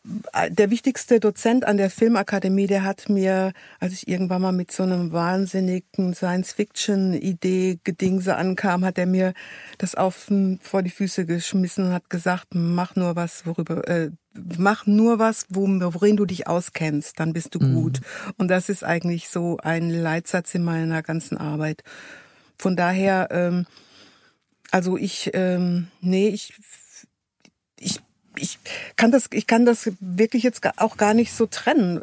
der 0.03 0.71
wichtigste 0.71 1.21
Dozent 1.21 1.67
an 1.67 1.77
der 1.77 1.91
Filmakademie, 1.91 2.67
der 2.67 2.85
hat 2.85 3.11
mir, 3.11 3.53
als 3.81 3.93
ich 3.93 4.09
irgendwann 4.09 4.41
mal 4.41 4.53
mit 4.53 4.73
so 4.73 4.83
einem 4.83 5.13
wahnsinnigen 5.13 6.15
Science-Fiction-Idee 6.15 7.81
Gedingse 7.85 8.37
ankam, 8.37 8.85
hat 8.85 8.97
er 8.97 9.07
mir 9.07 9.35
das 9.77 9.95
auf 9.95 10.29
vor 10.63 10.83
die 10.83 10.91
Füße 10.91 11.27
geschmissen 11.27 11.87
und 11.87 11.93
hat 11.93 12.09
gesagt, 12.09 12.49
mach 12.55 12.97
nur 12.97 13.15
was, 13.15 13.45
worüber, 13.45 13.87
äh, 13.89 14.11
mach 14.57 14.87
nur 14.87 15.19
was, 15.19 15.45
worin 15.51 16.17
du 16.17 16.25
dich 16.25 16.47
auskennst, 16.47 17.21
dann 17.21 17.35
bist 17.35 17.55
du 17.55 17.61
mhm. 17.61 17.75
gut. 17.75 18.01
Und 18.39 18.49
das 18.49 18.71
ist 18.71 18.83
eigentlich 18.83 19.29
so 19.29 19.59
ein 19.59 19.91
Leitsatz 19.91 20.55
in 20.55 20.65
meiner 20.65 21.03
ganzen 21.03 21.37
Arbeit. 21.37 21.83
Von 22.57 22.75
daher, 22.75 23.29
ähm, 23.33 23.67
also 24.71 24.97
ich, 24.97 25.31
ähm, 25.35 25.89
nee, 26.01 26.29
ich, 26.29 26.55
ich 27.79 28.01
ich 28.41 28.59
kann 28.97 29.11
das, 29.11 29.27
ich 29.33 29.47
kann 29.47 29.65
das 29.65 29.91
wirklich 30.01 30.43
jetzt 30.43 30.61
auch 30.79 30.97
gar 30.97 31.15
nicht 31.15 31.33
so 31.33 31.47
trennen, 31.47 32.01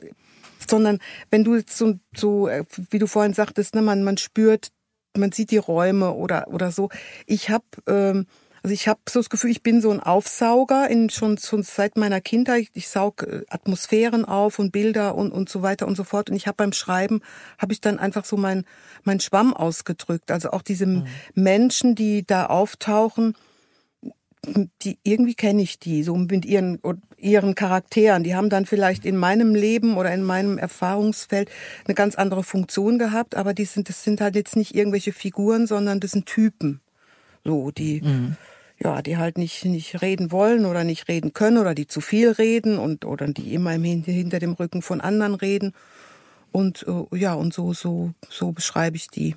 sondern 0.68 1.00
wenn 1.30 1.44
du 1.44 1.56
jetzt 1.56 1.78
so, 1.78 1.96
so 2.16 2.48
äh, 2.48 2.64
wie 2.90 3.00
du 3.00 3.08
vorhin 3.08 3.34
sagtest, 3.34 3.76
ne, 3.76 3.82
man, 3.82 4.04
man 4.04 4.18
spürt, 4.18 4.70
man 5.16 5.32
sieht 5.32 5.52
die 5.52 5.58
Räume 5.58 6.14
oder 6.14 6.48
oder 6.50 6.72
so. 6.72 6.90
Ich 7.26 7.50
habe 7.50 7.66
ähm, 7.88 8.28
also 8.64 8.74
ich 8.74 8.88
habe 8.88 9.00
so 9.08 9.20
das 9.20 9.30
Gefühl, 9.30 9.52
ich 9.52 9.64
bin 9.64 9.82
so 9.82 9.92
ein 9.92 10.02
Aufsauger 10.02 10.90
in 10.90 11.10
schon, 11.10 11.38
schon 11.38 11.64
seit 11.64 11.96
meiner 11.96 12.20
Kindheit. 12.20 12.64
Ich, 12.64 12.72
ich 12.74 12.90
saug 12.90 13.24
äh, 13.24 13.44
Atmosphären 13.50 14.26
auf 14.26 14.60
und 14.60 14.72
Bilder 14.72 15.16
und 15.16 15.32
und 15.32 15.48
so 15.48 15.62
weiter 15.62 15.88
und 15.88 15.96
so 15.96 16.04
fort. 16.04 16.30
Und 16.30 16.36
ich 16.36 16.48
habe 16.48 16.58
beim 16.58 16.74
Schreiben 16.74 17.22
habe 17.58 17.74
ich 17.74 17.82
dann 17.82 18.00
einfach 18.00 18.26
so 18.26 18.36
mein 18.36 18.66
mein 19.04 19.20
Schwamm 19.20 19.54
ausgedrückt. 19.54 20.32
Also 20.32 20.52
auch 20.52 20.62
diese 20.62 20.86
mhm. 20.86 21.08
Menschen, 21.34 21.96
die 21.96 22.26
da 22.26 22.48
auftauchen, 22.48 23.36
die 24.82 24.98
irgendwie 25.04 25.36
kenne 25.36 25.62
ich 25.62 25.80
die, 25.80 26.04
so 26.04 26.16
mit 26.16 26.46
ihren 26.46 26.80
ihren 27.18 27.56
Charakteren. 27.56 28.24
Die 28.24 28.36
haben 28.36 28.50
dann 28.50 28.66
vielleicht 28.66 29.06
in 29.06 29.18
meinem 29.18 29.56
Leben 29.56 29.98
oder 29.98 30.14
in 30.14 30.24
meinem 30.24 30.58
Erfahrungsfeld 30.58 31.50
eine 31.86 31.96
ganz 31.96 32.16
andere 32.16 32.44
Funktion 32.44 33.00
gehabt, 33.00 33.36
aber 33.36 33.54
die 33.54 33.66
sind 33.66 33.90
das 33.90 34.04
sind 34.04 34.22
halt 34.22 34.36
jetzt 34.36 34.56
nicht 34.56 34.76
irgendwelche 34.76 35.14
Figuren, 35.14 35.68
sondern 35.68 36.00
das 36.00 36.12
sind 36.12 36.26
Typen. 36.26 36.82
So, 37.44 37.72
die 37.72 38.02
mhm. 38.02 38.36
ja, 38.80 39.02
die 39.02 39.18
halt 39.18 39.38
nicht 39.38 39.66
nicht 39.66 40.02
reden 40.02 40.32
wollen 40.32 40.66
oder 40.66 40.84
nicht 40.84 41.08
reden 41.08 41.34
können 41.34 41.58
oder 41.58 41.74
die 41.74 41.88
zu 41.88 42.02
viel 42.02 42.32
reden 42.32 42.78
und 42.78 43.06
oder 43.06 43.28
die 43.28 43.54
immer 43.54 43.74
im, 43.74 43.84
hinter 43.84 44.40
dem 44.40 44.54
Rücken 44.54 44.82
von 44.82 45.02
anderen 45.02 45.36
reden. 45.36 45.74
Und 46.52 46.86
äh, 46.88 47.18
ja, 47.18 47.34
und 47.34 47.54
so 47.54 47.74
so 47.74 48.12
so 48.30 48.52
beschreibe 48.52 48.96
ich 48.96 49.08
die. 49.10 49.36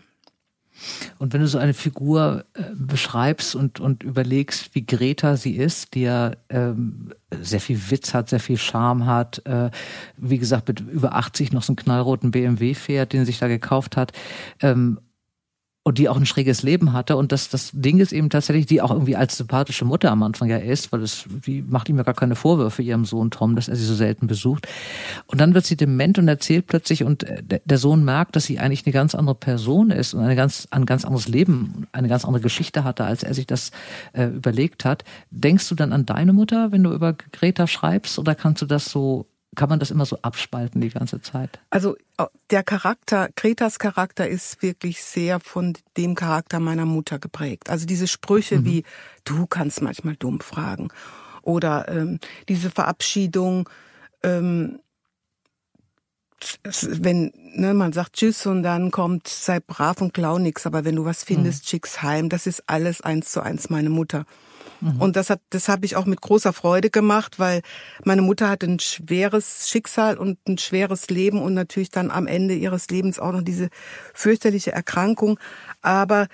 Und 1.19 1.33
wenn 1.33 1.41
du 1.41 1.47
so 1.47 1.59
eine 1.59 1.75
Figur 1.75 2.45
äh, 2.55 2.63
beschreibst 2.75 3.55
und, 3.55 3.81
und 3.81 4.03
überlegst, 4.03 4.75
wie 4.75 4.87
Greta 4.87 5.37
sie 5.37 5.57
ist, 5.57 5.95
die 5.95 6.03
ja 6.03 6.33
ähm, 6.49 7.13
sehr 7.41 7.61
viel 7.61 7.91
Witz 7.91 8.15
hat, 8.15 8.29
sehr 8.29 8.41
viel 8.41 8.57
Charme 8.57 9.07
hat, 9.07 9.45
äh, 9.47 9.71
wie 10.17 10.39
gesagt, 10.39 10.69
mit 10.69 10.81
über 10.81 11.15
80 11.15 11.53
noch 11.53 11.63
so 11.63 11.73
einen 11.73 11.77
knallroten 11.77 12.31
BMW 12.31 12.75
fährt, 12.75 13.13
den 13.13 13.21
sie 13.21 13.27
sich 13.27 13.39
da 13.39 13.49
gekauft 13.49 13.97
hat, 13.97 14.13
ähm, 14.61 14.99
und 15.91 15.99
die 15.99 16.09
auch 16.09 16.17
ein 16.17 16.25
schräges 16.25 16.63
Leben 16.63 16.93
hatte. 16.93 17.17
Und 17.17 17.33
das, 17.33 17.49
das 17.49 17.73
Ding 17.73 17.99
ist 17.99 18.13
eben 18.13 18.31
tatsächlich, 18.31 18.65
die 18.65 18.81
auch 18.81 18.93
irgendwie 18.93 19.17
als 19.17 19.37
sympathische 19.37 19.85
Mutter 19.85 20.13
am 20.13 20.23
Anfang 20.23 20.49
ja 20.49 20.59
ist, 20.59 20.93
weil 20.93 21.01
das, 21.01 21.25
die 21.45 21.63
macht 21.63 21.89
ihm 21.89 21.97
ja 21.97 22.05
gar 22.05 22.15
keine 22.15 22.37
Vorwürfe 22.37 22.81
ihrem 22.81 23.05
Sohn 23.05 23.33
Tom, 23.33 23.57
dass 23.57 23.67
er 23.67 23.75
sie 23.75 23.85
so 23.85 23.97
selten 23.97 24.29
besucht. 24.29 24.69
Und 25.27 25.41
dann 25.41 25.53
wird 25.53 25.67
sie 25.67 25.77
dement 25.77 26.17
und 26.17 26.29
erzählt 26.29 26.69
plötzlich 26.69 27.03
und 27.03 27.25
äh, 27.25 27.43
der 27.65 27.79
Sohn 27.79 28.05
merkt, 28.05 28.37
dass 28.37 28.45
sie 28.45 28.61
eigentlich 28.61 28.87
eine 28.87 28.93
ganz 28.93 29.17
andere 29.17 29.35
Person 29.35 29.91
ist 29.91 30.15
und 30.15 30.21
eine 30.21 30.37
ganz, 30.37 30.69
ein 30.71 30.87
ganz 30.87 31.05
anderes 31.05 31.27
Leben, 31.27 31.89
eine 31.91 32.07
ganz 32.07 32.25
andere 32.25 32.41
Geschichte 32.41 32.85
hatte, 32.85 33.03
als 33.03 33.25
er 33.25 33.35
sich 33.35 33.49
das 33.49 33.73
äh, 34.13 34.27
überlegt 34.27 34.85
hat. 34.85 35.03
Denkst 35.33 35.69
du 35.69 35.75
dann 35.75 35.93
an 35.93 36.07
deine 36.07 36.33
Mutter, 36.33 36.71
wenn 36.71 36.85
du 36.85 36.93
über 36.93 37.15
Greta 37.15 37.67
schreibst, 37.67 38.17
oder 38.21 38.37
kannst 38.37 38.63
du 38.63 38.67
das 38.67 38.85
so 38.85 39.27
kann 39.57 39.69
man 39.69 39.81
das 39.81 39.91
immer 39.91 40.07
so 40.07 40.19
abspalten 40.23 40.81
die 40.81 40.91
ganze 40.91 41.21
Zeit? 41.21 41.59
Also 41.71 41.97
der 42.51 42.63
Charakter, 42.63 43.29
Kretas 43.35 43.79
Charakter 43.79 44.29
ist 44.29 44.63
wirklich 44.63 45.03
sehr 45.03 45.41
von 45.41 45.77
dem 45.97 46.15
Charakter 46.15 46.61
meiner 46.61 46.87
Mutter 46.87 47.19
geprägt. 47.19 47.69
Also 47.69 47.87
diese 47.87 48.07
Sprüche 48.07 48.59
mhm. 48.59 48.65
wie 48.65 48.85
du 49.25 49.47
kannst 49.47 49.83
manchmal 49.83 50.17
dumm 50.17 50.41
fragen 50.41 50.89
oder 51.43 51.89
ähm, 51.89 52.19
diese 52.49 52.71
Verabschiedung, 52.71 53.69
ähm, 54.23 54.81
wenn 56.83 57.33
ne, 57.35 57.75
man 57.75 57.93
sagt 57.93 58.15
Tschüss 58.15 58.47
und 58.47 58.63
dann 58.63 58.91
kommt 58.91 59.29
sei 59.29 59.61
brav 59.61 60.01
und 60.01 60.15
klau 60.15 60.39
nix, 60.39 60.65
aber 60.65 60.85
wenn 60.85 60.97
du 60.97 61.05
was 61.05 61.25
findest, 61.25 61.65
mhm. 61.65 61.69
schick's 61.69 62.03
heim. 62.03 62.29
Das 62.29 62.47
ist 62.47 62.63
alles 62.67 63.01
eins 63.01 63.33
zu 63.33 63.43
eins 63.43 63.69
meine 63.69 63.91
Mutter. 63.91 64.25
Mhm. 64.81 65.01
Und 65.01 65.17
das 65.17 65.31
hat, 65.31 65.41
das 65.51 65.69
habe 65.69 65.87
ich 65.87 65.97
auch 65.97 66.07
mit 66.07 66.21
großer 66.21 66.53
Freude 66.53 66.91
gemacht, 66.91 67.39
weil 67.39 67.63
meine 68.05 68.23
Mutter 68.23 68.49
hat 68.49 68.63
ein 68.63 68.79
schweres 68.79 69.69
Schicksal 69.69 70.19
und 70.19 70.39
ein 70.49 70.59
schweres 70.59 71.09
Leben 71.09 71.41
und 71.41 71.55
natürlich 71.55 71.91
dann 71.91 72.11
am 72.11 72.27
Ende 72.27 72.55
ihres 72.55 72.89
Lebens 72.89 73.19
auch 73.19 73.33
noch 73.33 73.43
diese 73.43 73.69
fürchterliche 74.15 74.73
Erkrankung. 74.73 75.39
Aber 75.83 76.29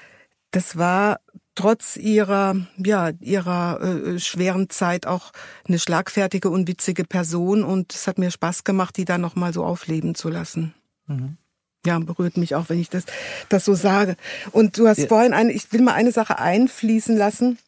das 0.50 0.76
war 0.76 1.20
trotz 1.54 1.96
ihrer 1.96 2.54
ja 2.76 3.10
ihrer 3.20 3.80
äh, 3.80 4.18
schweren 4.20 4.70
Zeit 4.70 5.06
auch 5.06 5.32
eine 5.66 5.78
schlagfertige 5.78 6.50
und 6.50 6.68
witzige 6.68 7.04
Person 7.04 7.64
und 7.64 7.94
es 7.94 8.06
hat 8.06 8.18
mir 8.18 8.30
Spaß 8.30 8.64
gemacht, 8.64 8.96
die 8.96 9.04
da 9.04 9.18
noch 9.18 9.34
mal 9.34 9.52
so 9.52 9.64
aufleben 9.64 10.14
zu 10.14 10.28
lassen. 10.28 10.74
Mhm. 11.06 11.36
Ja, 11.84 11.98
berührt 12.00 12.36
mich 12.36 12.54
auch, 12.54 12.68
wenn 12.68 12.80
ich 12.80 12.90
das 12.90 13.04
das 13.48 13.64
so 13.64 13.74
sage. 13.74 14.16
Und 14.52 14.76
du 14.76 14.88
hast 14.88 14.98
ja. 14.98 15.06
vorhin 15.06 15.32
eine, 15.32 15.52
ich 15.52 15.72
will 15.72 15.82
mal 15.82 15.94
eine 15.94 16.12
Sache 16.12 16.38
einfließen 16.38 17.16
lassen 17.16 17.58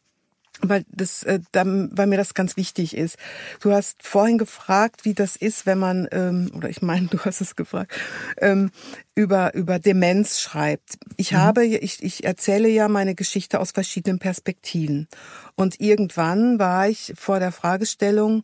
weil 0.61 0.85
das, 0.89 1.23
äh, 1.23 1.39
weil 1.53 2.07
mir 2.07 2.17
das 2.17 2.33
ganz 2.33 2.57
wichtig 2.57 2.95
ist. 2.95 3.17
Du 3.61 3.71
hast 3.71 4.03
vorhin 4.03 4.37
gefragt, 4.37 5.05
wie 5.05 5.13
das 5.13 5.35
ist, 5.35 5.65
wenn 5.65 5.79
man, 5.79 6.07
ähm, 6.11 6.51
oder 6.55 6.69
ich 6.69 6.81
meine, 6.81 7.07
du 7.11 7.19
hast 7.19 7.41
es 7.41 7.55
gefragt, 7.55 7.93
ähm, 8.37 8.71
über 9.15 9.53
über 9.53 9.79
Demenz 9.79 10.39
schreibt. 10.39 10.97
Ich 11.17 11.31
mhm. 11.31 11.37
habe, 11.37 11.65
ich, 11.65 12.03
ich 12.03 12.23
erzähle 12.23 12.69
ja 12.69 12.87
meine 12.87 13.15
Geschichte 13.15 13.59
aus 13.59 13.71
verschiedenen 13.71 14.19
Perspektiven. 14.19 15.07
Und 15.55 15.79
irgendwann 15.79 16.59
war 16.59 16.87
ich 16.87 17.13
vor 17.15 17.39
der 17.39 17.51
Fragestellung, 17.51 18.43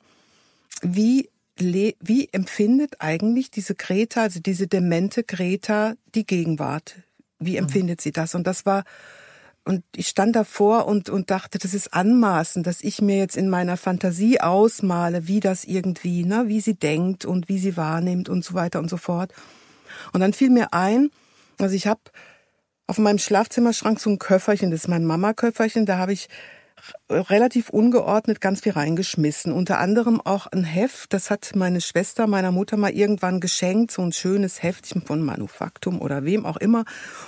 wie 0.81 1.29
wie 1.57 2.27
empfindet 2.33 2.95
eigentlich 2.99 3.49
diese 3.49 3.75
Greta, 3.75 4.23
also 4.23 4.41
diese 4.41 4.67
demente 4.67 5.23
Greta, 5.23 5.93
die 6.13 6.25
Gegenwart? 6.25 6.95
Wie 7.39 7.53
mhm. 7.53 7.59
empfindet 7.59 7.99
mhm. 7.99 8.03
sie 8.03 8.11
das? 8.11 8.35
Und 8.35 8.45
das 8.45 8.65
war 8.65 8.83
und 9.65 9.83
ich 9.95 10.07
stand 10.07 10.35
davor 10.35 10.87
und, 10.87 11.09
und 11.09 11.31
dachte, 11.31 11.57
das 11.57 11.73
ist 11.73 11.93
anmaßend, 11.93 12.67
dass 12.67 12.81
ich 12.81 13.01
mir 13.01 13.17
jetzt 13.17 13.35
in 13.35 13.49
meiner 13.49 13.77
Fantasie 13.77 14.39
ausmale, 14.39 15.27
wie 15.27 15.39
das 15.39 15.65
irgendwie, 15.65 16.23
ne, 16.23 16.43
wie 16.45 16.61
sie 16.61 16.75
denkt 16.75 17.25
und 17.25 17.49
wie 17.49 17.57
sie 17.57 17.75
wahrnimmt 17.75 18.29
und 18.29 18.45
so 18.45 18.53
weiter 18.53 18.77
und 18.79 18.89
so 18.89 18.97
fort. 18.97 19.33
Und 20.13 20.21
dann 20.21 20.33
fiel 20.33 20.51
mir 20.51 20.71
ein, 20.73 21.09
also 21.59 21.75
ich 21.75 21.87
habe 21.87 22.01
auf 22.85 22.99
meinem 22.99 23.17
Schlafzimmerschrank 23.17 23.99
so 23.99 24.11
ein 24.11 24.19
Köfferchen, 24.19 24.69
das 24.69 24.81
ist 24.81 24.87
mein 24.87 25.03
Mama-Köfferchen, 25.03 25.87
da 25.87 25.97
habe 25.97 26.13
ich 26.13 26.29
relativ 27.09 27.69
ungeordnet 27.69 28.41
ganz 28.41 28.61
viel 28.61 28.73
reingeschmissen. 28.73 29.51
Unter 29.51 29.79
anderem 29.79 30.21
auch 30.21 30.47
ein 30.47 30.63
Heft, 30.63 31.13
das 31.13 31.29
hat 31.29 31.51
meine 31.55 31.81
Schwester 31.81 32.27
meiner 32.27 32.51
Mutter 32.51 32.77
mal 32.77 32.91
irgendwann 32.91 33.39
geschenkt, 33.39 33.91
so 33.91 34.01
ein 34.01 34.11
schönes 34.11 34.63
Heftchen 34.63 35.01
von 35.01 35.23
Manufaktum 35.23 36.01
oder 36.01 36.23
wem 36.25 36.45
auch 36.45 36.57
immer. 36.57 36.85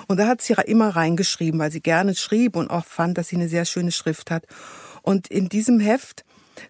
Und 0.07 0.19
da 0.19 0.27
hat 0.27 0.41
sie 0.41 0.55
immer 0.65 0.89
reingeschrieben, 0.89 1.59
weil 1.59 1.71
sie 1.71 1.81
gerne 1.81 2.15
schrieb 2.15 2.55
und 2.55 2.69
auch 2.69 2.85
fand, 2.85 3.17
dass 3.17 3.29
sie 3.29 3.35
eine 3.35 3.49
sehr 3.49 3.65
schöne 3.65 3.91
Schrift 3.91 4.31
hat. 4.31 4.45
Und 5.01 5.27
in 5.27 5.49
diesem 5.49 5.79
Heft 5.79 6.25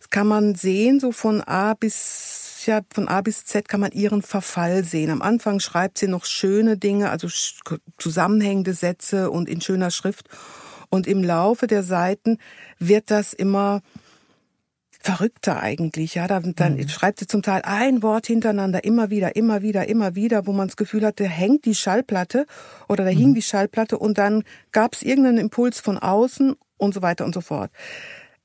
kann 0.10 0.28
man 0.28 0.56
sehen, 0.56 1.00
so 1.00 1.12
von 1.12 1.42
A 1.42 1.74
bis 1.74 2.48
ja, 2.68 2.82
von 2.94 3.08
A 3.08 3.22
bis 3.22 3.46
Z 3.46 3.68
kann 3.70 3.80
man 3.80 3.92
ihren 3.94 4.22
Verfall 4.22 4.84
sehen. 4.84 5.10
Am 5.10 5.22
Anfang 5.22 5.60
schreibt 5.60 5.98
sie 5.98 6.08
noch 6.08 6.26
schöne 6.26 6.78
Dinge, 6.78 7.10
also 7.10 7.28
zusammenhängende 7.98 8.74
Sätze 8.74 9.32
und 9.32 9.50
in 9.50 9.62
schöner 9.62 9.90
Schrift. 9.90 10.28
Und 10.90 11.08
im 11.08 11.24
Laufe 11.24 11.68
der 11.68 11.84
Seiten 11.84 12.38
wird 12.80 13.12
das 13.12 13.34
immer 13.34 13.82
verrückter 15.00 15.62
eigentlich, 15.62 16.16
ja. 16.16 16.28
Dann, 16.28 16.54
dann 16.56 16.76
mhm. 16.76 16.90
schreibt 16.90 17.20
sie 17.20 17.28
zum 17.28 17.42
Teil 17.42 17.62
ein 17.64 18.02
Wort 18.02 18.28
hintereinander, 18.28 18.84
immer 18.84 19.10
wieder, 19.10 19.36
immer 19.36 19.62
wieder, 19.62 19.88
immer 19.88 20.16
wieder, 20.16 20.48
wo 20.48 20.54
man 20.54 20.68
das 20.68 20.76
Gefühl 20.76 21.06
hatte, 21.06 21.26
hängt 21.26 21.66
die 21.66 21.76
Schallplatte 21.76 22.46
oder 22.88 23.06
da 23.06 23.12
mhm. 23.12 23.18
hing 23.18 23.34
die 23.34 23.42
Schallplatte 23.42 23.98
und 23.98 24.18
dann 24.18 24.44
gab 24.72 24.94
es 24.94 25.04
irgendeinen 25.04 25.38
Impuls 25.38 25.80
von 25.80 25.98
außen 25.98 26.56
und 26.78 26.94
so 26.94 27.02
weiter 27.02 27.26
und 27.26 27.34
so 27.34 27.42
fort. 27.42 27.72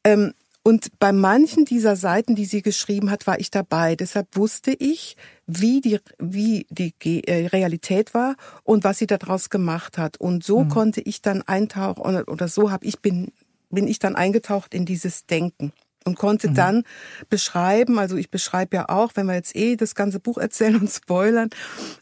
Ähm, 0.05 0.35
und 0.65 0.99
bei 1.01 1.11
manchen 1.11 1.65
dieser 1.65 1.97
Seiten, 1.97 2.37
die 2.37 2.45
sie 2.45 2.63
geschrieben 2.63 3.11
hat, 3.11 3.27
war 3.27 3.41
ich 3.41 3.51
dabei. 3.51 3.97
Deshalb 3.97 4.29
wusste 4.37 4.71
ich, 4.71 5.17
wie 5.61 5.81
die, 5.81 5.99
wie 6.19 6.67
die 6.71 7.27
äh, 7.27 7.47
Realität 7.49 8.15
war 8.15 8.37
und 8.65 8.85
was 8.85 8.99
sie 8.99 9.07
daraus 9.07 9.51
gemacht 9.51 9.99
hat. 9.99 10.17
Und 10.19 10.45
so 10.45 10.65
mhm. 10.65 10.69
konnte 10.69 11.01
ich 11.01 11.23
dann 11.23 11.43
eintauchen 11.43 12.01
oder, 12.03 12.29
oder 12.29 12.49
so 12.49 12.71
habe 12.71 12.87
ich 12.87 13.01
bin, 13.01 13.33
bin 13.71 13.87
ich 13.87 13.99
dann 13.99 14.17
eingetaucht 14.17 14.75
in 14.75 14.85
dieses 14.85 15.27
Denken 15.27 15.73
und 16.05 16.19
konnte 16.19 16.49
mhm. 16.49 16.55
dann 16.55 16.83
beschreiben, 17.29 17.99
also 17.99 18.17
ich 18.17 18.31
beschreibe 18.31 18.77
ja 18.77 18.88
auch, 18.88 19.12
wenn 19.15 19.27
wir 19.27 19.35
jetzt 19.35 19.57
eh 19.57 19.77
das 19.77 19.95
ganze 19.95 20.21
Buch 20.21 20.38
erzählen 20.38 20.77
und 20.81 20.91
spoilern, 20.91 21.51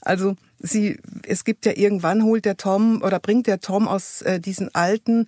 also 0.00 0.34
sie, 0.58 0.98
es 1.26 1.44
gibt 1.44 1.66
ja 1.66 1.72
irgendwann 1.76 2.24
holt 2.24 2.44
der 2.44 2.56
Tom 2.56 3.02
oder 3.02 3.18
bringt 3.18 3.46
der 3.46 3.60
Tom 3.60 3.88
aus 3.88 4.22
äh, 4.22 4.40
diesen 4.40 4.74
alten 4.74 5.26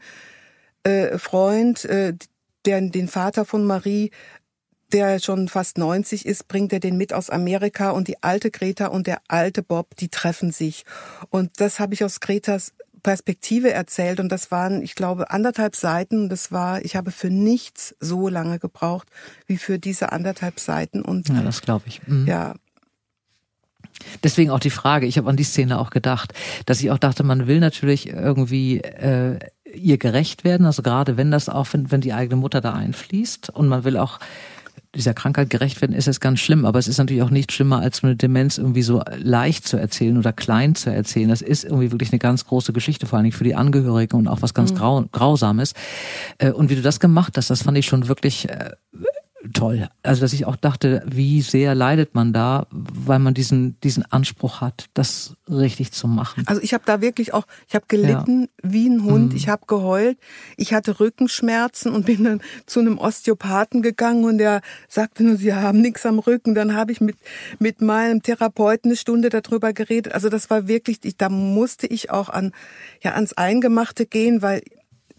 äh, 0.84 1.18
Freund, 1.18 1.84
äh, 1.84 2.14
der, 2.64 2.80
den 2.80 3.08
Vater 3.08 3.44
von 3.44 3.64
Marie, 3.64 4.10
der 4.92 5.18
schon 5.20 5.48
fast 5.48 5.78
90 5.78 6.26
ist, 6.26 6.48
bringt 6.48 6.72
er 6.72 6.80
den 6.80 6.96
mit 6.96 7.12
aus 7.12 7.30
Amerika 7.30 7.90
und 7.90 8.08
die 8.08 8.22
alte 8.22 8.50
Greta 8.50 8.86
und 8.86 9.06
der 9.06 9.20
alte 9.28 9.62
Bob, 9.62 9.96
die 9.96 10.08
treffen 10.08 10.52
sich. 10.52 10.84
Und 11.30 11.60
das 11.60 11.80
habe 11.80 11.94
ich 11.94 12.04
aus 12.04 12.20
Gretas 12.20 12.72
Perspektive 13.02 13.72
erzählt 13.72 14.20
und 14.20 14.30
das 14.30 14.50
waren, 14.50 14.80
ich 14.80 14.94
glaube, 14.94 15.30
anderthalb 15.30 15.74
Seiten. 15.74 16.28
Das 16.28 16.52
war, 16.52 16.84
ich 16.84 16.94
habe 16.94 17.10
für 17.10 17.30
nichts 17.30 17.96
so 17.98 18.28
lange 18.28 18.60
gebraucht 18.60 19.08
wie 19.46 19.56
für 19.56 19.78
diese 19.78 20.12
anderthalb 20.12 20.60
Seiten. 20.60 21.02
Und 21.02 21.28
ja, 21.28 21.42
das 21.42 21.62
glaube 21.62 21.84
ich. 21.88 22.06
Mhm. 22.06 22.26
Ja, 22.26 22.54
Deswegen 24.24 24.50
auch 24.50 24.58
die 24.58 24.70
Frage, 24.70 25.06
ich 25.06 25.18
habe 25.18 25.28
an 25.28 25.36
die 25.36 25.44
Szene 25.44 25.78
auch 25.78 25.90
gedacht, 25.90 26.32
dass 26.66 26.80
ich 26.80 26.90
auch 26.90 26.98
dachte, 26.98 27.22
man 27.22 27.46
will 27.46 27.60
natürlich 27.60 28.08
irgendwie 28.08 28.78
äh, 28.80 29.38
ihr 29.74 29.98
gerecht 29.98 30.44
werden, 30.44 30.66
also 30.66 30.82
gerade 30.82 31.16
wenn 31.16 31.30
das 31.30 31.48
auch, 31.48 31.68
wenn, 31.72 31.90
wenn 31.90 32.00
die 32.00 32.12
eigene 32.12 32.36
Mutter 32.36 32.60
da 32.60 32.72
einfließt 32.72 33.50
und 33.50 33.68
man 33.68 33.84
will 33.84 33.96
auch 33.96 34.18
dieser 34.94 35.14
Krankheit 35.14 35.50
gerecht 35.50 35.80
werden, 35.80 35.94
ist 35.94 36.08
es 36.08 36.20
ganz 36.20 36.40
schlimm. 36.40 36.64
Aber 36.64 36.78
es 36.78 36.88
ist 36.88 36.98
natürlich 36.98 37.22
auch 37.22 37.30
nicht 37.30 37.52
schlimmer, 37.52 37.80
als 37.80 38.04
eine 38.04 38.16
Demenz 38.16 38.58
irgendwie 38.58 38.82
so 38.82 39.02
leicht 39.16 39.66
zu 39.66 39.76
erzählen 39.76 40.18
oder 40.18 40.32
klein 40.32 40.74
zu 40.74 40.90
erzählen. 40.90 41.28
Das 41.28 41.42
ist 41.42 41.64
irgendwie 41.64 41.92
wirklich 41.92 42.12
eine 42.12 42.18
ganz 42.18 42.46
große 42.46 42.72
Geschichte, 42.72 43.06
vor 43.06 43.16
allen 43.16 43.24
Dingen 43.24 43.36
für 43.36 43.44
die 43.44 43.54
Angehörigen 43.54 44.16
und 44.16 44.28
auch 44.28 44.42
was 44.42 44.54
ganz 44.54 44.72
mhm. 44.72 44.76
grau, 44.76 45.04
Grausames. 45.12 45.74
Äh, 46.38 46.52
und 46.52 46.70
wie 46.70 46.76
du 46.76 46.82
das 46.82 47.00
gemacht 47.00 47.36
hast, 47.36 47.50
das 47.50 47.62
fand 47.62 47.78
ich 47.78 47.86
schon 47.86 48.08
wirklich 48.08 48.48
äh, 48.48 48.70
toll. 49.52 49.88
Also 50.02 50.20
dass 50.20 50.32
ich 50.32 50.46
auch 50.46 50.56
dachte, 50.56 51.02
wie 51.06 51.42
sehr 51.42 51.74
leidet 51.74 52.14
man 52.14 52.32
da, 52.32 52.66
weil 52.70 53.18
man 53.18 53.34
diesen 53.34 53.78
diesen 53.80 54.04
Anspruch 54.10 54.60
hat, 54.60 54.86
das 54.94 55.36
richtig 55.48 55.92
zu 55.92 56.06
machen. 56.06 56.44
Also 56.46 56.62
ich 56.62 56.74
habe 56.74 56.84
da 56.86 57.00
wirklich 57.00 57.34
auch, 57.34 57.46
ich 57.68 57.74
habe 57.74 57.84
gelitten 57.88 58.42
ja. 58.42 58.70
wie 58.70 58.88
ein 58.88 59.04
Hund. 59.04 59.32
Mhm. 59.32 59.36
Ich 59.36 59.48
habe 59.48 59.66
geheult. 59.66 60.18
Ich 60.56 60.72
hatte 60.72 61.00
Rückenschmerzen 61.00 61.92
und 61.92 62.06
bin 62.06 62.24
dann 62.24 62.40
zu 62.66 62.80
einem 62.80 62.98
Osteopathen 62.98 63.82
gegangen 63.82 64.24
und 64.24 64.38
der 64.38 64.60
sagte 64.88 65.24
nur, 65.24 65.36
Sie 65.36 65.52
haben 65.52 65.80
nichts 65.80 66.06
am 66.06 66.18
Rücken. 66.18 66.54
Dann 66.54 66.74
habe 66.74 66.92
ich 66.92 67.00
mit 67.00 67.16
mit 67.58 67.80
meinem 67.80 68.22
Therapeuten 68.22 68.90
eine 68.90 68.96
Stunde 68.96 69.28
darüber 69.28 69.72
geredet. 69.72 70.12
Also 70.14 70.28
das 70.28 70.50
war 70.50 70.68
wirklich, 70.68 71.00
da 71.16 71.28
musste 71.28 71.86
ich 71.86 72.10
auch 72.10 72.28
an 72.28 72.52
ja 73.02 73.12
ans 73.12 73.32
Eingemachte 73.32 74.06
gehen, 74.06 74.42
weil 74.42 74.62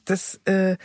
das 0.06 0.40
äh, 0.46 0.78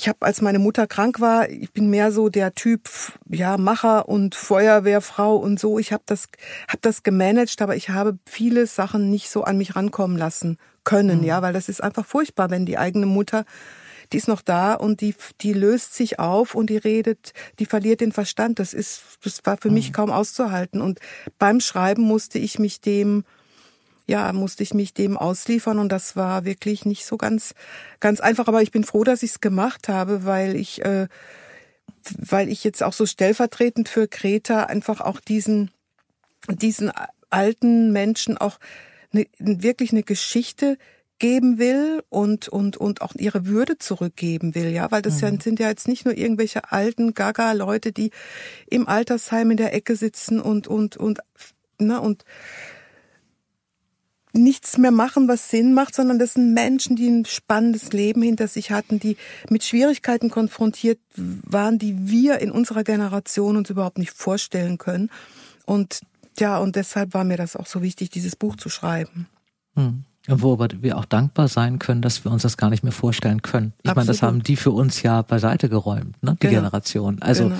ich 0.00 0.08
habe, 0.08 0.24
als 0.24 0.40
meine 0.40 0.58
Mutter 0.58 0.86
krank 0.86 1.20
war, 1.20 1.50
ich 1.50 1.72
bin 1.72 1.90
mehr 1.90 2.10
so 2.10 2.30
der 2.30 2.54
Typ, 2.54 2.88
ja, 3.28 3.58
Macher 3.58 4.08
und 4.08 4.34
Feuerwehrfrau 4.34 5.36
und 5.36 5.60
so. 5.60 5.78
Ich 5.78 5.92
habe 5.92 6.02
das, 6.06 6.28
hab 6.68 6.80
das 6.80 7.02
gemanagt, 7.02 7.60
aber 7.60 7.76
ich 7.76 7.90
habe 7.90 8.18
viele 8.24 8.66
Sachen 8.66 9.10
nicht 9.10 9.28
so 9.28 9.44
an 9.44 9.58
mich 9.58 9.76
rankommen 9.76 10.16
lassen 10.16 10.56
können, 10.84 11.18
mhm. 11.18 11.24
ja, 11.24 11.42
weil 11.42 11.52
das 11.52 11.68
ist 11.68 11.82
einfach 11.82 12.06
furchtbar, 12.06 12.48
wenn 12.48 12.64
die 12.64 12.78
eigene 12.78 13.04
Mutter, 13.04 13.44
die 14.14 14.16
ist 14.16 14.26
noch 14.26 14.40
da 14.40 14.72
und 14.72 15.02
die, 15.02 15.14
die 15.42 15.52
löst 15.52 15.94
sich 15.94 16.18
auf 16.18 16.54
und 16.54 16.70
die 16.70 16.78
redet, 16.78 17.34
die 17.58 17.66
verliert 17.66 18.00
den 18.00 18.12
Verstand. 18.12 18.58
Das 18.58 18.72
ist, 18.72 19.02
das 19.22 19.40
war 19.44 19.58
für 19.60 19.68
mhm. 19.68 19.74
mich 19.74 19.92
kaum 19.92 20.10
auszuhalten. 20.10 20.80
Und 20.80 20.98
beim 21.38 21.60
Schreiben 21.60 22.02
musste 22.02 22.38
ich 22.38 22.58
mich 22.58 22.80
dem 22.80 23.24
ja, 24.10 24.32
musste 24.32 24.64
ich 24.64 24.74
mich 24.74 24.92
dem 24.92 25.16
ausliefern 25.16 25.78
und 25.78 25.88
das 25.88 26.16
war 26.16 26.44
wirklich 26.44 26.84
nicht 26.84 27.06
so 27.06 27.16
ganz, 27.16 27.54
ganz 28.00 28.18
einfach. 28.18 28.48
Aber 28.48 28.60
ich 28.60 28.72
bin 28.72 28.82
froh, 28.82 29.04
dass 29.04 29.22
ich 29.22 29.30
es 29.30 29.40
gemacht 29.40 29.88
habe, 29.88 30.24
weil 30.24 30.56
ich, 30.56 30.84
äh, 30.84 31.06
weil 32.18 32.48
ich 32.48 32.64
jetzt 32.64 32.82
auch 32.82 32.92
so 32.92 33.06
stellvertretend 33.06 33.88
für 33.88 34.08
Greta 34.08 34.64
einfach 34.64 35.00
auch 35.00 35.20
diesen, 35.20 35.70
diesen 36.48 36.90
alten 37.30 37.92
Menschen 37.92 38.36
auch 38.36 38.58
eine, 39.12 39.26
wirklich 39.38 39.92
eine 39.92 40.02
Geschichte 40.02 40.76
geben 41.20 41.58
will 41.58 42.02
und 42.08 42.48
und 42.48 42.78
und 42.78 43.02
auch 43.02 43.14
ihre 43.14 43.46
Würde 43.46 43.78
zurückgeben 43.78 44.56
will, 44.56 44.70
ja, 44.70 44.90
weil 44.90 45.02
das 45.02 45.20
mhm. 45.20 45.28
ja, 45.28 45.40
sind 45.40 45.60
ja 45.60 45.68
jetzt 45.68 45.86
nicht 45.86 46.04
nur 46.04 46.16
irgendwelche 46.16 46.72
alten 46.72 47.14
Gaga 47.14 47.52
Leute, 47.52 47.92
die 47.92 48.10
im 48.68 48.88
Altersheim 48.88 49.52
in 49.52 49.56
der 49.56 49.72
Ecke 49.72 49.94
sitzen 49.94 50.40
und 50.40 50.66
und 50.66 50.96
und 50.96 51.20
ne 51.78 52.00
und 52.00 52.24
nichts 54.32 54.78
mehr 54.78 54.90
machen, 54.90 55.28
was 55.28 55.50
Sinn 55.50 55.74
macht, 55.74 55.94
sondern 55.94 56.18
das 56.18 56.34
sind 56.34 56.54
Menschen, 56.54 56.96
die 56.96 57.08
ein 57.08 57.24
spannendes 57.24 57.92
Leben 57.92 58.22
hinter 58.22 58.48
sich 58.48 58.70
hatten, 58.70 58.98
die 59.00 59.16
mit 59.48 59.64
Schwierigkeiten 59.64 60.30
konfrontiert 60.30 60.98
waren, 61.16 61.78
die 61.78 62.08
wir 62.08 62.38
in 62.38 62.50
unserer 62.50 62.84
Generation 62.84 63.56
uns 63.56 63.70
überhaupt 63.70 63.98
nicht 63.98 64.12
vorstellen 64.12 64.78
können. 64.78 65.10
Und 65.66 66.00
ja, 66.38 66.58
und 66.58 66.76
deshalb 66.76 67.14
war 67.14 67.24
mir 67.24 67.36
das 67.36 67.56
auch 67.56 67.66
so 67.66 67.82
wichtig, 67.82 68.10
dieses 68.10 68.36
Buch 68.36 68.56
zu 68.56 68.68
schreiben. 68.68 69.26
Hm. 69.74 70.04
Worüber 70.28 70.68
wir 70.80 70.98
auch 70.98 71.06
dankbar 71.06 71.48
sein 71.48 71.78
können, 71.78 72.02
dass 72.02 72.24
wir 72.24 72.30
uns 72.30 72.42
das 72.42 72.56
gar 72.56 72.70
nicht 72.70 72.84
mehr 72.84 72.92
vorstellen 72.92 73.42
können. 73.42 73.72
Ich 73.82 73.90
Absolut. 73.90 73.96
meine, 73.96 74.06
das 74.06 74.22
haben 74.22 74.42
die 74.42 74.56
für 74.56 74.70
uns 74.70 75.02
ja 75.02 75.22
beiseite 75.22 75.68
geräumt, 75.68 76.22
ne? 76.22 76.36
die 76.40 76.46
genau. 76.46 76.60
Generation. 76.60 77.20
Also 77.22 77.44
genau 77.44 77.56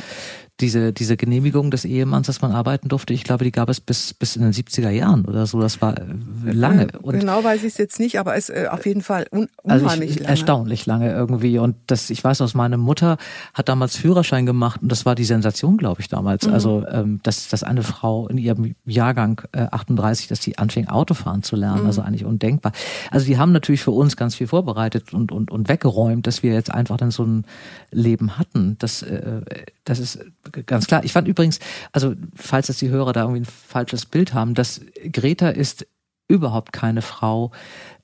diese, 0.61 0.93
diese 0.93 1.17
Genehmigung 1.17 1.71
des 1.71 1.85
Ehemanns, 1.85 2.27
dass 2.27 2.43
man 2.43 2.53
arbeiten 2.53 2.89
durfte, 2.89 3.15
ich 3.15 3.25
glaube, 3.25 3.45
die 3.45 3.53
gab 3.53 3.69
es 3.69 3.81
bis, 3.81 4.15
bis 4.15 4.37
in 4.37 4.43
den 4.43 4.53
70er 4.53 4.91
Jahren 4.91 5.25
oder 5.25 5.47
so. 5.47 5.61
Das 5.61 5.81
war 5.81 5.99
äh, 5.99 6.03
lange. 6.45 6.89
Und 7.03 7.19
genau 7.19 7.43
weiß 7.43 7.61
ich 7.61 7.73
es 7.73 7.79
jetzt 7.79 7.99
nicht, 7.99 8.19
aber 8.19 8.37
es 8.37 8.51
äh, 8.51 8.67
auf 8.71 8.87
jeden 8.87 9.03
Fall 9.03 9.27
un 9.33 9.49
unheimlich 9.63 9.91
also 9.91 10.03
ich, 10.03 10.17
lange. 10.17 10.29
Erstaunlich 10.29 10.87
lange 10.87 11.13
irgendwie. 11.13 11.59
Und 11.59 11.77
das, 11.87 12.11
ich 12.11 12.23
weiß 12.23 12.41
aus, 12.41 12.55
meine 12.55 12.77
Mutter 12.77 13.17
hat 13.55 13.69
damals 13.69 13.97
Führerschein 13.97 14.47
gemacht 14.47 14.83
und 14.83 14.91
das 14.91 15.07
war 15.07 15.15
die 15.15 15.25
Sensation, 15.25 15.77
glaube 15.77 16.01
ich, 16.01 16.09
damals. 16.09 16.47
Mhm. 16.47 16.53
Also, 16.53 16.87
ähm, 16.91 17.21
dass, 17.23 17.49
dass 17.49 17.63
eine 17.63 17.83
Frau 17.83 18.29
in 18.29 18.39
ihrem 18.39 18.75
Jahrgang 18.85 19.41
äh, 19.53 19.67
38, 19.71 20.29
dass 20.29 20.41
die 20.41 20.59
anfing, 20.59 20.89
Autofahren 20.89 21.43
zu 21.43 21.57
lernen. 21.57 21.83
Mhm. 21.83 21.87
Also 21.87 22.03
eigentlich 22.03 22.25
undenkbar. 22.25 22.73
Also 23.11 23.27
die 23.27 23.39
haben 23.39 23.53
natürlich 23.53 23.83
für 23.83 23.93
uns 23.93 24.17
ganz 24.17 24.35
viel 24.35 24.47
vorbereitet 24.47 25.15
und, 25.15 25.33
und, 25.33 25.51
und 25.51 25.69
weggeräumt, 25.69 26.27
dass 26.27 26.43
wir 26.43 26.53
jetzt 26.53 26.71
einfach 26.71 26.97
dann 26.97 27.11
so 27.11 27.25
ein 27.25 27.45
Leben 27.91 28.39
hatten. 28.39 28.77
Das, 28.79 29.03
äh, 29.03 29.41
das 29.85 29.99
ist 29.99 30.19
ganz 30.67 30.87
klar. 30.87 31.05
Ich 31.05 31.13
fand 31.13 31.29
übrigens, 31.29 31.59
also 31.93 32.15
falls 32.35 32.69
jetzt 32.69 32.81
die 32.81 32.89
Hörer 32.89 33.13
da 33.13 33.23
irgendwie 33.23 33.43
ein 33.43 33.47
falsches 33.47 34.07
Bild 34.07 34.35
haben, 34.35 34.55
dass 34.55 34.81
Greta 35.13 35.49
ist 35.51 35.87
überhaupt 36.29 36.73
keine 36.73 37.03
Frau, 37.03 37.51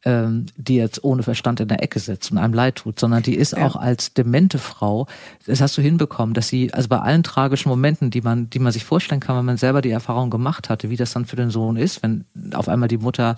ähm, 0.06 0.46
die 0.56 0.76
jetzt 0.76 1.02
ohne 1.02 1.24
Verstand 1.24 1.58
in 1.58 1.66
der 1.66 1.82
Ecke 1.82 1.98
sitzt 1.98 2.30
und 2.30 2.38
einem 2.38 2.54
leid 2.54 2.76
tut, 2.76 3.00
sondern 3.00 3.24
die 3.24 3.34
ist 3.34 3.52
ja. 3.52 3.66
auch 3.66 3.74
als 3.74 4.14
demente 4.14 4.58
Frau, 4.58 5.08
das 5.46 5.60
hast 5.60 5.76
du 5.76 5.82
hinbekommen, 5.82 6.32
dass 6.32 6.46
sie, 6.46 6.72
also 6.72 6.88
bei 6.88 7.00
allen 7.00 7.24
tragischen 7.24 7.68
Momenten, 7.68 8.10
die 8.10 8.20
man, 8.20 8.48
die 8.48 8.60
man 8.60 8.70
sich 8.70 8.84
vorstellen 8.84 9.20
kann, 9.20 9.36
wenn 9.36 9.44
man 9.44 9.56
selber 9.56 9.82
die 9.82 9.90
Erfahrung 9.90 10.30
gemacht 10.30 10.70
hatte, 10.70 10.90
wie 10.90 10.96
das 10.96 11.12
dann 11.12 11.24
für 11.24 11.34
den 11.34 11.50
Sohn 11.50 11.76
ist, 11.76 12.04
wenn 12.04 12.24
auf 12.54 12.68
einmal 12.68 12.86
die 12.86 12.98
Mutter 12.98 13.36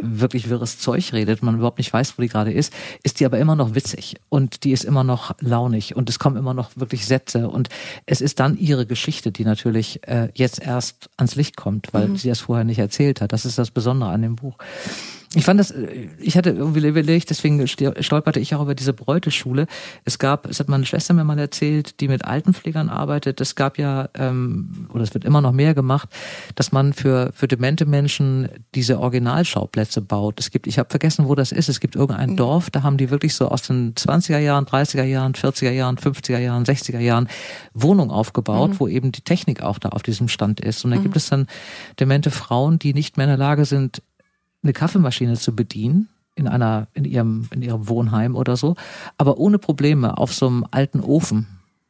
wirklich 0.00 0.48
wirres 0.48 0.78
Zeug 0.78 1.12
redet, 1.12 1.42
man 1.42 1.56
überhaupt 1.56 1.78
nicht 1.78 1.92
weiß, 1.92 2.16
wo 2.16 2.22
die 2.22 2.28
gerade 2.28 2.52
ist, 2.52 2.72
ist 3.02 3.18
die 3.18 3.26
aber 3.26 3.38
immer 3.38 3.56
noch 3.56 3.74
witzig 3.74 4.14
und 4.28 4.62
die 4.62 4.70
ist 4.70 4.84
immer 4.84 5.02
noch 5.02 5.34
launig 5.40 5.96
und 5.96 6.08
es 6.08 6.20
kommen 6.20 6.36
immer 6.36 6.54
noch 6.54 6.70
wirklich 6.76 7.06
Sätze 7.06 7.48
und 7.48 7.68
es 8.06 8.20
ist 8.20 8.38
dann 8.38 8.56
ihre 8.56 8.86
Geschichte, 8.86 9.32
die 9.32 9.44
natürlich 9.44 10.06
äh, 10.06 10.28
jetzt 10.34 10.62
erst 10.62 11.10
ans 11.16 11.34
Licht 11.34 11.56
kommt, 11.56 11.92
weil 11.92 12.08
mhm. 12.08 12.16
sie 12.16 12.28
das 12.28 12.40
vorher 12.40 12.64
nicht 12.64 12.78
erzählt 12.78 13.20
hat. 13.20 13.32
Das 13.32 13.44
ist 13.44 13.58
das 13.58 13.72
Besondere 13.72 14.10
an 14.10 14.22
dem 14.22 14.36
Buch. 14.36 14.58
Ich 15.36 15.44
fand 15.44 15.60
das, 15.60 15.70
äh, 15.70 16.08
ich 16.18 16.36
hatte 16.36 16.50
irgendwie 16.50 16.86
überlegt, 16.86 17.30
deswegen 17.30 17.66
stolperte 17.66 18.40
ich 18.40 18.54
auch 18.54 18.62
über 18.62 18.74
diese 18.74 18.92
Bräuteschule. 18.92 19.66
Es 20.04 20.18
gab, 20.18 20.46
es 20.46 20.60
hat 20.60 20.68
meine 20.68 20.86
Schwester 20.86 21.14
mir 21.14 21.24
mal 21.24 21.38
erzählt, 21.38 22.00
die 22.00 22.08
mit 22.08 22.24
Altenpflegern 22.24 22.88
arbeitet. 22.88 23.40
Es 23.40 23.54
gab 23.54 23.78
ja, 23.78 24.08
ähm, 24.14 24.88
oder 24.92 25.02
es 25.02 25.14
wird 25.14 25.24
immer 25.24 25.40
noch 25.40 25.52
mehr 25.52 25.74
gemacht, 25.74 26.08
dass 26.54 26.72
man 26.72 26.92
für, 26.92 27.30
für 27.34 27.48
demente 27.48 27.86
Menschen 27.86 28.48
diese 28.74 29.00
Originalschauplätze 29.00 30.00
baut. 30.00 30.40
Es 30.40 30.50
gibt, 30.50 30.66
ich 30.66 30.78
habe 30.78 30.90
vergessen, 30.90 31.28
wo 31.28 31.34
das 31.34 31.52
ist. 31.52 31.68
Es 31.68 31.80
gibt 31.80 31.96
irgendein 31.96 32.30
mhm. 32.30 32.36
Dorf, 32.36 32.70
da 32.70 32.82
haben 32.82 32.96
die 32.96 33.10
wirklich 33.10 33.34
so 33.34 33.48
aus 33.48 33.62
den 33.62 33.94
20er 33.94 34.38
Jahren, 34.38 34.66
30er 34.66 35.04
Jahren, 35.04 35.34
40er 35.34 35.70
Jahren, 35.70 35.96
50er 35.96 36.38
Jahren, 36.38 36.64
60er 36.64 37.00
Jahren 37.00 37.28
Wohnungen 37.72 38.10
aufgebaut, 38.10 38.70
mhm. 38.70 38.80
wo 38.80 38.88
eben 38.88 39.12
die 39.12 39.22
Technik 39.22 39.62
auch 39.62 39.78
da 39.78 39.90
auf 39.90 40.02
diesem 40.02 40.28
Stand 40.28 40.60
ist. 40.60 40.84
Und 40.84 40.92
da 40.92 40.98
mhm. 40.98 41.02
gibt 41.02 41.16
es 41.16 41.28
dann 41.28 41.46
demente 41.98 42.30
Frauen, 42.30 42.78
die 42.78 42.94
nicht 42.94 43.16
mehr 43.16 43.24
in 43.24 43.30
der 43.30 43.38
Lage 43.38 43.64
sind, 43.64 44.02
eine 44.64 44.72
Kaffeemaschine 44.72 45.34
zu 45.34 45.54
bedienen 45.54 46.08
in 46.34 46.48
einer 46.48 46.88
in 46.94 47.04
ihrem 47.04 47.48
in 47.52 47.62
ihrem 47.62 47.88
Wohnheim 47.88 48.34
oder 48.34 48.56
so, 48.56 48.74
aber 49.18 49.38
ohne 49.38 49.58
Probleme 49.58 50.18
auf 50.18 50.34
so 50.34 50.48
einem 50.48 50.66
alten 50.70 51.00
Ofen 51.00 51.46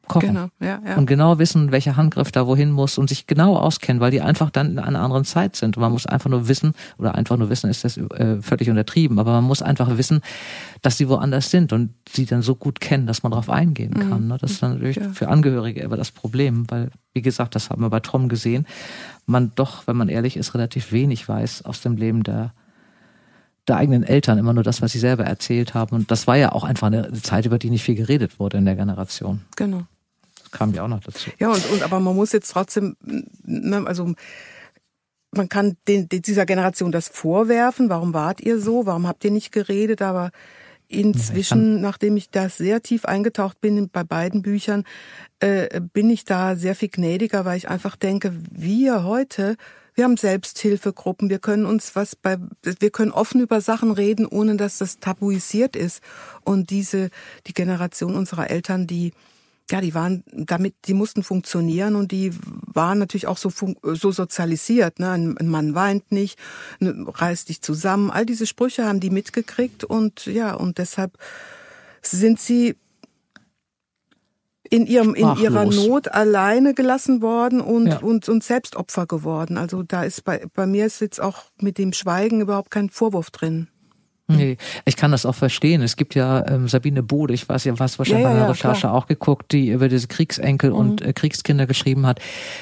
kochen 0.06 0.28
genau, 0.28 0.48
ja, 0.60 0.80
ja. 0.86 0.96
und 0.96 1.06
genau 1.06 1.38
wissen, 1.38 1.72
welcher 1.72 1.96
Handgriff 1.96 2.32
da 2.32 2.46
wohin 2.46 2.70
muss 2.70 2.98
und 2.98 3.08
sich 3.08 3.26
genau 3.26 3.56
auskennen, 3.56 4.00
weil 4.00 4.10
die 4.10 4.20
einfach 4.20 4.50
dann 4.50 4.72
in 4.72 4.78
einer 4.78 5.00
anderen 5.00 5.24
Zeit 5.24 5.56
sind. 5.56 5.76
Und 5.76 5.80
man 5.80 5.92
muss 5.92 6.06
einfach 6.06 6.30
nur 6.30 6.48
wissen 6.48 6.74
oder 6.98 7.14
einfach 7.14 7.36
nur 7.36 7.50
wissen 7.50 7.70
ist 7.70 7.84
das 7.84 7.96
äh, 7.96 8.40
völlig 8.40 8.70
untertrieben, 8.70 9.18
aber 9.18 9.32
man 9.32 9.44
muss 9.44 9.62
einfach 9.62 9.96
wissen, 9.96 10.20
dass 10.82 10.98
sie 10.98 11.08
woanders 11.08 11.50
sind 11.50 11.72
und 11.72 11.90
sie 12.08 12.26
dann 12.26 12.42
so 12.42 12.54
gut 12.54 12.80
kennen, 12.80 13.06
dass 13.06 13.22
man 13.22 13.32
darauf 13.32 13.50
eingehen 13.50 13.94
mhm. 13.96 14.10
kann. 14.10 14.28
Ne? 14.28 14.38
Das 14.40 14.52
ist 14.52 14.62
dann 14.62 14.74
natürlich 14.74 14.96
ja. 14.96 15.08
für 15.10 15.28
Angehörige 15.28 15.80
immer 15.80 15.96
das 15.96 16.10
Problem, 16.10 16.70
weil 16.70 16.90
wie 17.12 17.22
gesagt, 17.22 17.54
das 17.54 17.70
haben 17.70 17.82
wir 17.82 17.90
bei 17.90 18.00
Trom 18.00 18.28
gesehen, 18.28 18.66
man 19.26 19.52
doch, 19.54 19.86
wenn 19.86 19.96
man 19.96 20.08
ehrlich 20.08 20.36
ist, 20.36 20.54
relativ 20.54 20.92
wenig 20.92 21.28
weiß 21.28 21.64
aus 21.64 21.80
dem 21.80 21.96
Leben 21.96 22.22
der 22.22 22.52
der 23.68 23.76
eigenen 23.76 24.02
Eltern 24.02 24.38
immer 24.38 24.52
nur 24.52 24.62
das, 24.62 24.82
was 24.82 24.92
sie 24.92 24.98
selber 24.98 25.24
erzählt 25.24 25.74
haben. 25.74 25.96
Und 25.96 26.10
das 26.10 26.26
war 26.26 26.36
ja 26.36 26.52
auch 26.52 26.64
einfach 26.64 26.88
eine 26.88 27.12
Zeit, 27.12 27.46
über 27.46 27.58
die 27.58 27.70
nicht 27.70 27.84
viel 27.84 27.94
geredet 27.94 28.38
wurde 28.38 28.58
in 28.58 28.64
der 28.64 28.76
Generation. 28.76 29.40
Genau. 29.56 29.84
Das 30.38 30.50
kam 30.50 30.74
ja 30.74 30.84
auch 30.84 30.88
noch 30.88 31.00
dazu. 31.00 31.30
Ja, 31.38 31.50
und, 31.50 31.70
und 31.70 31.82
aber 31.82 32.00
man 32.00 32.14
muss 32.14 32.32
jetzt 32.32 32.50
trotzdem, 32.50 32.96
ne, 33.44 33.82
also 33.86 34.14
man 35.30 35.48
kann 35.48 35.76
den, 35.88 36.08
dieser 36.08 36.46
Generation 36.46 36.92
das 36.92 37.08
vorwerfen. 37.08 37.88
Warum 37.88 38.14
wart 38.14 38.40
ihr 38.40 38.60
so? 38.60 38.86
Warum 38.86 39.06
habt 39.06 39.24
ihr 39.24 39.30
nicht 39.30 39.50
geredet? 39.50 40.02
Aber 40.02 40.30
inzwischen, 40.88 41.80
nachdem 41.80 42.16
ich 42.16 42.30
da 42.30 42.48
sehr 42.48 42.82
tief 42.82 43.04
eingetaucht 43.04 43.60
bin 43.60 43.88
bei 43.88 44.04
beiden 44.04 44.42
Büchern, 44.42 44.84
äh, 45.40 45.80
bin 45.80 46.10
ich 46.10 46.24
da 46.24 46.56
sehr 46.56 46.74
viel 46.74 46.88
gnädiger, 46.88 47.44
weil 47.44 47.56
ich 47.56 47.68
einfach 47.68 47.96
denke, 47.96 48.32
wir 48.50 49.04
heute 49.04 49.56
wir 49.94 50.04
haben 50.04 50.16
Selbsthilfegruppen, 50.16 51.30
wir 51.30 51.38
können 51.38 51.66
uns 51.66 51.94
was 51.94 52.16
bei, 52.16 52.36
wir 52.62 52.90
können 52.90 53.12
offen 53.12 53.40
über 53.40 53.60
Sachen 53.60 53.92
reden, 53.92 54.26
ohne 54.26 54.56
dass 54.56 54.78
das 54.78 54.98
tabuisiert 54.98 55.76
ist. 55.76 56.02
Und 56.42 56.70
diese, 56.70 57.10
die 57.46 57.54
Generation 57.54 58.16
unserer 58.16 58.50
Eltern, 58.50 58.88
die, 58.88 59.12
ja, 59.70 59.80
die 59.80 59.94
waren 59.94 60.24
damit, 60.32 60.74
die 60.86 60.94
mussten 60.94 61.22
funktionieren 61.22 61.94
und 61.94 62.10
die 62.10 62.32
waren 62.42 62.98
natürlich 62.98 63.28
auch 63.28 63.38
so, 63.38 63.50
so 63.82 64.10
sozialisiert. 64.10 64.98
Ne? 64.98 65.10
Ein, 65.10 65.36
Mann 65.48 65.74
weint 65.74 66.10
nicht, 66.10 66.38
ne, 66.80 67.06
reißt 67.06 67.48
dich 67.48 67.62
zusammen. 67.62 68.10
All 68.10 68.26
diese 68.26 68.46
Sprüche 68.46 68.84
haben 68.84 69.00
die 69.00 69.10
mitgekriegt 69.10 69.84
und 69.84 70.26
ja, 70.26 70.54
und 70.54 70.78
deshalb 70.78 71.16
sind 72.02 72.40
sie 72.40 72.76
in 74.74 74.86
ihrem 74.86 75.14
in 75.14 75.36
ihrer 75.36 75.64
Not 75.64 76.08
alleine 76.08 76.74
gelassen 76.74 77.22
worden 77.22 77.60
und, 77.60 77.86
ja. 77.86 77.98
und 77.98 78.28
und 78.28 78.42
selbst 78.42 78.76
Opfer 78.76 79.06
geworden. 79.06 79.56
Also 79.56 79.82
da 79.82 80.04
ist 80.04 80.24
bei 80.24 80.46
bei 80.54 80.66
mir 80.66 80.86
ist 80.86 81.00
jetzt 81.00 81.20
auch 81.20 81.44
mit 81.60 81.78
dem 81.78 81.92
Schweigen 81.92 82.40
überhaupt 82.40 82.70
kein 82.70 82.90
Vorwurf 82.90 83.30
drin. 83.30 83.68
Nee, 84.26 84.56
ich 84.86 84.96
kann 84.96 85.10
das 85.10 85.26
auch 85.26 85.34
verstehen. 85.34 85.82
Es 85.82 85.96
gibt 85.96 86.14
ja 86.14 86.46
ähm, 86.48 86.66
Sabine 86.66 87.02
Bode, 87.02 87.34
ich 87.34 87.46
weiß 87.46 87.64
ja, 87.64 87.78
was 87.78 87.98
wahrscheinlich 87.98 88.24
ja, 88.24 88.30
ja, 88.30 88.34
bei 88.34 88.40
der 88.40 88.50
Recherche 88.54 88.80
klar. 88.80 88.94
auch 88.94 89.06
geguckt, 89.06 89.52
die 89.52 89.68
über 89.68 89.90
diese 89.90 90.08
Kriegsenkel 90.08 90.70
mhm. 90.70 90.76
und 90.76 91.02
äh, 91.02 91.12
Kriegskinder 91.12 91.66
geschrieben 91.66 92.06
hat. 92.06 92.20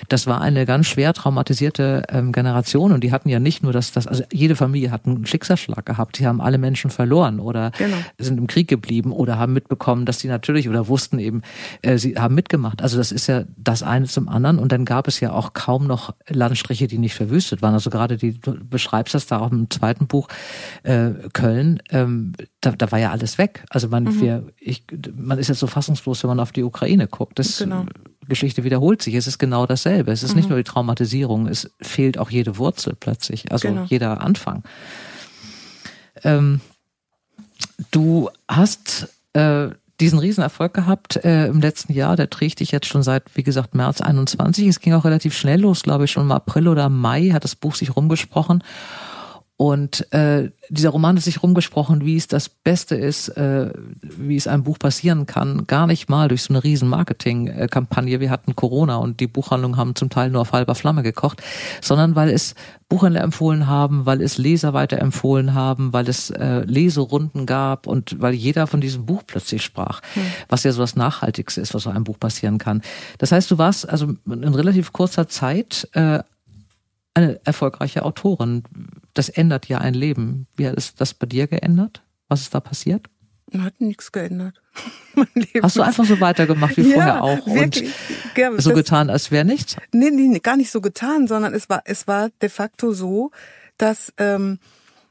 Das 0.09 0.27
war 0.27 0.41
eine 0.41 0.67
ganz 0.67 0.89
schwer 0.89 1.13
traumatisierte 1.13 2.03
ähm, 2.09 2.33
Generation 2.33 2.91
und 2.91 3.05
die 3.05 3.13
hatten 3.13 3.29
ja 3.29 3.39
nicht 3.39 3.63
nur 3.63 3.73
das, 3.73 3.93
das, 3.93 4.09
also 4.09 4.25
jede 4.33 4.57
Familie 4.57 4.91
hat 4.91 5.07
einen 5.07 5.25
Schicksalsschlag 5.25 5.87
gehabt. 5.87 6.19
Die 6.19 6.27
haben 6.27 6.41
alle 6.41 6.59
Menschen 6.59 6.91
verloren 6.91 7.39
oder 7.39 7.71
genau. 7.79 7.97
sind 8.19 8.39
im 8.39 8.49
Krieg 8.49 8.67
geblieben 8.67 9.13
oder 9.13 9.39
haben 9.39 9.53
mitbekommen, 9.53 10.05
dass 10.05 10.19
sie 10.19 10.27
natürlich 10.27 10.69
oder 10.69 10.89
wussten 10.89 11.21
eben, 11.21 11.43
äh, 11.83 11.97
sie 11.97 12.17
haben 12.17 12.35
mitgemacht. 12.35 12.83
Also 12.83 12.99
das 12.99 13.13
ist 13.13 13.29
ja 13.29 13.45
das 13.57 13.85
eine 13.85 14.07
zum 14.07 14.29
anderen 14.29 14.59
und 14.59 14.73
dann 14.73 14.85
gab 14.85 15.07
es 15.07 15.21
ja 15.21 15.31
auch 15.31 15.53
kaum 15.53 15.87
noch 15.87 16.13
Landstriche, 16.29 16.89
die 16.89 16.99
nicht 16.99 17.15
verwüstet 17.15 17.63
waren. 17.63 17.75
Also 17.75 17.89
gerade 17.89 18.17
die, 18.17 18.41
du 18.41 18.57
beschreibst 18.65 19.15
das 19.15 19.29
da 19.29 19.39
auch 19.39 19.53
im 19.53 19.71
zweiten 19.71 20.09
Buch, 20.09 20.27
äh, 20.83 21.11
Köln 21.33 21.52
Köln, 21.53 21.83
ähm, 21.91 22.33
da, 22.61 22.73
da 22.73 22.91
war 22.93 22.99
ja 22.99 23.11
alles 23.11 23.39
weg. 23.39 23.65
Also 23.69 23.89
man, 23.89 24.05
mhm. 24.05 24.21
wir, 24.21 24.47
ich, 24.59 24.85
man 25.15 25.39
ist 25.39 25.49
jetzt 25.49 25.61
so 25.61 25.67
fassungslos, 25.67 26.23
wenn 26.23 26.29
man 26.29 26.41
auf 26.41 26.53
die 26.53 26.63
Ukraine 26.63 27.09
guckt. 27.09 27.39
Das 27.39 27.59
genau. 27.59 27.85
Geschichte 28.27 28.65
wiederholt 28.65 29.03
sich. 29.03 29.15
Es 29.15 29.27
ist 29.27 29.39
genau 29.39 29.67
dasselbe. 29.67 30.13
Es 30.13 30.23
ist 30.23 30.31
mhm. 30.31 30.37
nicht 30.37 30.49
nur 30.49 30.59
die 30.59 30.65
Traumatisierung, 30.65 31.47
es 31.47 31.71
fehlt 31.81 32.19
auch 32.19 32.31
jede 32.31 32.57
Wurzel 32.59 32.97
plötzlich, 32.99 33.53
also 33.53 33.69
genau. 33.69 33.85
jeder 33.85 34.21
Anfang. 34.23 34.63
Ähm, 36.25 36.61
du 37.91 38.31
hast 38.49 39.09
äh, 39.35 39.69
diesen 40.01 40.19
Riesenerfolg 40.19 40.73
gehabt 40.75 41.17
äh, 41.25 41.47
im 41.47 41.61
letzten 41.61 41.93
Jahr. 41.93 42.17
Der 42.17 42.31
trägt 42.31 42.61
dich 42.61 42.71
jetzt 42.71 42.87
schon 42.87 43.03
seit, 43.03 43.25
wie 43.35 43.43
gesagt, 43.43 43.75
März 43.75 44.01
21. 44.01 44.67
Es 44.67 44.81
ging 44.81 44.95
auch 44.95 45.05
relativ 45.05 45.37
schnell 45.37 45.61
los, 45.61 45.83
glaube 45.83 46.05
ich, 46.05 46.11
schon 46.11 46.25
im 46.25 46.33
April 46.33 46.69
oder 46.69 46.89
Mai 46.89 47.31
hat 47.31 47.45
das 47.45 47.57
Buch 47.57 47.75
sich 47.75 47.95
rumgesprochen. 47.95 48.65
Und 49.63 50.13
äh, 50.13 50.51
dieser 50.71 50.91
Roman 50.91 51.15
hat 51.15 51.23
sich 51.23 51.41
rumgesprochen, 51.41 52.05
wie 52.05 52.17
es 52.17 52.27
das 52.27 52.49
Beste 52.49 52.97
ist, 52.97 53.29
äh, 53.29 53.71
wie 54.03 54.35
es 54.35 54.49
einem 54.49 54.65
Buch 54.65 54.77
passieren 54.77 55.25
kann. 55.25 55.69
Gar 55.69 55.87
nicht 55.87 56.09
mal 56.09 56.27
durch 56.27 56.43
so 56.43 56.53
eine 56.53 56.65
riesen 56.65 56.89
Marketing-Kampagne. 56.89 58.19
Wir 58.19 58.31
hatten 58.31 58.57
Corona 58.57 58.97
und 58.97 59.21
die 59.21 59.29
Buchhandlungen 59.29 59.77
haben 59.77 59.95
zum 59.95 60.11
Teil 60.11 60.31
nur 60.31 60.41
auf 60.41 60.53
halber 60.53 60.75
Flamme 60.75 61.05
gekocht, 61.05 61.45
sondern 61.81 62.17
weil 62.17 62.31
es 62.31 62.57
Buchhändler 62.89 63.21
empfohlen 63.21 63.69
haben, 63.69 64.05
weil 64.05 64.21
es 64.21 64.37
Leser 64.37 64.73
weiterempfohlen 64.73 65.55
haben, 65.55 65.93
weil 65.93 66.09
es 66.09 66.31
äh, 66.31 66.65
Leserunden 66.65 67.47
gab 67.47 67.87
und 67.87 68.21
weil 68.21 68.35
jeder 68.35 68.67
von 68.67 68.81
diesem 68.81 69.07
Buch 69.07 69.23
plötzlich 69.25 69.63
sprach, 69.63 70.03
hm. 70.15 70.23
was 70.49 70.65
ja 70.65 70.73
so 70.73 70.81
das 70.81 70.97
Nachhaltigste 70.97 71.61
ist, 71.61 71.73
was 71.73 71.85
so 71.85 71.91
einem 71.91 72.03
Buch 72.03 72.19
passieren 72.19 72.59
kann. 72.59 72.83
Das 73.19 73.31
heißt, 73.31 73.49
du 73.49 73.59
warst 73.59 73.89
also 73.89 74.15
in 74.27 74.55
relativ 74.55 74.93
kurzer 74.93 75.29
Zeit 75.29 75.89
äh, 75.93 76.19
eine 77.15 77.41
erfolgreiche 77.45 78.05
Autorin. 78.05 78.65
Das 79.15 79.29
ändert 79.29 79.69
ja 79.69 79.79
ein 79.79 79.95
Leben. 79.95 80.47
Wie 80.57 80.67
hat 80.67 80.77
es 80.77 80.95
das 80.95 81.15
bei 81.15 81.27
dir 81.27 81.47
geändert? 81.47 82.03
Was 82.29 82.43
ist 82.43 82.55
da 82.55 82.61
passiert? 82.61 83.07
Hat 83.59 83.81
nichts 83.81 84.13
geändert. 84.13 84.63
Hast 85.63 85.77
du 85.77 85.83
einfach 85.83 86.07
so 86.07 86.21
weitergemacht 86.21 86.77
wie 86.79 86.83
ja, 86.83 86.95
vorher 86.95 87.23
auch 87.23 87.47
wirklich. 87.47 87.91
und 87.91 88.39
ja, 88.39 88.59
so 88.59 88.73
getan, 88.73 89.11
als 89.11 89.31
wäre 89.31 89.45
nichts? 89.45 89.77
Nee, 89.93 90.11
nee, 90.11 90.39
gar 90.39 90.57
nicht 90.57 90.71
so 90.71 90.81
getan, 90.81 91.27
sondern 91.27 91.53
es 91.53 91.69
war, 91.69 91.83
es 91.85 92.07
war 92.07 92.31
de 92.41 92.49
facto 92.49 92.93
so, 92.95 93.31
dass 93.77 94.13
ähm, 94.17 94.59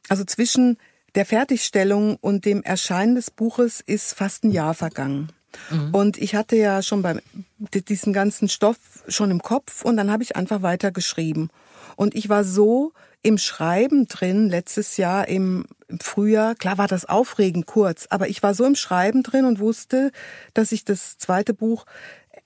also 0.10 0.24
zwischen 0.24 0.78
der 1.14 1.26
Fertigstellung 1.26 2.16
und 2.16 2.46
dem 2.46 2.64
Erscheinen 2.64 3.16
des 3.16 3.30
Buches 3.30 3.82
ist 3.82 4.14
fast 4.14 4.44
ein 4.44 4.52
Jahr 4.52 4.74
vergangen. 4.74 5.32
Mhm. 5.70 5.94
Und 5.94 6.18
ich 6.18 6.36
hatte 6.36 6.56
ja 6.56 6.82
schon 6.82 7.02
beim 7.02 7.20
diesen 7.60 8.14
ganzen 8.14 8.48
Stoff 8.48 8.78
schon 9.08 9.30
im 9.30 9.42
Kopf 9.42 9.84
und 9.84 9.98
dann 9.98 10.10
habe 10.10 10.24
ich 10.24 10.36
einfach 10.36 10.62
weitergeschrieben. 10.62 11.50
Und 11.96 12.16
ich 12.16 12.30
war 12.30 12.44
so 12.44 12.94
im 13.24 13.38
Schreiben 13.38 14.08
drin 14.08 14.50
letztes 14.50 14.98
Jahr 14.98 15.28
im 15.28 15.66
Frühjahr. 16.02 16.56
Klar 16.56 16.78
war 16.78 16.88
das 16.88 17.06
aufregend 17.06 17.66
kurz, 17.66 18.08
aber 18.10 18.30
ich 18.30 18.42
war 18.42 18.54
so 18.54 18.66
im 18.66 18.76
Schreiben 18.76 19.24
drin 19.24 19.46
und 19.46 19.60
wusste, 19.60 20.12
dass 20.54 20.72
ich 20.72 20.86
das 20.86 21.18
zweite 21.18 21.54
Buch 21.54 21.86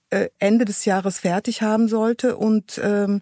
äh, 0.10 0.30
Ende 0.40 0.66
des 0.66 0.86
Jahres 0.86 1.20
fertig 1.20 1.62
haben 1.62 1.88
sollte 1.88 2.38
und 2.38 2.80
ähm, 2.84 3.22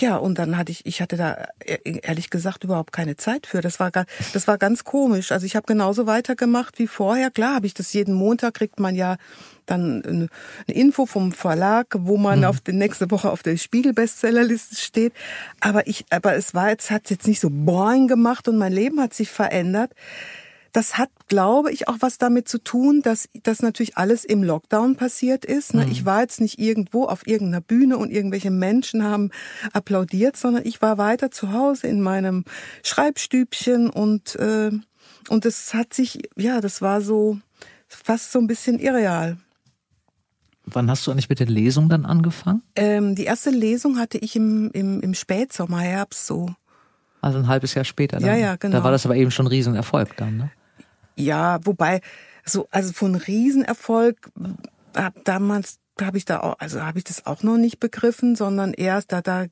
ja, 0.00 0.16
und 0.16 0.38
dann 0.38 0.56
hatte 0.56 0.72
ich, 0.72 0.84
ich 0.86 1.00
hatte 1.00 1.16
da 1.16 1.48
e-, 1.64 2.00
ehrlich 2.02 2.30
gesagt 2.30 2.64
überhaupt 2.64 2.92
keine 2.92 3.16
Zeit 3.16 3.46
für. 3.46 3.60
Das 3.60 3.78
war, 3.78 3.92
das 3.92 4.48
war 4.48 4.58
ganz 4.58 4.82
komisch. 4.82 5.30
Also 5.30 5.46
ich 5.46 5.54
habe 5.54 5.66
genauso 5.66 6.06
weitergemacht 6.06 6.78
wie 6.80 6.88
vorher. 6.88 7.30
Klar 7.30 7.54
habe 7.54 7.66
ich 7.66 7.74
das 7.74 7.92
jeden 7.92 8.14
Montag, 8.14 8.54
kriegt 8.54 8.80
man 8.80 8.96
ja 8.96 9.16
dann 9.66 10.02
eine 10.04 10.28
Info 10.66 11.06
vom 11.06 11.32
Verlag, 11.32 11.94
wo 11.98 12.16
man 12.16 12.40
mhm. 12.40 12.44
auf 12.46 12.60
die 12.60 12.72
nächste 12.72 13.10
Woche 13.10 13.30
auf 13.30 13.42
der 13.42 13.56
Spiegel-Bestsellerliste 13.56 14.74
steht. 14.76 15.12
Aber 15.60 15.86
ich, 15.86 16.04
aber 16.10 16.34
es 16.34 16.54
war 16.54 16.70
jetzt, 16.70 16.90
hat 16.90 17.08
jetzt 17.10 17.26
nicht 17.28 17.40
so 17.40 17.48
boring 17.50 18.08
gemacht 18.08 18.48
und 18.48 18.58
mein 18.58 18.72
Leben 18.72 19.00
hat 19.00 19.14
sich 19.14 19.30
verändert. 19.30 19.92
Das 20.74 20.98
hat, 20.98 21.08
glaube 21.28 21.70
ich, 21.70 21.86
auch 21.86 21.98
was 22.00 22.18
damit 22.18 22.48
zu 22.48 22.58
tun, 22.58 23.00
dass 23.00 23.28
das 23.44 23.62
natürlich 23.62 23.96
alles 23.96 24.24
im 24.24 24.42
Lockdown 24.42 24.96
passiert 24.96 25.44
ist. 25.44 25.72
Ne? 25.72 25.86
Mhm. 25.86 25.92
Ich 25.92 26.04
war 26.04 26.22
jetzt 26.22 26.40
nicht 26.40 26.58
irgendwo 26.58 27.04
auf 27.04 27.28
irgendeiner 27.28 27.60
Bühne 27.60 27.96
und 27.96 28.10
irgendwelche 28.10 28.50
Menschen 28.50 29.04
haben 29.04 29.30
applaudiert, 29.72 30.36
sondern 30.36 30.66
ich 30.66 30.82
war 30.82 30.98
weiter 30.98 31.30
zu 31.30 31.52
Hause 31.52 31.86
in 31.86 32.00
meinem 32.00 32.44
Schreibstübchen 32.82 33.88
und 33.88 34.34
äh, 34.34 34.72
und 35.28 35.46
es 35.46 35.72
hat 35.74 35.94
sich, 35.94 36.18
ja, 36.36 36.60
das 36.60 36.82
war 36.82 37.00
so 37.00 37.38
fast 37.86 38.32
so 38.32 38.40
ein 38.40 38.48
bisschen 38.48 38.80
irreal. 38.80 39.38
Wann 40.66 40.90
hast 40.90 41.06
du 41.06 41.12
eigentlich 41.12 41.28
mit 41.28 41.38
der 41.38 41.46
Lesung 41.46 41.88
dann 41.88 42.04
angefangen? 42.04 42.62
Ähm, 42.74 43.14
die 43.14 43.24
erste 43.24 43.50
Lesung 43.50 43.98
hatte 43.98 44.18
ich 44.18 44.34
im, 44.34 44.72
im, 44.72 45.00
im 45.00 45.14
Spätsommer, 45.14 45.78
Herbst 45.78 46.26
so. 46.26 46.48
Also 47.20 47.38
ein 47.38 47.46
halbes 47.46 47.74
Jahr 47.74 47.84
später. 47.84 48.18
Dann. 48.18 48.26
Ja, 48.26 48.34
ja, 48.34 48.56
genau. 48.56 48.78
Da 48.78 48.84
war 48.84 48.90
das 48.90 49.06
aber 49.06 49.14
eben 49.14 49.30
schon 49.30 49.46
ein 49.46 49.50
Riesenerfolg 49.50 50.16
dann, 50.16 50.36
ne? 50.36 50.50
Ja, 51.16 51.58
wobei, 51.64 52.00
so, 52.44 52.68
also 52.70 52.92
von 52.92 53.14
Riesenerfolg, 53.14 54.30
hab 54.94 55.24
damals 55.24 55.78
habe 56.00 56.18
ich 56.18 56.24
da 56.24 56.40
auch, 56.40 56.58
also 56.58 56.82
habe 56.82 56.98
ich 56.98 57.04
das 57.04 57.26
auch 57.26 57.42
noch 57.42 57.56
nicht 57.56 57.78
begriffen, 57.78 58.34
sondern 58.36 58.72
erst 58.72 59.12
da, 59.12 59.20
da 59.20 59.46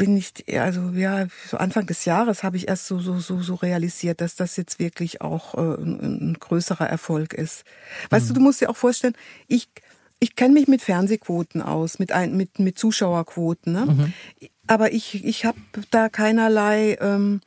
bin 0.00 0.16
ich, 0.16 0.32
also 0.58 0.90
ja, 0.94 1.26
so 1.46 1.58
Anfang 1.58 1.86
des 1.86 2.06
Jahres 2.06 2.42
habe 2.42 2.56
ich 2.56 2.68
erst 2.68 2.86
so, 2.86 3.00
so, 3.00 3.18
so, 3.18 3.42
so 3.42 3.54
realisiert, 3.54 4.22
dass 4.22 4.34
das 4.34 4.56
jetzt 4.56 4.78
wirklich 4.78 5.20
auch 5.20 5.54
äh, 5.54 5.60
ein, 5.60 6.30
ein 6.30 6.36
größerer 6.40 6.88
Erfolg 6.88 7.34
ist. 7.34 7.64
Weißt 8.08 8.24
mhm. 8.24 8.28
du, 8.28 8.34
du 8.34 8.40
musst 8.40 8.62
dir 8.62 8.70
auch 8.70 8.78
vorstellen, 8.78 9.14
ich, 9.46 9.68
ich 10.18 10.36
kenne 10.36 10.54
mich 10.54 10.68
mit 10.68 10.80
Fernsehquoten 10.80 11.60
aus, 11.60 11.98
mit, 11.98 12.12
ein, 12.12 12.34
mit, 12.34 12.58
mit 12.58 12.78
Zuschauerquoten, 12.78 13.72
ne? 13.72 13.86
Mhm. 13.86 14.12
aber 14.66 14.92
ich, 14.92 15.22
ich 15.22 15.44
habe 15.44 15.58
da 15.90 16.08
keinerlei, 16.08 16.96
ähm, 17.00 17.42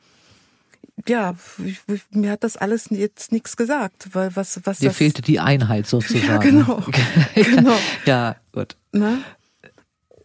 ja, 1.08 1.34
ich, 1.64 1.80
mir 2.10 2.32
hat 2.32 2.44
das 2.44 2.56
alles 2.56 2.88
jetzt 2.90 3.32
nichts 3.32 3.56
gesagt, 3.56 4.08
weil 4.12 4.34
was, 4.36 4.60
was 4.64 4.78
Dir 4.78 4.92
fehlte 4.92 5.22
die 5.22 5.40
Einheit 5.40 5.86
sozusagen. 5.86 6.26
Ja, 6.26 6.36
genau. 6.38 6.82
genau. 7.34 7.76
ja, 8.04 8.36
gut. 8.52 8.76
Na? 8.92 9.18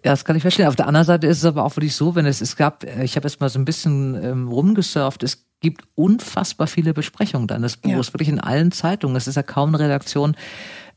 Ja, 0.06 0.12
das 0.12 0.24
kann 0.24 0.36
ich 0.36 0.42
verstehen. 0.42 0.68
Auf 0.68 0.78
der 0.78 0.88
anderen 0.88 1.06
Seite 1.06 1.28
ist 1.28 1.40
es 1.40 1.46
aber 1.46 1.66
auch 1.66 1.76
wirklich 1.76 1.96
so, 1.96 2.16
wenn 2.16 2.26
es, 2.26 2.40
es 2.40 2.56
gab, 2.56 2.84
ich 2.84 3.16
habe 3.18 3.28
jetzt 3.28 3.42
mal 3.42 3.50
so 3.50 3.60
ein 3.60 3.66
bisschen 3.66 4.22
ähm, 4.24 4.48
rumgesurft, 4.48 5.24
es 5.24 5.46
gibt 5.60 5.84
unfassbar 5.96 6.68
viele 6.68 6.94
Besprechungen 6.94 7.48
deines 7.48 7.76
Buches, 7.76 8.08
ja. 8.08 8.14
wirklich 8.14 8.30
in 8.30 8.40
allen 8.40 8.72
Zeitungen. 8.72 9.18
Es 9.18 9.28
ist 9.28 9.36
ja 9.36 9.44
kaum 9.44 9.76
eine 9.76 9.84
Redaktion 9.84 10.36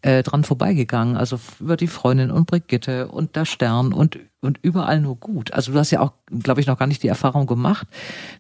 äh, 0.03 0.23
dran 0.23 0.45
vorbeigegangen. 0.45 1.17
Also 1.17 1.39
über 1.61 1.77
die 1.77 1.87
Freundin 1.87 2.31
und 2.31 2.47
Brigitte 2.47 3.09
und 3.09 3.37
der 3.37 3.45
Stern 3.45 3.93
und, 3.93 4.19
und 4.41 4.59
überall 4.63 5.01
nur 5.01 5.17
gut. 5.17 5.53
Also 5.53 5.73
du 5.73 5.79
hast 5.79 5.91
ja 5.93 6.01
auch, 6.01 6.13
glaube 6.43 6.61
ich, 6.61 6.67
noch 6.67 6.79
gar 6.79 6.87
nicht 6.87 7.03
die 7.03 7.09
Erfahrung 7.09 7.47
gemacht, 7.47 7.87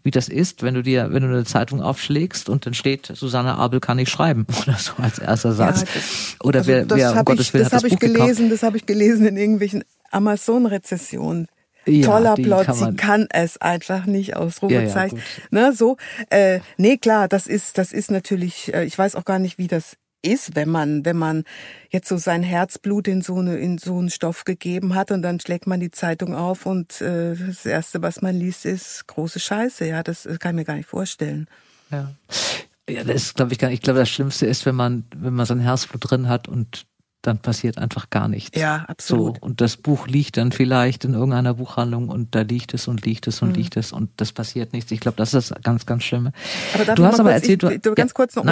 wie 0.02 0.10
das 0.10 0.28
ist, 0.28 0.62
wenn 0.62 0.74
du 0.74 0.82
dir, 0.82 1.12
wenn 1.12 1.22
du 1.22 1.28
eine 1.28 1.44
Zeitung 1.44 1.80
aufschlägst 1.80 2.48
und 2.48 2.66
dann 2.66 2.74
steht, 2.74 3.12
Susanne 3.14 3.56
Abel 3.56 3.80
kann 3.80 3.96
nicht 3.96 4.10
schreiben 4.10 4.46
oder 4.62 4.76
so 4.76 4.92
als 4.98 5.18
erster 5.18 5.52
Satz. 5.52 5.80
Ja, 5.80 5.86
das, 5.94 6.36
oder 6.42 6.58
also 6.60 6.70
wer, 6.70 6.90
wer 6.90 7.12
um 7.12 7.24
Gottes 7.24 7.54
Willen 7.54 7.64
das 7.64 7.72
hat 7.72 7.84
das 7.84 7.90
Buch 7.90 7.94
ich 7.94 8.00
gelesen, 8.00 8.44
gekauft. 8.44 8.52
Das 8.52 8.62
habe 8.64 8.76
ich 8.76 8.86
gelesen 8.86 9.26
in 9.26 9.36
irgendwelchen 9.36 9.84
Amazon-Rezession. 10.10 11.46
Ja, 11.84 12.06
Toller 12.06 12.34
Plot, 12.34 12.66
kann 12.66 12.74
sie 12.76 12.94
kann 12.94 13.26
es 13.30 13.60
einfach 13.60 14.06
nicht, 14.06 14.36
Ausrufezeichen. 14.36 15.18
Ja, 15.18 15.60
ja, 15.60 15.70
ne, 15.70 15.72
so, 15.74 15.96
äh, 16.30 16.60
nee, 16.76 16.96
klar, 16.96 17.26
das 17.26 17.48
ist, 17.48 17.76
das 17.76 17.92
ist 17.92 18.12
natürlich, 18.12 18.72
äh, 18.72 18.84
ich 18.84 18.96
weiß 18.96 19.16
auch 19.16 19.24
gar 19.24 19.40
nicht, 19.40 19.58
wie 19.58 19.66
das 19.66 19.96
ist, 20.22 20.54
wenn 20.54 20.68
man, 20.68 21.04
wenn 21.04 21.16
man 21.16 21.44
jetzt 21.90 22.08
so 22.08 22.16
sein 22.16 22.42
Herzblut 22.42 23.08
in 23.08 23.22
so 23.22 23.36
eine, 23.36 23.58
in 23.58 23.78
so 23.78 23.98
einen 23.98 24.10
Stoff 24.10 24.44
gegeben 24.44 24.94
hat 24.94 25.10
und 25.10 25.22
dann 25.22 25.40
schlägt 25.40 25.66
man 25.66 25.80
die 25.80 25.90
Zeitung 25.90 26.34
auf 26.34 26.66
und 26.66 27.00
äh, 27.00 27.34
das 27.34 27.66
erste, 27.66 28.02
was 28.02 28.22
man 28.22 28.36
liest, 28.36 28.64
ist 28.64 29.06
große 29.08 29.40
Scheiße. 29.40 29.86
Ja, 29.86 30.02
das 30.02 30.28
kann 30.38 30.54
ich 30.54 30.60
mir 30.60 30.64
gar 30.64 30.76
nicht 30.76 30.88
vorstellen. 30.88 31.48
Ja. 31.90 32.12
Ja, 32.88 33.04
das 33.04 33.34
glaube 33.34 33.52
ich, 33.52 33.58
gar 33.58 33.68
nicht. 33.68 33.78
Ich 33.78 33.82
glaube, 33.82 34.00
das 34.00 34.10
Schlimmste 34.10 34.46
ist, 34.46 34.66
wenn 34.66 34.74
man, 34.74 35.04
wenn 35.14 35.34
man 35.34 35.46
sein 35.46 35.60
Herzblut 35.60 36.10
drin 36.10 36.28
hat 36.28 36.48
und 36.48 36.84
dann 37.22 37.38
passiert 37.38 37.78
einfach 37.78 38.10
gar 38.10 38.28
nichts. 38.28 38.58
Ja, 38.58 38.84
absolut. 38.88 39.36
So, 39.36 39.42
und 39.42 39.60
das 39.60 39.76
Buch 39.76 40.08
liegt 40.08 40.36
dann 40.36 40.50
vielleicht 40.50 41.04
in 41.04 41.14
irgendeiner 41.14 41.54
Buchhandlung 41.54 42.08
und 42.08 42.34
da 42.34 42.42
liegt 42.42 42.74
es 42.74 42.88
und 42.88 43.06
liegt 43.06 43.28
es 43.28 43.40
und 43.42 43.50
mhm. 43.50 43.54
liegt 43.54 43.76
es 43.76 43.92
und 43.92 44.10
das 44.16 44.32
passiert 44.32 44.72
nichts. 44.72 44.90
Ich 44.90 45.00
glaube, 45.00 45.16
das 45.16 45.32
ist 45.32 45.54
ganz, 45.62 45.86
ganz 45.86 46.02
schlimm. 46.02 46.32
Aber 46.74 46.94
du 46.94 47.04
hast 47.04 47.20
aber 47.20 47.30
kurz, 47.30 47.42
erzählt, 47.42 47.62
ich, 47.62 47.80
du, 47.80 47.94
ganz 47.94 48.10
ja, 48.10 48.14
kurz 48.14 48.34
noch, 48.34 48.44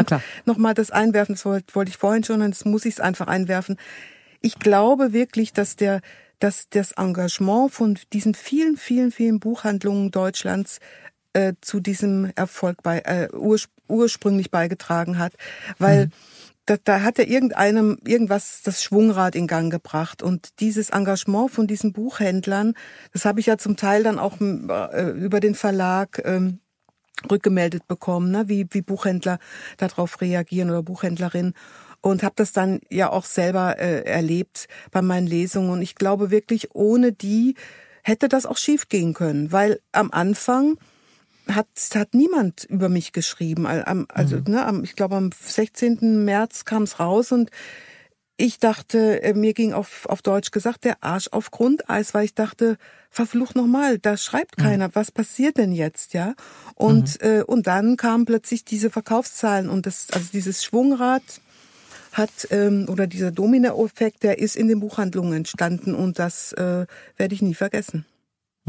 noch 0.44 0.56
mal 0.56 0.72
das 0.72 0.92
einwerfen, 0.92 1.34
das 1.34 1.44
wollte, 1.44 1.74
wollte 1.74 1.90
ich 1.90 1.96
vorhin 1.96 2.22
schon, 2.22 2.42
und 2.42 2.52
das 2.52 2.64
muss 2.64 2.84
ich 2.84 2.94
es 2.94 3.00
einfach 3.00 3.26
einwerfen. 3.26 3.76
Ich 4.40 4.58
glaube 4.60 5.12
wirklich, 5.12 5.52
dass 5.52 5.74
der, 5.74 6.00
dass 6.38 6.68
das 6.70 6.92
Engagement 6.92 7.72
von 7.72 7.98
diesen 8.12 8.34
vielen, 8.34 8.76
vielen, 8.76 9.10
vielen 9.10 9.40
Buchhandlungen 9.40 10.12
Deutschlands 10.12 10.78
äh, 11.32 11.54
zu 11.60 11.80
diesem 11.80 12.30
Erfolg 12.36 12.82
bei, 12.82 13.00
äh, 13.00 13.28
urspr 13.32 13.68
ursprünglich 13.88 14.52
beigetragen 14.52 15.18
hat, 15.18 15.32
weil 15.80 16.06
mhm 16.06 16.12
da, 16.70 16.76
da 16.84 17.02
hat 17.02 17.18
er 17.18 17.26
irgendeinem 17.26 17.98
irgendwas 18.06 18.62
das 18.62 18.82
Schwungrad 18.82 19.34
in 19.34 19.48
Gang 19.48 19.72
gebracht. 19.72 20.22
Und 20.22 20.60
dieses 20.60 20.90
Engagement 20.90 21.50
von 21.50 21.66
diesen 21.66 21.92
Buchhändlern, 21.92 22.74
das 23.12 23.24
habe 23.24 23.40
ich 23.40 23.46
ja 23.46 23.58
zum 23.58 23.76
Teil 23.76 24.04
dann 24.04 24.18
auch 24.20 24.40
äh, 24.40 25.10
über 25.10 25.40
den 25.40 25.56
Verlag 25.56 26.22
ähm, 26.24 26.60
rückgemeldet 27.28 27.88
bekommen, 27.88 28.30
ne? 28.30 28.48
wie, 28.48 28.66
wie 28.70 28.82
Buchhändler 28.82 29.38
darauf 29.78 30.20
reagieren 30.20 30.70
oder 30.70 30.82
Buchhändlerinnen 30.82 31.54
und 32.02 32.22
habe 32.22 32.34
das 32.36 32.52
dann 32.52 32.80
ja 32.88 33.10
auch 33.10 33.24
selber 33.24 33.78
äh, 33.78 34.04
erlebt 34.04 34.68
bei 34.90 35.02
meinen 35.02 35.26
Lesungen. 35.26 35.70
Und 35.70 35.82
ich 35.82 35.96
glaube 35.96 36.30
wirklich 36.30 36.74
ohne 36.74 37.12
die 37.12 37.56
hätte 38.02 38.28
das 38.28 38.46
auch 38.46 38.56
schief 38.56 38.88
gehen 38.88 39.12
können, 39.12 39.52
weil 39.52 39.80
am 39.92 40.10
Anfang 40.12 40.78
hat, 41.54 41.68
hat 41.94 42.14
niemand 42.14 42.64
über 42.64 42.88
mich 42.88 43.12
geschrieben. 43.12 43.66
Also, 43.66 44.36
mhm. 44.36 44.44
ne, 44.46 44.80
ich 44.84 44.96
glaube, 44.96 45.16
am 45.16 45.30
16. 45.32 46.24
März 46.24 46.64
kam 46.64 46.84
es 46.84 47.00
raus 47.00 47.32
und 47.32 47.50
ich 48.36 48.58
dachte, 48.58 49.22
äh, 49.22 49.34
mir 49.34 49.52
ging 49.52 49.74
auf, 49.74 50.06
auf 50.06 50.22
Deutsch 50.22 50.50
gesagt 50.50 50.84
der 50.84 51.04
Arsch 51.04 51.28
auf 51.30 51.50
Grundeis, 51.50 52.14
weil 52.14 52.24
ich 52.24 52.34
dachte, 52.34 52.78
verflucht 53.10 53.54
nochmal, 53.54 53.98
da 53.98 54.16
schreibt 54.16 54.58
mhm. 54.58 54.62
keiner, 54.62 54.88
mhm. 54.88 54.94
was 54.94 55.10
passiert 55.10 55.58
denn 55.58 55.72
jetzt, 55.72 56.14
ja? 56.14 56.34
Und, 56.74 57.22
mhm. 57.22 57.28
äh, 57.28 57.42
und 57.42 57.66
dann 57.66 57.98
kamen 57.98 58.24
plötzlich 58.24 58.64
diese 58.64 58.88
Verkaufszahlen 58.88 59.68
und 59.68 59.84
das, 59.84 60.06
also 60.12 60.28
dieses 60.32 60.64
Schwungrad 60.64 61.22
hat, 62.12 62.30
ähm, 62.50 62.86
oder 62.88 63.06
dieser 63.06 63.30
Domino-Effekt, 63.30 64.22
der 64.22 64.38
ist 64.38 64.56
in 64.56 64.68
den 64.68 64.80
Buchhandlungen 64.80 65.34
entstanden 65.34 65.94
und 65.94 66.18
das 66.18 66.52
äh, 66.54 66.86
werde 67.16 67.34
ich 67.34 67.42
nie 67.42 67.54
vergessen. 67.54 68.06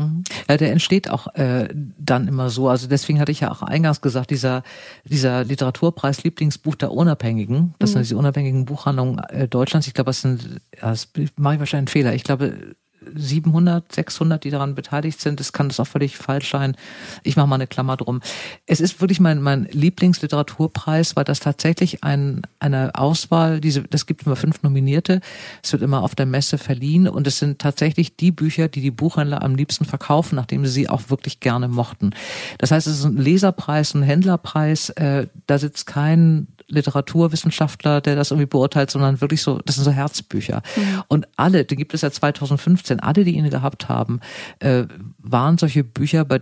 Mhm. 0.02 0.24
Ja, 0.50 0.58
der 0.58 0.72
entsteht 0.72 1.10
auch 1.10 1.34
äh, 1.36 1.68
dann 1.98 2.28
immer 2.28 2.50
so. 2.50 2.68
Also 2.70 2.88
deswegen 2.88 3.20
hatte 3.20 3.32
ich 3.32 3.42
ja 3.42 3.52
auch 3.52 3.62
eingangs 3.62 4.02
gesagt, 4.02 4.30
dieser, 4.30 4.64
dieser 5.04 5.44
Literaturpreis 5.44 6.24
Lieblingsbuch 6.24 6.76
der 6.76 6.92
Unabhängigen, 6.92 7.76
das 7.80 7.92
mhm. 7.92 7.94
sind 7.94 8.02
diese 8.04 8.18
unabhängigen 8.18 8.66
Buchhandlungen 8.66 9.20
äh, 9.30 9.48
Deutschlands. 9.48 9.88
Ich 9.88 9.94
glaube, 9.94 10.10
das 10.10 10.22
sind, 10.22 10.62
das 10.80 11.10
mache 11.38 11.56
ich 11.56 11.60
wahrscheinlich 11.60 11.74
einen 11.74 11.88
Fehler. 11.88 12.14
Ich 12.14 12.24
glaube, 12.24 12.76
700, 13.16 13.92
600, 13.92 14.44
die 14.44 14.50
daran 14.50 14.76
beteiligt 14.76 15.20
sind. 15.22 15.40
Das 15.40 15.54
kann 15.54 15.70
das 15.70 15.80
auch 15.80 15.88
völlig 15.88 16.18
falsch 16.18 16.52
sein. 16.52 16.76
Ich 17.24 17.36
mache 17.36 17.48
mal 17.48 17.56
eine 17.56 17.68
Klammer 17.68 17.98
drum. 17.98 18.22
Es 18.66 18.80
ist 18.80 19.02
wirklich 19.02 19.20
mein, 19.20 19.42
mein 19.42 19.66
Lieblingsliteraturpreis, 19.72 21.16
weil 21.16 21.24
das 21.24 21.40
tatsächlich 21.40 22.04
ein, 22.04 22.42
eine 22.60 22.96
Auswahl, 22.96 23.62
diese, 23.62 23.84
das 23.84 24.06
gibt 24.06 24.26
immer 24.26 24.36
fünf 24.36 24.64
Nominierte. 24.64 25.22
Es 25.64 25.72
wird 25.72 25.82
immer 25.82 26.04
auf 26.04 26.16
der 26.16 26.26
Messe 26.26 26.58
verliehen 26.58 27.08
und 27.08 27.28
es 27.28 27.40
sind 27.40 27.60
tatsächlich 27.60 28.16
die 28.16 28.32
Bücher, 28.32 28.68
die 28.68 28.82
die 28.82 28.92
Buchhändler 28.92 29.42
am 29.42 29.56
liebsten 29.56 29.86
verkaufen, 29.86 30.36
nachdem 30.36 30.66
sie 30.66 30.72
sie 30.72 30.90
auch 30.90 31.10
wirklich 31.10 31.40
gerne 31.40 31.68
mochten. 31.68 32.12
Das 32.58 32.72
heißt, 32.72 32.88
es 32.88 33.00
ist 33.00 33.06
ein 33.06 33.18
Leserpreis, 33.18 33.94
ein 33.94 34.04
Händlerpreis. 34.04 34.90
Äh, 34.92 35.28
da 35.48 35.58
sitzt 35.58 35.88
kein 35.88 36.48
Literaturwissenschaftler, 36.72 38.02
der 38.02 38.16
das 38.16 38.32
irgendwie 38.32 38.48
beurteilt, 38.48 38.90
sondern 38.92 39.22
wirklich 39.22 39.42
so, 39.42 39.60
das 39.66 39.76
sind 39.76 39.84
so 39.84 39.92
Herzbücher. 39.92 40.62
Mhm. 40.76 41.04
Und 41.08 41.28
alle, 41.36 41.66
die 41.66 41.76
gibt 41.76 41.94
es 41.94 42.02
ja 42.02 42.12
2015, 42.12 43.00
alle, 43.00 43.24
die 43.24 43.36
ihn 43.36 43.50
gehabt 43.50 43.90
haben, 43.90 44.20
äh, 44.60 44.86
waren 45.18 45.58
solche 45.58 45.84
Bücher, 45.84 46.26
bei 46.26 46.42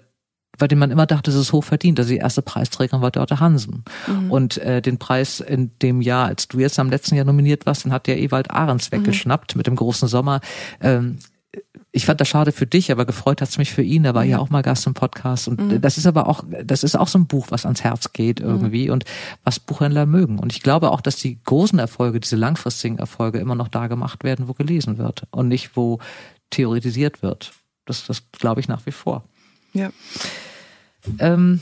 bei 0.58 0.68
dem 0.68 0.78
man 0.78 0.92
immer 0.92 1.06
dachte, 1.06 1.32
es 1.32 1.38
ist 1.38 1.54
hoch 1.54 1.64
verdient. 1.64 2.00
Also 2.00 2.12
die 2.12 2.18
erste 2.18 2.42
Preisträgerin 2.42 3.02
war 3.02 3.12
Dörte 3.12 3.40
Hansen. 3.40 3.86
Mhm. 4.08 4.30
Und 4.30 4.58
äh, 4.58 4.82
den 4.82 4.98
Preis 4.98 5.40
in 5.40 5.72
dem 5.80 6.02
Jahr, 6.02 6.28
als 6.28 6.48
du 6.48 6.60
jetzt 6.60 6.78
am 6.80 6.90
letzten 6.90 7.16
Jahr 7.16 7.26
nominiert 7.26 7.66
warst, 7.66 7.86
den 7.86 7.94
hat 7.94 8.08
der 8.08 8.20
Ewald 8.20 8.52
Ahrens 8.52 8.92
mhm. 8.92 8.98
weggeschnappt 8.98 9.56
mhm. 9.56 9.60
mit 9.60 9.68
dem 9.68 9.78
großen 9.78 10.08
Sommer. 10.08 10.42
Ähm, 10.82 11.20
ich 11.92 12.06
fand 12.06 12.22
das 12.22 12.28
schade 12.28 12.52
für 12.52 12.68
dich, 12.68 12.92
aber 12.92 13.06
gefreut 13.06 13.42
hat's 13.42 13.58
mich 13.58 13.72
für 13.72 13.82
ihn. 13.82 14.04
Da 14.04 14.14
war 14.14 14.24
ja 14.24 14.38
auch 14.38 14.52
mal 14.52 14.62
Gast 14.62 14.86
im 14.86 14.94
Podcast. 14.94 15.48
Und 15.48 15.60
mhm. 15.60 15.82
das 15.82 15.98
ist 15.98 16.06
aber 16.06 16.28
auch, 16.28 16.44
das 16.64 16.84
ist 16.84 16.96
auch 16.96 17.08
so 17.08 17.18
ein 17.18 17.26
Buch, 17.26 17.48
was 17.50 17.66
ans 17.66 17.84
Herz 17.84 18.14
geht 18.14 18.40
irgendwie 18.40 18.88
mhm. 18.88 18.94
und 18.94 19.06
was 19.44 19.60
Buchhändler 19.60 20.06
mögen. 20.06 20.38
Und 20.38 20.54
ich 20.54 20.62
glaube 20.62 20.92
auch, 20.92 21.02
dass 21.02 21.16
die 21.16 21.40
großen 21.44 21.80
Erfolge, 21.80 22.20
diese 22.20 22.36
langfristigen 22.36 23.00
Erfolge 23.00 23.40
immer 23.40 23.56
noch 23.56 23.70
da 23.70 23.88
gemacht 23.88 24.24
werden, 24.24 24.48
wo 24.48 24.54
gelesen 24.54 25.00
wird 25.00 25.24
und 25.32 25.48
nicht 25.48 25.76
wo 25.76 26.00
theoretisiert 26.52 27.24
wird. 27.24 27.54
Das, 27.86 28.06
das 28.06 28.24
glaube 28.32 28.62
ich 28.62 28.68
nach 28.68 28.86
wie 28.86 28.92
vor. 28.92 29.24
Ja. 29.74 29.90
Ähm, 31.18 31.62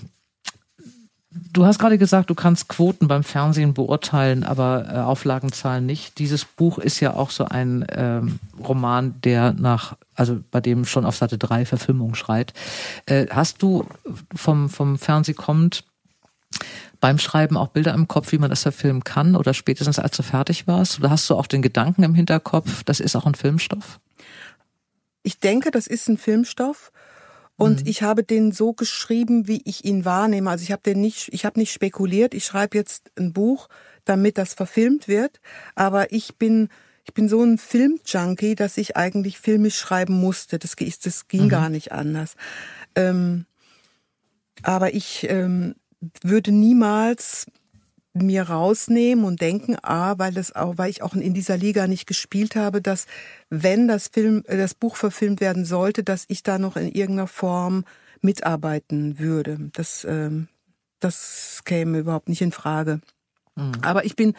Du 1.54 1.66
hast 1.66 1.80
gerade 1.80 1.98
gesagt, 1.98 2.30
du 2.30 2.36
kannst 2.36 2.68
Quoten 2.68 3.08
beim 3.08 3.24
Fernsehen 3.24 3.74
beurteilen, 3.74 4.44
aber 4.44 4.86
äh, 4.90 4.98
Auflagenzahlen 5.00 5.86
nicht. 5.86 6.20
Dieses 6.20 6.46
Buch 6.46 6.80
ist 6.80 7.00
ja 7.00 7.14
auch 7.14 7.30
so 7.30 7.46
ein 7.46 7.86
ähm, 7.90 8.40
Roman, 8.66 9.16
der 9.22 9.54
nach, 9.54 9.98
also 10.18 10.40
bei 10.52 10.62
dem 10.62 10.86
schon 10.86 11.06
auf 11.06 11.16
Seite 11.16 11.38
3 11.38 11.66
Verfilmung 11.66 12.16
schreit. 12.16 12.54
Äh, 13.06 13.28
hast 13.30 13.62
du 13.62 13.86
vom, 14.36 14.70
vom 14.70 14.98
Fernsehen 14.98 15.36
kommt 15.36 15.86
beim 17.00 17.20
Schreiben 17.20 17.58
auch 17.58 17.70
Bilder 17.70 17.94
im 17.94 18.08
Kopf, 18.08 18.32
wie 18.32 18.38
man 18.38 18.50
das 18.50 18.64
verfilmen 18.64 19.04
kann 19.04 19.36
oder 19.36 19.54
spätestens 19.54 20.00
als 20.00 20.18
du 20.18 20.24
fertig 20.24 20.68
warst? 20.68 21.00
Oder 21.00 21.10
hast 21.10 21.30
du 21.30 21.36
auch 21.36 21.48
den 21.48 21.62
Gedanken 21.62 22.04
im 22.04 22.16
Hinterkopf, 22.16 22.84
das 22.84 23.00
ist 23.00 23.16
auch 23.16 23.26
ein 23.26 23.36
Filmstoff? 23.36 24.00
Ich 25.24 25.40
denke, 25.40 25.72
das 25.72 25.88
ist 25.88 26.08
ein 26.08 26.18
Filmstoff. 26.18 26.92
Und 27.58 27.82
mhm. 27.82 27.88
ich 27.88 28.04
habe 28.04 28.24
den 28.24 28.52
so 28.52 28.74
geschrieben, 28.74 29.48
wie 29.48 29.62
ich 29.66 29.84
ihn 29.84 30.06
wahrnehme. 30.06 30.50
Also 30.50 30.64
ich 30.64 30.72
habe 30.72 30.84
den 30.84 31.02
nicht, 31.02 31.30
ich 31.34 31.44
habe 31.44 31.60
nicht 31.60 31.74
spekuliert. 31.74 32.34
Ich 32.34 32.46
schreibe 32.46 32.78
jetzt 32.78 33.12
ein 33.18 33.34
Buch, 33.34 33.68
damit 34.06 34.38
das 34.38 34.54
verfilmt 34.54 35.08
wird. 35.08 35.40
Aber 35.76 36.12
ich 36.12 36.38
bin, 36.38 36.70
ich 37.08 37.14
bin 37.14 37.30
so 37.30 37.42
ein 37.42 37.58
Filmjunkie, 37.58 38.56
dass 38.56 38.78
ich 38.78 38.98
eigentlich 38.98 39.40
filmisch 39.40 39.78
schreiben 39.78 40.20
musste. 40.20 40.60
Das, 40.60 40.76
das 40.76 41.28
ging 41.28 41.46
mhm. 41.46 41.50
gar 41.50 41.70
nicht 41.70 41.94
anders. 41.94 42.36
Ähm, 42.96 43.46
aber 44.62 44.94
ich 44.94 45.26
ähm, 45.30 45.76
würde 46.22 46.52
niemals 46.52 47.46
mir 48.14 48.50
rausnehmen 48.50 49.26
und 49.26 49.42
denken, 49.42 49.78
ah, 49.84 50.16
weil 50.18 50.34
das 50.34 50.56
auch, 50.56 50.78
weil 50.78 50.90
ich 50.90 51.02
auch 51.02 51.14
in 51.14 51.34
dieser 51.34 51.56
Liga 51.56 51.88
nicht 51.88 52.08
gespielt 52.08 52.56
habe, 52.56 52.82
dass 52.82 53.06
wenn 53.50 53.88
das 53.88 54.10
Film, 54.10 54.44
das 54.48 54.74
Buch 54.74 54.96
verfilmt 54.96 55.40
werden 55.40 55.66
sollte, 55.66 56.04
dass 56.04 56.26
ich 56.28 56.44
da 56.44 56.58
noch 56.58 56.76
in 56.76 56.92
irgendeiner 56.92 57.28
Form 57.28 57.86
mitarbeiten 58.22 59.20
würde. 59.20 59.70
Das, 59.74 60.06
ähm, 60.10 60.48
das 61.00 61.62
käme 61.64 62.00
überhaupt 62.00 62.28
nicht 62.28 62.42
in 62.42 62.52
Frage. 62.52 63.00
Mhm. 63.58 63.74
Aber 63.82 64.06
ich 64.06 64.16
bin, 64.16 64.34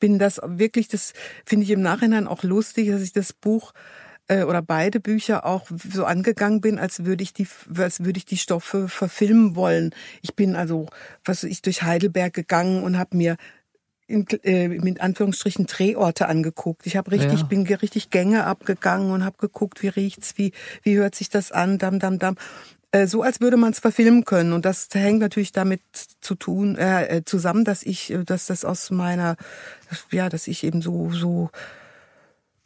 bin 0.00 0.18
das 0.18 0.40
wirklich, 0.42 0.88
das 0.88 1.12
finde 1.46 1.64
ich 1.64 1.70
im 1.70 1.82
Nachhinein 1.82 2.26
auch 2.26 2.42
lustig, 2.42 2.88
dass 2.88 3.02
ich 3.02 3.12
das 3.12 3.32
Buch 3.32 3.72
äh, 4.28 4.44
oder 4.44 4.62
beide 4.62 5.00
Bücher 5.00 5.44
auch 5.44 5.68
so 5.92 6.04
angegangen 6.04 6.60
bin, 6.60 6.78
als 6.78 7.04
würde 7.04 7.22
ich 7.22 7.32
die, 7.32 7.46
als 7.76 8.04
würde 8.04 8.18
ich 8.18 8.24
die 8.24 8.38
Stoffe 8.38 8.88
verfilmen 8.88 9.54
wollen. 9.54 9.94
Ich 10.22 10.34
bin 10.34 10.56
also, 10.56 10.86
was 11.24 11.44
ich 11.44 11.62
durch 11.62 11.82
Heidelberg 11.82 12.32
gegangen 12.32 12.82
und 12.82 12.98
habe 12.98 13.16
mir 13.16 13.36
in, 14.06 14.26
äh, 14.42 14.68
mit 14.68 15.00
Anführungsstrichen 15.00 15.66
Drehorte 15.66 16.28
angeguckt. 16.28 16.86
Ich 16.86 16.96
habe 16.96 17.10
richtig, 17.10 17.40
ja. 17.40 17.46
bin 17.46 17.66
richtig 17.66 18.10
Gänge 18.10 18.44
abgegangen 18.44 19.10
und 19.10 19.24
habe 19.24 19.38
geguckt, 19.38 19.82
wie 19.82 19.88
riecht's, 19.88 20.36
wie 20.36 20.52
wie 20.82 20.96
hört 20.96 21.14
sich 21.14 21.30
das 21.30 21.52
an, 21.52 21.78
dam 21.78 21.98
dam 21.98 22.18
dam. 22.18 22.36
Äh, 22.94 23.08
so 23.08 23.22
als 23.22 23.40
würde 23.40 23.56
man 23.56 23.72
es 23.72 23.80
verfilmen 23.80 24.24
können 24.24 24.52
und 24.52 24.64
das 24.64 24.86
hängt 24.92 25.18
natürlich 25.18 25.50
damit 25.50 25.80
zu 26.20 26.36
tun 26.36 26.76
äh, 26.76 27.06
äh 27.06 27.24
zusammen, 27.24 27.64
dass 27.64 27.82
ich, 27.82 28.12
äh, 28.12 28.22
dass 28.22 28.46
das 28.46 28.64
aus 28.64 28.92
meiner, 28.92 29.36
ja, 30.12 30.28
dass 30.28 30.46
ich 30.46 30.62
eben 30.62 30.80
so 30.80 31.10
so, 31.10 31.50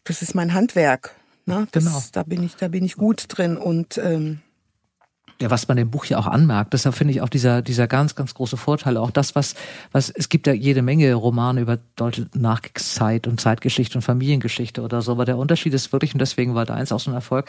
das 0.04 0.20
ist 0.20 0.34
mein 0.34 0.52
Handwerk. 0.52 1.14
Ne? 1.46 1.66
Das, 1.72 1.84
genau. 1.84 2.02
Da 2.12 2.24
bin 2.24 2.42
ich, 2.42 2.56
da 2.56 2.68
bin 2.68 2.84
ich 2.84 2.96
gut 2.96 3.24
drin 3.28 3.56
und 3.56 3.96
ähm, 3.96 4.40
ja, 5.40 5.50
was 5.50 5.68
man 5.68 5.76
dem 5.76 5.88
Buch 5.88 6.04
ja 6.06 6.18
auch 6.18 6.26
anmerkt, 6.26 6.72
deshalb 6.72 6.96
finde 6.96 7.14
ich 7.14 7.20
auch 7.20 7.28
dieser, 7.28 7.62
dieser 7.62 7.86
ganz, 7.86 8.16
ganz 8.16 8.34
große 8.34 8.56
Vorteil, 8.56 8.96
auch 8.96 9.12
das, 9.12 9.36
was, 9.36 9.54
was, 9.92 10.10
es 10.10 10.28
gibt 10.28 10.48
ja 10.48 10.52
jede 10.52 10.82
Menge 10.82 11.14
Romane 11.14 11.60
über 11.60 11.78
deutsche 11.94 12.28
Nachkriegszeit 12.34 13.28
und 13.28 13.40
Zeitgeschichte 13.40 13.96
und 13.96 14.02
Familiengeschichte 14.02 14.82
oder 14.82 15.00
so, 15.00 15.12
aber 15.12 15.24
der 15.24 15.38
Unterschied 15.38 15.74
ist 15.74 15.92
wirklich, 15.92 16.12
und 16.12 16.18
deswegen 16.18 16.56
war 16.56 16.66
da 16.66 16.74
eins 16.74 16.90
auch 16.90 16.98
so 16.98 17.12
ein 17.12 17.14
Erfolg, 17.14 17.48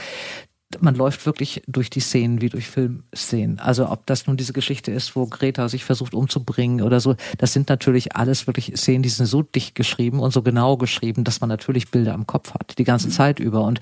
man 0.80 0.95
läuft 0.95 1.26
wirklich 1.26 1.61
durch 1.67 1.89
die 1.89 1.99
Szenen 1.99 2.41
wie 2.41 2.49
durch 2.49 2.67
Filmszenen. 2.67 3.59
Also 3.59 3.89
ob 3.89 4.05
das 4.05 4.28
nun 4.28 4.38
diese 4.38 4.53
Geschichte 4.53 4.91
ist, 4.91 5.15
wo 5.15 5.26
Greta 5.26 5.67
sich 5.67 5.84
versucht 5.84 6.13
umzubringen 6.13 6.82
oder 6.82 6.99
so, 6.99 7.15
das 7.38 7.53
sind 7.53 7.70
natürlich 7.70 8.15
alles 8.15 8.47
wirklich 8.47 8.74
Szenen, 8.76 9.03
die 9.03 9.09
sind 9.09 9.26
so 9.26 9.41
dicht 9.41 9.76
geschrieben 9.76 10.20
und 10.20 10.32
so 10.32 10.41
genau 10.41 10.78
geschrieben, 10.78 11.24
dass 11.24 11.41
man 11.41 11.49
natürlich 11.49 11.89
Bilder 11.89 12.13
im 12.13 12.28
Kopf 12.28 12.53
hat, 12.53 12.78
die 12.78 12.84
ganze. 12.84 13.09
Zeit 13.09 13.39
über. 13.39 13.63
Und 13.63 13.80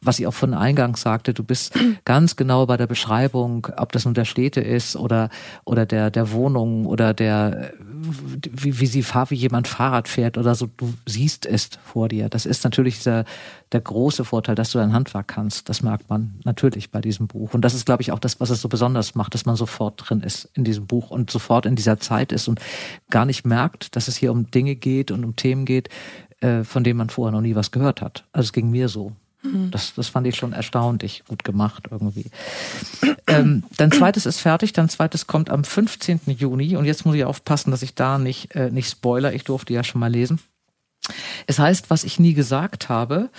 was 0.00 0.18
ich 0.18 0.26
auch 0.26 0.34
von 0.34 0.54
Eingangs 0.54 1.02
sagte, 1.02 1.34
du 1.34 1.44
bist 1.44 1.78
ganz 2.04 2.36
genau 2.36 2.66
bei 2.66 2.76
der 2.76 2.86
Beschreibung, 2.86 3.66
ob 3.76 3.92
das 3.92 4.04
nun 4.04 4.14
der 4.14 4.24
Städte 4.24 4.60
ist 4.60 4.96
oder, 4.96 5.30
oder 5.64 5.86
der, 5.86 6.10
der 6.10 6.32
Wohnung 6.32 6.86
oder 6.86 7.14
der, 7.14 7.72
wie, 7.80 8.80
wie 8.80 8.86
sie 8.86 9.02
fahrt, 9.02 9.30
wie 9.30 9.36
jemand 9.36 9.68
Fahrrad 9.68 10.08
fährt 10.08 10.38
oder 10.38 10.54
so, 10.54 10.68
du 10.76 10.92
siehst 11.06 11.46
es 11.46 11.70
vor 11.84 12.08
dir. 12.08 12.28
Das 12.28 12.46
ist 12.46 12.64
natürlich 12.64 12.96
dieser, 12.96 13.24
der 13.72 13.80
große 13.80 14.24
Vorteil, 14.24 14.54
dass 14.54 14.72
du 14.72 14.78
dein 14.78 14.92
Handwerk 14.92 15.28
kannst. 15.28 15.68
Das 15.68 15.82
merkt 15.82 16.10
man 16.10 16.40
natürlich 16.44 16.90
bei 16.90 17.00
diesem 17.00 17.28
Buch. 17.28 17.54
Und 17.54 17.62
das 17.62 17.74
ist, 17.74 17.86
glaube 17.86 18.02
ich, 18.02 18.10
auch 18.12 18.18
das, 18.18 18.40
was 18.40 18.50
es 18.50 18.60
so 18.60 18.68
besonders 18.68 19.14
macht, 19.14 19.34
dass 19.34 19.46
man 19.46 19.56
sofort 19.56 19.94
drin 19.96 20.22
ist 20.22 20.48
in 20.54 20.64
diesem 20.64 20.86
Buch 20.86 21.10
und 21.10 21.30
sofort 21.30 21.66
in 21.66 21.76
dieser 21.76 22.00
Zeit 22.00 22.32
ist 22.32 22.48
und 22.48 22.60
gar 23.10 23.24
nicht 23.24 23.46
merkt, 23.46 23.94
dass 23.94 24.08
es 24.08 24.16
hier 24.16 24.32
um 24.32 24.50
Dinge 24.50 24.74
geht 24.74 25.10
und 25.10 25.24
um 25.24 25.36
Themen 25.36 25.64
geht, 25.64 25.88
äh, 26.40 26.64
von 26.64 26.82
denen 26.82 26.98
man 26.98 27.10
vorher 27.10 27.32
noch 27.32 27.42
nie 27.42 27.54
was 27.54 27.70
gehört 27.70 28.00
hat. 28.00 28.24
Also 28.32 28.46
es 28.46 28.52
ging 28.52 28.70
mir 28.70 28.88
so. 28.88 29.12
Mhm. 29.42 29.70
Das, 29.70 29.94
das 29.94 30.08
fand 30.08 30.26
ich 30.26 30.36
schon 30.36 30.52
erstaunlich 30.52 31.22
gut 31.26 31.44
gemacht 31.44 31.88
irgendwie. 31.90 32.30
Ähm, 33.26 33.62
dein 33.76 33.92
zweites 33.92 34.26
ist 34.26 34.40
fertig, 34.40 34.72
dein 34.72 34.88
zweites 34.88 35.26
kommt 35.26 35.50
am 35.50 35.64
15. 35.64 36.20
Juni 36.26 36.76
und 36.76 36.84
jetzt 36.84 37.06
muss 37.06 37.14
ich 37.14 37.24
aufpassen, 37.24 37.70
dass 37.70 37.82
ich 37.82 37.94
da 37.94 38.18
nicht, 38.18 38.54
äh, 38.54 38.70
nicht 38.70 38.90
spoiler. 38.90 39.32
Ich 39.32 39.44
durfte 39.44 39.72
ja 39.72 39.84
schon 39.84 40.00
mal 40.00 40.10
lesen. 40.10 40.40
Es 41.46 41.58
heißt, 41.58 41.90
was 41.90 42.04
ich 42.04 42.18
nie 42.18 42.34
gesagt 42.34 42.88
habe. 42.88 43.30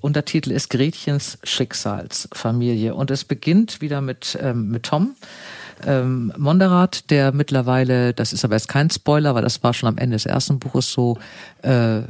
Untertitel 0.00 0.50
ist 0.50 0.70
Gretchens 0.70 1.38
Schicksalsfamilie. 1.44 2.94
Und 2.94 3.10
es 3.10 3.24
beginnt 3.24 3.80
wieder 3.80 4.00
mit, 4.00 4.38
ähm, 4.40 4.70
mit 4.70 4.84
Tom. 4.84 5.14
Ähm, 5.86 6.32
Monderat, 6.36 7.10
der 7.10 7.32
mittlerweile, 7.32 8.14
das 8.14 8.32
ist 8.32 8.44
aber 8.44 8.54
jetzt 8.54 8.68
kein 8.68 8.90
Spoiler, 8.90 9.34
weil 9.34 9.42
das 9.42 9.62
war 9.62 9.74
schon 9.74 9.88
am 9.88 9.98
Ende 9.98 10.14
des 10.14 10.26
ersten 10.26 10.58
Buches 10.58 10.92
so, 10.92 11.18
äh, 11.62 12.02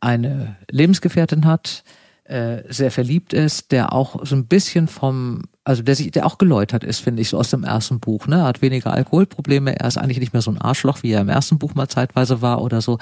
eine 0.00 0.56
Lebensgefährtin 0.70 1.44
hat, 1.44 1.84
äh, 2.30 2.62
sehr 2.72 2.92
verliebt 2.92 3.32
ist, 3.32 3.72
der 3.72 3.92
auch 3.92 4.24
so 4.24 4.36
ein 4.36 4.46
bisschen 4.46 4.86
vom, 4.86 5.42
also 5.64 5.82
der 5.82 5.96
sich, 5.96 6.12
der 6.12 6.26
auch 6.26 6.38
geläutert 6.38 6.84
ist, 6.84 7.00
finde 7.00 7.22
ich, 7.22 7.30
so 7.30 7.38
aus 7.38 7.50
dem 7.50 7.64
ersten 7.64 7.98
Buch, 7.98 8.28
ne? 8.28 8.36
Er 8.36 8.44
hat 8.44 8.62
weniger 8.62 8.92
Alkoholprobleme, 8.92 9.78
er 9.78 9.88
ist 9.88 9.98
eigentlich 9.98 10.20
nicht 10.20 10.32
mehr 10.32 10.40
so 10.40 10.52
ein 10.52 10.60
Arschloch, 10.60 11.02
wie 11.02 11.10
er 11.10 11.22
im 11.22 11.28
ersten 11.28 11.58
Buch 11.58 11.74
mal 11.74 11.88
zeitweise 11.88 12.40
war 12.40 12.62
oder 12.62 12.80
so. 12.82 12.98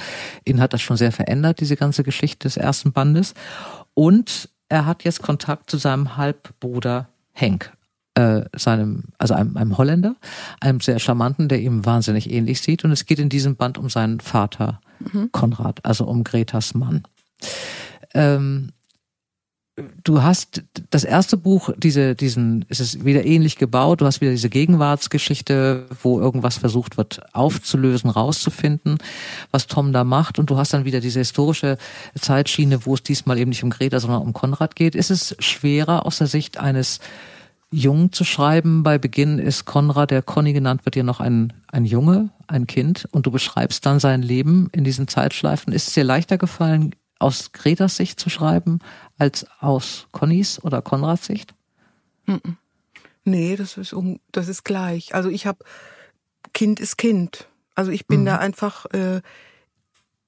Ihn 0.46 0.60
hat 0.60 0.72
das 0.72 0.80
schon 0.80 0.96
sehr 0.96 1.12
verändert, 1.12 1.60
diese 1.60 1.76
ganze 1.76 2.04
Geschichte 2.04 2.48
des 2.48 2.56
ersten 2.56 2.92
Bandes. 2.92 3.34
Und 3.92 4.48
er 4.70 4.86
hat 4.86 5.04
jetzt 5.04 5.20
Kontakt 5.20 5.70
zu 5.70 5.76
seinem 5.76 6.16
Halbbruder 6.16 7.08
Henk, 7.32 7.70
äh, 8.14 8.46
seinem, 8.56 9.04
also 9.18 9.34
einem, 9.34 9.58
einem 9.58 9.76
Holländer, 9.76 10.16
einem 10.60 10.80
sehr 10.80 10.98
charmanten, 11.00 11.48
der 11.48 11.60
ihm 11.60 11.84
wahnsinnig 11.84 12.30
ähnlich 12.32 12.62
sieht. 12.62 12.82
Und 12.82 12.92
es 12.92 13.04
geht 13.04 13.18
in 13.18 13.28
diesem 13.28 13.56
Band 13.56 13.76
um 13.76 13.90
seinen 13.90 14.20
Vater 14.20 14.80
mhm. 15.00 15.30
Konrad, 15.32 15.84
also 15.84 16.06
um 16.06 16.24
Gretas 16.24 16.72
Mann. 16.72 17.02
Ähm, 18.14 18.72
du 20.04 20.22
hast 20.22 20.62
das 20.90 21.04
erste 21.04 21.36
Buch, 21.36 21.70
diese, 21.76 22.14
diesen, 22.14 22.64
es 22.68 22.80
ist 22.80 23.04
wieder 23.04 23.24
ähnlich 23.24 23.56
gebaut, 23.56 24.00
du 24.00 24.06
hast 24.06 24.20
wieder 24.20 24.30
diese 24.30 24.48
Gegenwartsgeschichte, 24.48 25.86
wo 26.02 26.20
irgendwas 26.20 26.58
versucht 26.58 26.96
wird 26.96 27.20
aufzulösen, 27.34 28.10
rauszufinden, 28.10 28.98
was 29.50 29.66
Tom 29.66 29.92
da 29.92 30.04
macht 30.04 30.38
und 30.38 30.50
du 30.50 30.56
hast 30.56 30.74
dann 30.74 30.84
wieder 30.84 31.00
diese 31.00 31.20
historische 31.20 31.78
Zeitschiene, 32.18 32.86
wo 32.86 32.94
es 32.94 33.02
diesmal 33.02 33.38
eben 33.38 33.50
nicht 33.50 33.64
um 33.64 33.70
Greta, 33.70 34.00
sondern 34.00 34.22
um 34.22 34.32
Konrad 34.32 34.76
geht. 34.76 34.94
Ist 34.94 35.10
es 35.10 35.36
schwerer 35.38 36.06
aus 36.06 36.18
der 36.18 36.26
Sicht 36.26 36.58
eines 36.58 37.00
Jungen 37.70 38.12
zu 38.12 38.24
schreiben? 38.24 38.82
Bei 38.82 38.98
Beginn 38.98 39.38
ist 39.38 39.64
Konrad, 39.64 40.10
der 40.10 40.22
Conny 40.22 40.52
genannt 40.52 40.84
wird, 40.84 40.96
ja 40.96 41.02
noch 41.02 41.20
ein, 41.20 41.52
ein 41.70 41.84
Junge, 41.84 42.30
ein 42.46 42.66
Kind 42.66 43.06
und 43.10 43.26
du 43.26 43.30
beschreibst 43.30 43.84
dann 43.86 44.00
sein 44.00 44.22
Leben 44.22 44.68
in 44.72 44.84
diesen 44.84 45.08
Zeitschleifen. 45.08 45.72
Ist 45.72 45.88
es 45.88 45.94
dir 45.94 46.04
leichter 46.04 46.38
gefallen, 46.38 46.94
aus 47.18 47.52
Gretas 47.52 47.96
Sicht 47.96 48.20
zu 48.20 48.30
schreiben, 48.30 48.78
als 49.18 49.46
aus 49.60 50.06
Connys 50.12 50.62
oder 50.62 50.82
Konrads 50.82 51.26
Sicht? 51.26 51.54
Nee, 53.24 53.56
das 53.56 53.76
ist, 53.76 53.92
um, 53.92 54.20
das 54.32 54.48
ist 54.48 54.64
gleich. 54.64 55.14
Also 55.14 55.28
ich 55.28 55.46
habe, 55.46 55.64
Kind 56.52 56.80
ist 56.80 56.96
Kind. 56.96 57.48
Also 57.74 57.90
ich 57.90 58.06
bin 58.06 58.22
mhm. 58.22 58.26
da 58.26 58.36
einfach 58.36 58.86
äh, 58.86 59.20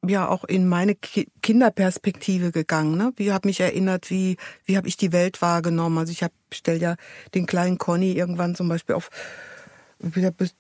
ja 0.07 0.29
auch 0.29 0.45
in 0.45 0.69
meine 0.69 0.95
Ki 0.95 1.29
Kinderperspektive 1.43 2.53
gegangen. 2.53 2.97
Ne? 2.97 3.13
Wie 3.17 3.33
habe 3.33 3.49
mich 3.49 3.61
erinnert, 3.61 4.11
wie 4.11 4.37
wie 4.65 4.77
habe 4.77 4.89
ich 4.89 4.97
die 4.97 5.13
Welt 5.13 5.43
wahrgenommen? 5.43 5.99
Also 5.99 6.13
ich 6.13 6.23
habe 6.23 6.35
stell 6.53 6.81
ja 6.81 6.97
den 7.35 7.47
kleinen 7.47 7.79
Conny 7.79 8.13
irgendwann 8.13 8.55
zum 8.55 8.69
Beispiel 8.69 8.95
auf 8.95 9.11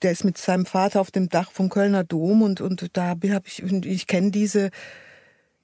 der 0.02 0.10
ist 0.10 0.24
mit 0.24 0.36
seinem 0.36 0.66
Vater 0.66 1.00
auf 1.00 1.10
dem 1.10 1.30
Dach 1.30 1.50
vom 1.50 1.70
Kölner 1.70 2.04
Dom 2.04 2.42
und, 2.42 2.60
und 2.60 2.90
da 2.92 3.06
habe 3.06 3.42
ich, 3.46 3.62
ich 3.62 4.06
kenne 4.06 4.30
diese, 4.30 4.70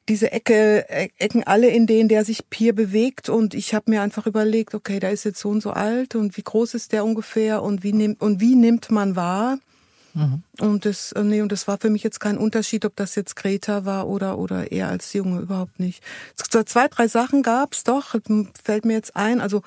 diese 0.08 0.32
Ecke, 0.32 0.86
e-, 0.88 1.10
Ecken 1.18 1.44
alle, 1.44 1.68
in 1.68 1.86
denen 1.86 2.08
der 2.08 2.24
sich 2.24 2.44
hier 2.52 2.74
bewegt 2.74 3.28
und 3.28 3.54
ich 3.54 3.74
habe 3.74 3.90
mir 3.90 4.02
einfach 4.02 4.26
überlegt, 4.26 4.74
okay, 4.74 5.00
der 5.00 5.10
ist 5.10 5.24
jetzt 5.24 5.40
so 5.40 5.48
und 5.48 5.62
so 5.62 5.70
alt 5.70 6.14
und 6.14 6.36
wie 6.36 6.42
groß 6.42 6.74
ist 6.74 6.92
der 6.92 7.04
ungefähr 7.04 7.62
und 7.62 7.82
wie 7.82 7.92
nimmt, 7.92 8.20
und 8.20 8.40
wie 8.40 8.54
nimmt 8.54 8.90
man 8.90 9.16
wahr? 9.16 9.58
Mhm. 10.14 10.42
Und 10.60 10.86
das, 10.86 11.12
äh, 11.12 11.22
nee, 11.22 11.42
und 11.42 11.52
das 11.52 11.68
war 11.68 11.78
für 11.78 11.90
mich 11.90 12.02
jetzt 12.02 12.20
kein 12.20 12.38
Unterschied, 12.38 12.84
ob 12.86 12.96
das 12.96 13.14
jetzt 13.16 13.36
Greta 13.36 13.84
war 13.84 14.08
oder, 14.08 14.38
oder 14.38 14.72
eher 14.72 14.88
als 14.88 15.12
Junge, 15.12 15.40
überhaupt 15.40 15.78
nicht. 15.78 16.02
Zwei, 16.36 16.88
drei 16.88 17.06
Sachen 17.06 17.42
gab's 17.42 17.84
doch, 17.84 18.16
fällt 18.64 18.84
mir 18.86 18.94
jetzt 18.94 19.14
ein, 19.14 19.40
also 19.40 19.62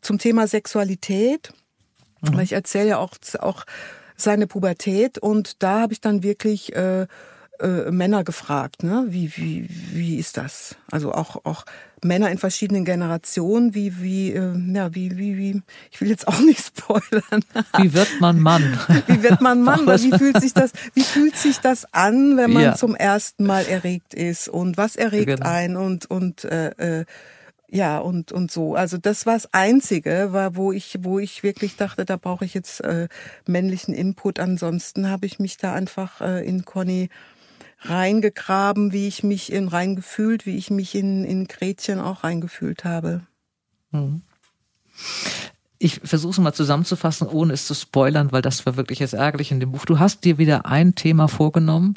zum 0.00 0.18
Thema 0.18 0.46
Sexualität, 0.46 1.52
mhm. 2.22 2.34
weil 2.34 2.44
ich 2.44 2.52
erzähle 2.52 2.88
ja 2.88 2.98
auch, 2.98 3.14
auch 3.40 3.66
seine 4.16 4.46
Pubertät 4.46 5.18
und 5.18 5.62
da 5.62 5.80
habe 5.80 5.92
ich 5.92 6.00
dann 6.00 6.22
wirklich 6.22 6.74
äh, 6.74 7.06
äh, 7.60 7.90
Männer 7.90 8.24
gefragt, 8.24 8.82
ne? 8.82 9.06
Wie, 9.08 9.36
wie, 9.36 9.66
wie 9.68 10.16
ist 10.16 10.36
das? 10.36 10.76
Also 10.90 11.12
auch, 11.12 11.44
auch 11.44 11.64
Männer 12.02 12.30
in 12.30 12.38
verschiedenen 12.38 12.84
Generationen, 12.84 13.74
wie, 13.74 14.00
wie, 14.00 14.32
äh, 14.32 14.54
ja, 14.72 14.94
wie, 14.94 15.18
wie, 15.18 15.36
wie, 15.36 15.62
ich 15.90 16.00
will 16.00 16.08
jetzt 16.08 16.26
auch 16.26 16.40
nicht 16.40 16.64
spoilern. 16.64 17.44
Wie 17.76 17.92
wird 17.92 18.20
man 18.20 18.40
Mann? 18.40 18.78
wie 19.06 19.22
wird 19.22 19.40
man 19.40 19.62
Mann? 19.62 19.86
Wie 19.86 20.16
fühlt 20.16 20.40
sich 20.40 20.54
das, 20.54 20.72
wie 20.94 21.02
fühlt 21.02 21.36
sich 21.36 21.58
das 21.58 21.92
an, 21.92 22.36
wenn 22.36 22.52
man 22.52 22.62
ja. 22.62 22.74
zum 22.74 22.94
ersten 22.94 23.44
Mal 23.44 23.66
erregt 23.66 24.14
ist? 24.14 24.48
Und 24.48 24.76
was 24.76 24.96
erregt 24.96 25.26
genau. 25.26 25.48
ein 25.48 25.76
und, 25.76 26.10
und, 26.10 26.44
äh, 26.44 27.00
äh, 27.00 27.04
ja 27.72 27.98
und 27.98 28.32
und 28.32 28.50
so 28.50 28.74
also 28.74 28.98
das 28.98 29.26
war 29.26 29.34
das 29.34 29.54
einzige 29.54 30.32
war 30.32 30.56
wo 30.56 30.72
ich 30.72 30.98
wo 31.02 31.20
ich 31.20 31.44
wirklich 31.44 31.76
dachte 31.76 32.04
da 32.04 32.16
brauche 32.16 32.44
ich 32.44 32.52
jetzt 32.52 32.80
äh, 32.80 33.06
männlichen 33.46 33.94
Input 33.94 34.40
ansonsten 34.40 35.08
habe 35.08 35.26
ich 35.26 35.38
mich 35.38 35.56
da 35.56 35.72
einfach 35.72 36.20
äh, 36.20 36.44
in 36.44 36.64
Conny 36.64 37.10
reingegraben, 37.80 38.92
wie 38.92 39.08
ich 39.08 39.22
mich 39.22 39.52
in 39.52 39.68
reingefühlt, 39.68 40.46
wie 40.46 40.56
ich 40.56 40.70
mich 40.70 40.94
in, 40.94 41.24
in 41.24 41.46
Gretchen 41.46 42.00
auch 42.00 42.24
reingefühlt 42.24 42.84
habe. 42.84 43.22
Mhm. 43.90 44.22
Ich 45.82 45.98
versuche 46.04 46.32
es 46.32 46.38
mal 46.38 46.52
zusammenzufassen, 46.52 47.26
ohne 47.26 47.54
es 47.54 47.66
zu 47.66 47.72
spoilern, 47.72 48.32
weil 48.32 48.42
das 48.42 48.66
war 48.66 48.76
wirklich 48.76 48.98
jetzt 48.98 49.14
ärgerlich 49.14 49.50
in 49.50 49.60
dem 49.60 49.72
Buch. 49.72 49.86
Du 49.86 49.98
hast 49.98 50.26
dir 50.26 50.36
wieder 50.36 50.66
ein 50.66 50.94
Thema 50.94 51.26
vorgenommen 51.26 51.94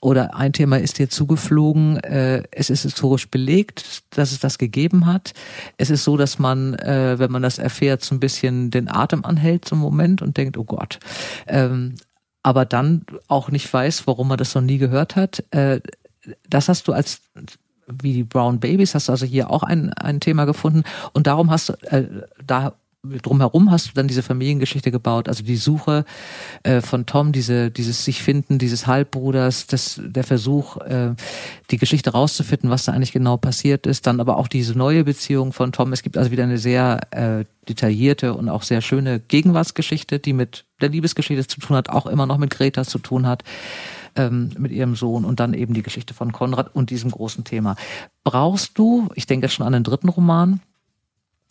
oder 0.00 0.36
ein 0.36 0.52
Thema 0.52 0.78
ist 0.78 1.00
dir 1.00 1.10
zugeflogen. 1.10 1.96
Äh, 1.96 2.44
es 2.52 2.70
ist 2.70 2.82
historisch 2.82 3.28
belegt, 3.28 4.04
dass 4.10 4.30
es 4.30 4.38
das 4.38 4.56
gegeben 4.56 5.06
hat. 5.06 5.32
Es 5.78 5.90
ist 5.90 6.04
so, 6.04 6.16
dass 6.16 6.38
man, 6.38 6.74
äh, 6.74 7.18
wenn 7.18 7.32
man 7.32 7.42
das 7.42 7.58
erfährt, 7.58 8.04
so 8.04 8.14
ein 8.14 8.20
bisschen 8.20 8.70
den 8.70 8.88
Atem 8.88 9.24
anhält 9.24 9.64
zum 9.64 9.80
Moment 9.80 10.22
und 10.22 10.36
denkt, 10.36 10.56
oh 10.56 10.64
Gott. 10.64 11.00
Aber 12.44 12.64
dann 12.64 13.04
auch 13.26 13.50
nicht 13.50 13.72
weiß, 13.72 14.06
warum 14.06 14.28
man 14.28 14.38
das 14.38 14.54
noch 14.54 14.62
nie 14.62 14.78
gehört 14.78 15.16
hat. 15.16 15.42
Äh, 15.50 15.80
das 16.48 16.68
hast 16.68 16.86
du 16.86 16.92
als 16.92 17.20
wie 17.86 18.12
die 18.12 18.24
Brown 18.24 18.60
Babies 18.60 18.94
hast 18.94 19.08
du 19.08 19.12
also 19.12 19.26
hier 19.26 19.50
auch 19.50 19.62
ein, 19.62 19.92
ein 19.92 20.20
Thema 20.20 20.46
gefunden 20.46 20.84
und 21.12 21.26
darum 21.26 21.50
hast 21.50 21.68
du 21.68 21.72
äh, 21.82 22.06
da 22.42 22.74
drumherum 23.22 23.70
hast 23.70 23.88
du 23.88 23.90
dann 23.94 24.08
diese 24.08 24.22
Familiengeschichte 24.22 24.90
gebaut, 24.90 25.28
also 25.28 25.44
die 25.44 25.56
Suche 25.56 26.04
äh, 26.62 26.80
von 26.80 27.06
Tom, 27.06 27.32
diese, 27.32 27.70
dieses 27.70 28.04
sich 28.04 28.22
finden, 28.22 28.58
dieses 28.58 28.86
Halbbruders, 28.86 29.66
das, 29.66 30.00
der 30.04 30.24
Versuch, 30.24 30.78
äh, 30.78 31.14
die 31.70 31.78
Geschichte 31.78 32.10
rauszufinden, 32.10 32.70
was 32.70 32.84
da 32.84 32.92
eigentlich 32.92 33.12
genau 33.12 33.36
passiert 33.36 33.86
ist, 33.86 34.06
dann 34.06 34.20
aber 34.20 34.36
auch 34.36 34.48
diese 34.48 34.76
neue 34.76 35.04
Beziehung 35.04 35.52
von 35.52 35.72
Tom. 35.72 35.92
Es 35.92 36.02
gibt 36.02 36.16
also 36.16 36.30
wieder 36.30 36.44
eine 36.44 36.58
sehr 36.58 37.00
äh, 37.10 37.44
detaillierte 37.68 38.34
und 38.34 38.48
auch 38.48 38.62
sehr 38.62 38.80
schöne 38.80 39.20
Gegenwartsgeschichte, 39.20 40.18
die 40.18 40.32
mit 40.32 40.64
der 40.80 40.88
Liebesgeschichte 40.88 41.46
zu 41.46 41.60
tun 41.60 41.76
hat, 41.76 41.88
auch 41.88 42.06
immer 42.06 42.26
noch 42.26 42.38
mit 42.38 42.50
Greta 42.50 42.84
zu 42.84 42.98
tun 42.98 43.26
hat 43.26 43.44
ähm, 44.16 44.50
mit 44.58 44.72
ihrem 44.72 44.94
Sohn 44.94 45.24
und 45.24 45.40
dann 45.40 45.54
eben 45.54 45.74
die 45.74 45.82
Geschichte 45.82 46.14
von 46.14 46.32
Konrad 46.32 46.74
und 46.74 46.90
diesem 46.90 47.10
großen 47.10 47.44
Thema. 47.44 47.76
Brauchst 48.22 48.78
du, 48.78 49.08
ich 49.14 49.26
denke 49.26 49.48
schon 49.48 49.66
an 49.66 49.72
den 49.72 49.84
dritten 49.84 50.08
Roman, 50.08 50.60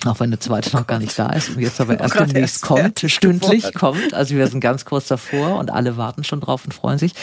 auch 0.07 0.19
wenn 0.19 0.31
der 0.31 0.39
zweite 0.39 0.75
noch 0.75 0.87
gar 0.87 0.99
nicht 0.99 1.17
da 1.17 1.29
ist 1.29 1.49
und 1.49 1.59
jetzt 1.59 1.79
aber 1.79 1.99
erst 1.99 2.15
oh 2.15 2.25
demnächst 2.25 2.61
kommt, 2.61 2.99
stündlich 2.99 3.73
kommt. 3.73 4.13
Also 4.13 4.35
wir 4.35 4.47
sind 4.47 4.59
ganz 4.59 4.85
kurz 4.85 5.07
davor 5.07 5.57
und 5.57 5.71
alle 5.71 5.97
warten 5.97 6.23
schon 6.23 6.41
drauf 6.41 6.65
und 6.65 6.73
freuen 6.73 6.97
sich. 6.97 7.13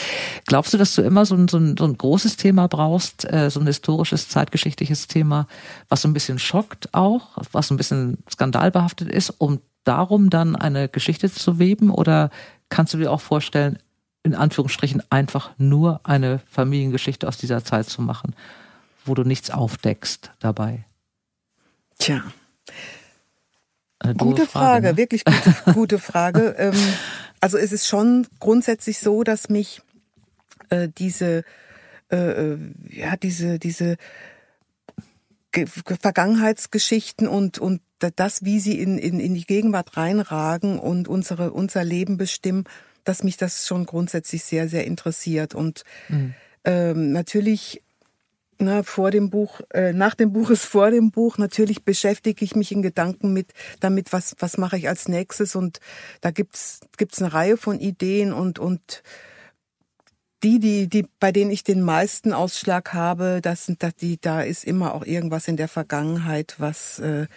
Glaubst 0.47 0.73
du, 0.73 0.77
dass 0.77 0.95
du 0.95 1.01
immer 1.01 1.25
so 1.25 1.35
ein, 1.35 1.47
so 1.47 1.57
ein, 1.57 1.75
so 1.77 1.85
ein 1.85 1.97
großes 1.97 2.37
Thema 2.37 2.67
brauchst, 2.67 3.31
äh, 3.31 3.49
so 3.49 3.59
ein 3.59 3.67
historisches, 3.67 4.29
zeitgeschichtliches 4.29 5.07
Thema, 5.07 5.47
was 5.89 6.01
so 6.01 6.07
ein 6.07 6.13
bisschen 6.13 6.39
schockt 6.39 6.93
auch, 6.93 7.37
was 7.51 7.67
so 7.67 7.73
ein 7.73 7.77
bisschen 7.77 8.17
skandalbehaftet 8.29 9.09
ist, 9.09 9.29
um 9.29 9.59
darum 9.83 10.29
dann 10.29 10.55
eine 10.55 10.89
Geschichte 10.89 11.31
zu 11.31 11.59
weben? 11.59 11.89
Oder 11.89 12.29
kannst 12.69 12.93
du 12.93 12.97
dir 12.97 13.11
auch 13.11 13.21
vorstellen, 13.21 13.79
in 14.23 14.35
Anführungsstrichen 14.35 15.03
einfach 15.09 15.51
nur 15.57 16.01
eine 16.03 16.39
Familiengeschichte 16.49 17.27
aus 17.27 17.37
dieser 17.37 17.63
Zeit 17.63 17.89
zu 17.89 18.01
machen, 18.01 18.35
wo 19.05 19.15
du 19.15 19.23
nichts 19.23 19.49
aufdeckst 19.49 20.31
dabei? 20.39 20.85
Tja, 21.97 22.23
gute 24.17 24.47
Frage, 24.47 24.47
Frage 24.47 24.87
ne? 24.87 24.97
wirklich 24.97 25.23
gute, 25.23 25.55
gute 25.73 25.99
Frage. 25.99 26.55
ähm, 26.57 26.75
also 27.39 27.57
es 27.57 27.71
ist 27.71 27.87
schon 27.87 28.27
grundsätzlich 28.39 28.99
so, 28.99 29.23
dass 29.23 29.49
mich 29.49 29.81
äh, 30.69 30.89
diese 30.97 31.43
äh, 32.11 32.15
äh 32.15 32.57
ja 32.89 33.15
diese 33.17 33.59
diese 33.59 33.97
Ge 35.51 35.67
Vergangenheitsgeschichten 35.67 37.27
und 37.27 37.59
und 37.59 37.81
das, 38.15 38.45
wie 38.45 38.59
sie 38.59 38.79
in, 38.79 38.97
in, 38.97 39.19
in 39.19 39.33
die 39.33 39.45
Gegenwart 39.45 39.97
reinragen 39.97 40.79
und 40.79 41.07
unsere 41.07 41.51
unser 41.51 41.83
Leben 41.83 42.17
bestimmen, 42.17 42.63
dass 43.03 43.23
mich 43.23 43.37
das 43.37 43.67
schon 43.67 43.85
grundsätzlich 43.85 44.43
sehr 44.43 44.69
sehr 44.69 44.85
interessiert 44.85 45.53
und 45.53 45.83
mhm. 46.07 46.33
ähm, 46.63 47.11
natürlich 47.11 47.81
na, 48.61 48.83
vor 48.83 49.11
dem 49.11 49.29
Buch, 49.29 49.61
äh, 49.73 49.93
nach 49.93 50.15
dem 50.15 50.31
Buch 50.33 50.49
ist 50.49 50.65
vor 50.65 50.91
dem 50.91 51.11
Buch. 51.11 51.37
Natürlich 51.37 51.83
beschäftige 51.83 52.45
ich 52.45 52.55
mich 52.55 52.71
in 52.71 52.81
Gedanken 52.81 53.33
mit 53.33 53.53
damit, 53.79 54.13
was 54.13 54.35
was 54.39 54.57
mache 54.57 54.77
ich 54.77 54.87
als 54.87 55.07
nächstes 55.07 55.55
und 55.55 55.79
da 56.21 56.31
gibt's 56.31 56.81
gibt's 56.97 57.21
eine 57.21 57.33
Reihe 57.33 57.57
von 57.57 57.79
Ideen 57.79 58.33
und 58.33 58.59
und 58.59 59.03
die, 60.43 60.59
die, 60.59 60.87
die, 60.87 61.05
bei 61.19 61.31
denen 61.31 61.51
ich 61.51 61.63
den 61.63 61.81
meisten 61.81 62.33
Ausschlag 62.33 62.93
habe, 62.93 63.41
das 63.43 63.67
sind 63.67 63.83
da 63.83 63.91
die, 63.91 64.19
da 64.19 64.41
ist 64.41 64.63
immer 64.63 64.95
auch 64.95 65.05
irgendwas 65.05 65.47
in 65.47 65.55
der 65.55 65.67
Vergangenheit, 65.67 66.55
was 66.57 66.97
äh, 66.97 67.27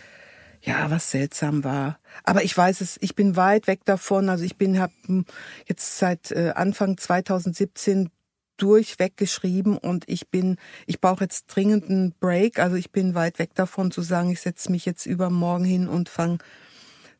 ja, 0.64 0.91
was 0.91 1.11
seltsam 1.11 1.62
war. 1.62 1.99
Aber 2.25 2.43
ich 2.43 2.57
weiß 2.57 2.81
es, 2.81 2.97
ich 3.01 3.14
bin 3.14 3.37
weit 3.37 3.66
weg 3.66 3.85
davon. 3.85 4.31
Also 4.31 4.45
ich 4.45 4.57
bin 4.57 4.81
hab 4.81 4.91
hm, 5.07 5.27
jetzt 5.66 5.99
seit 5.99 6.31
äh, 6.31 6.53
Anfang 6.55 6.97
2017 6.97 8.11
durchweg 8.57 9.17
geschrieben 9.17 9.77
und 9.79 10.05
ich 10.09 10.29
bin, 10.29 10.57
ich 10.87 11.01
brauche 11.01 11.25
jetzt 11.25 11.47
dringend 11.47 11.91
einen 11.91 12.13
Break. 12.21 12.59
Also 12.59 12.77
ich 12.77 12.91
bin 12.91 13.15
weit 13.15 13.39
weg 13.39 13.55
davon 13.55 13.91
zu 13.91 14.03
sagen, 14.03 14.31
ich 14.31 14.41
setze 14.41 14.71
mich 14.71 14.85
jetzt 14.85 15.07
übermorgen 15.07 15.65
hin 15.65 15.89
und 15.89 16.09
fange 16.09 16.39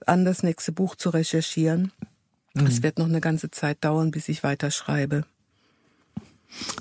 an, 0.07 0.25
das 0.25 0.43
nächste 0.43 0.73
Buch 0.73 0.97
zu 0.97 1.11
recherchieren. 1.11 1.93
Es 2.55 2.79
mhm. 2.79 2.83
wird 2.85 2.99
noch 2.99 3.07
eine 3.07 3.21
ganze 3.21 3.51
Zeit 3.51 3.85
dauern, 3.85 4.11
bis 4.11 4.29
ich 4.29 4.43
weiterschreibe. 4.43 5.25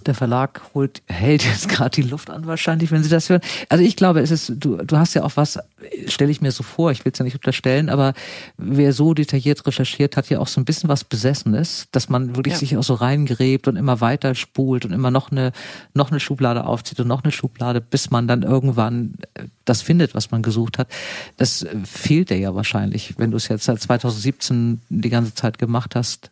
Der 0.05 0.13
Verlag 0.13 0.61
holt, 0.73 1.01
hält 1.07 1.43
jetzt 1.45 1.69
gerade 1.69 1.89
die 1.89 2.07
Luft 2.07 2.29
an 2.29 2.45
wahrscheinlich, 2.45 2.91
wenn 2.91 3.03
Sie 3.03 3.09
das 3.09 3.29
hören. 3.29 3.41
Also 3.69 3.83
ich 3.83 3.95
glaube, 3.95 4.19
es 4.21 4.31
ist, 4.31 4.53
du, 4.55 4.77
du 4.77 4.97
hast 4.97 5.13
ja 5.13 5.23
auch 5.23 5.35
was, 5.35 5.59
stelle 6.07 6.31
ich 6.31 6.41
mir 6.41 6.51
so 6.51 6.63
vor, 6.63 6.91
ich 6.91 7.03
will 7.05 7.11
es 7.11 7.19
ja 7.19 7.25
nicht 7.25 7.35
unterstellen, 7.35 7.89
aber 7.89 8.13
wer 8.57 8.93
so 8.93 9.13
detailliert 9.13 9.65
recherchiert, 9.65 10.17
hat 10.17 10.29
ja 10.29 10.39
auch 10.39 10.47
so 10.47 10.61
ein 10.61 10.65
bisschen 10.65 10.89
was 10.89 11.03
Besessenes, 11.03 11.87
dass 11.91 12.09
man 12.09 12.35
wirklich 12.35 12.53
ja. 12.53 12.59
sich 12.59 12.77
auch 12.77 12.83
so 12.83 12.93
reingräbt 12.93 13.67
und 13.67 13.75
immer 13.75 14.01
weiter 14.01 14.35
spult 14.35 14.85
und 14.85 14.91
immer 14.91 15.11
noch 15.11 15.31
eine, 15.31 15.51
noch 15.93 16.11
eine 16.11 16.19
Schublade 16.19 16.65
aufzieht 16.65 16.99
und 16.99 17.07
noch 17.07 17.23
eine 17.23 17.31
Schublade, 17.31 17.81
bis 17.81 18.11
man 18.11 18.27
dann 18.27 18.43
irgendwann 18.43 19.15
äh, 19.33 19.45
das 19.65 19.81
findet, 19.81 20.13
was 20.15 20.31
man 20.31 20.41
gesucht 20.41 20.77
hat. 20.77 20.87
Das 21.37 21.63
äh, 21.63 21.75
fehlt 21.83 22.29
dir 22.29 22.37
ja 22.37 22.55
wahrscheinlich, 22.55 23.15
wenn 23.17 23.31
du 23.31 23.37
es 23.37 23.47
jetzt 23.47 23.65
seit 23.65 23.81
2017 23.81 24.81
die 24.89 25.09
ganze 25.09 25.33
Zeit 25.33 25.57
gemacht 25.57 25.95
hast 25.95 26.31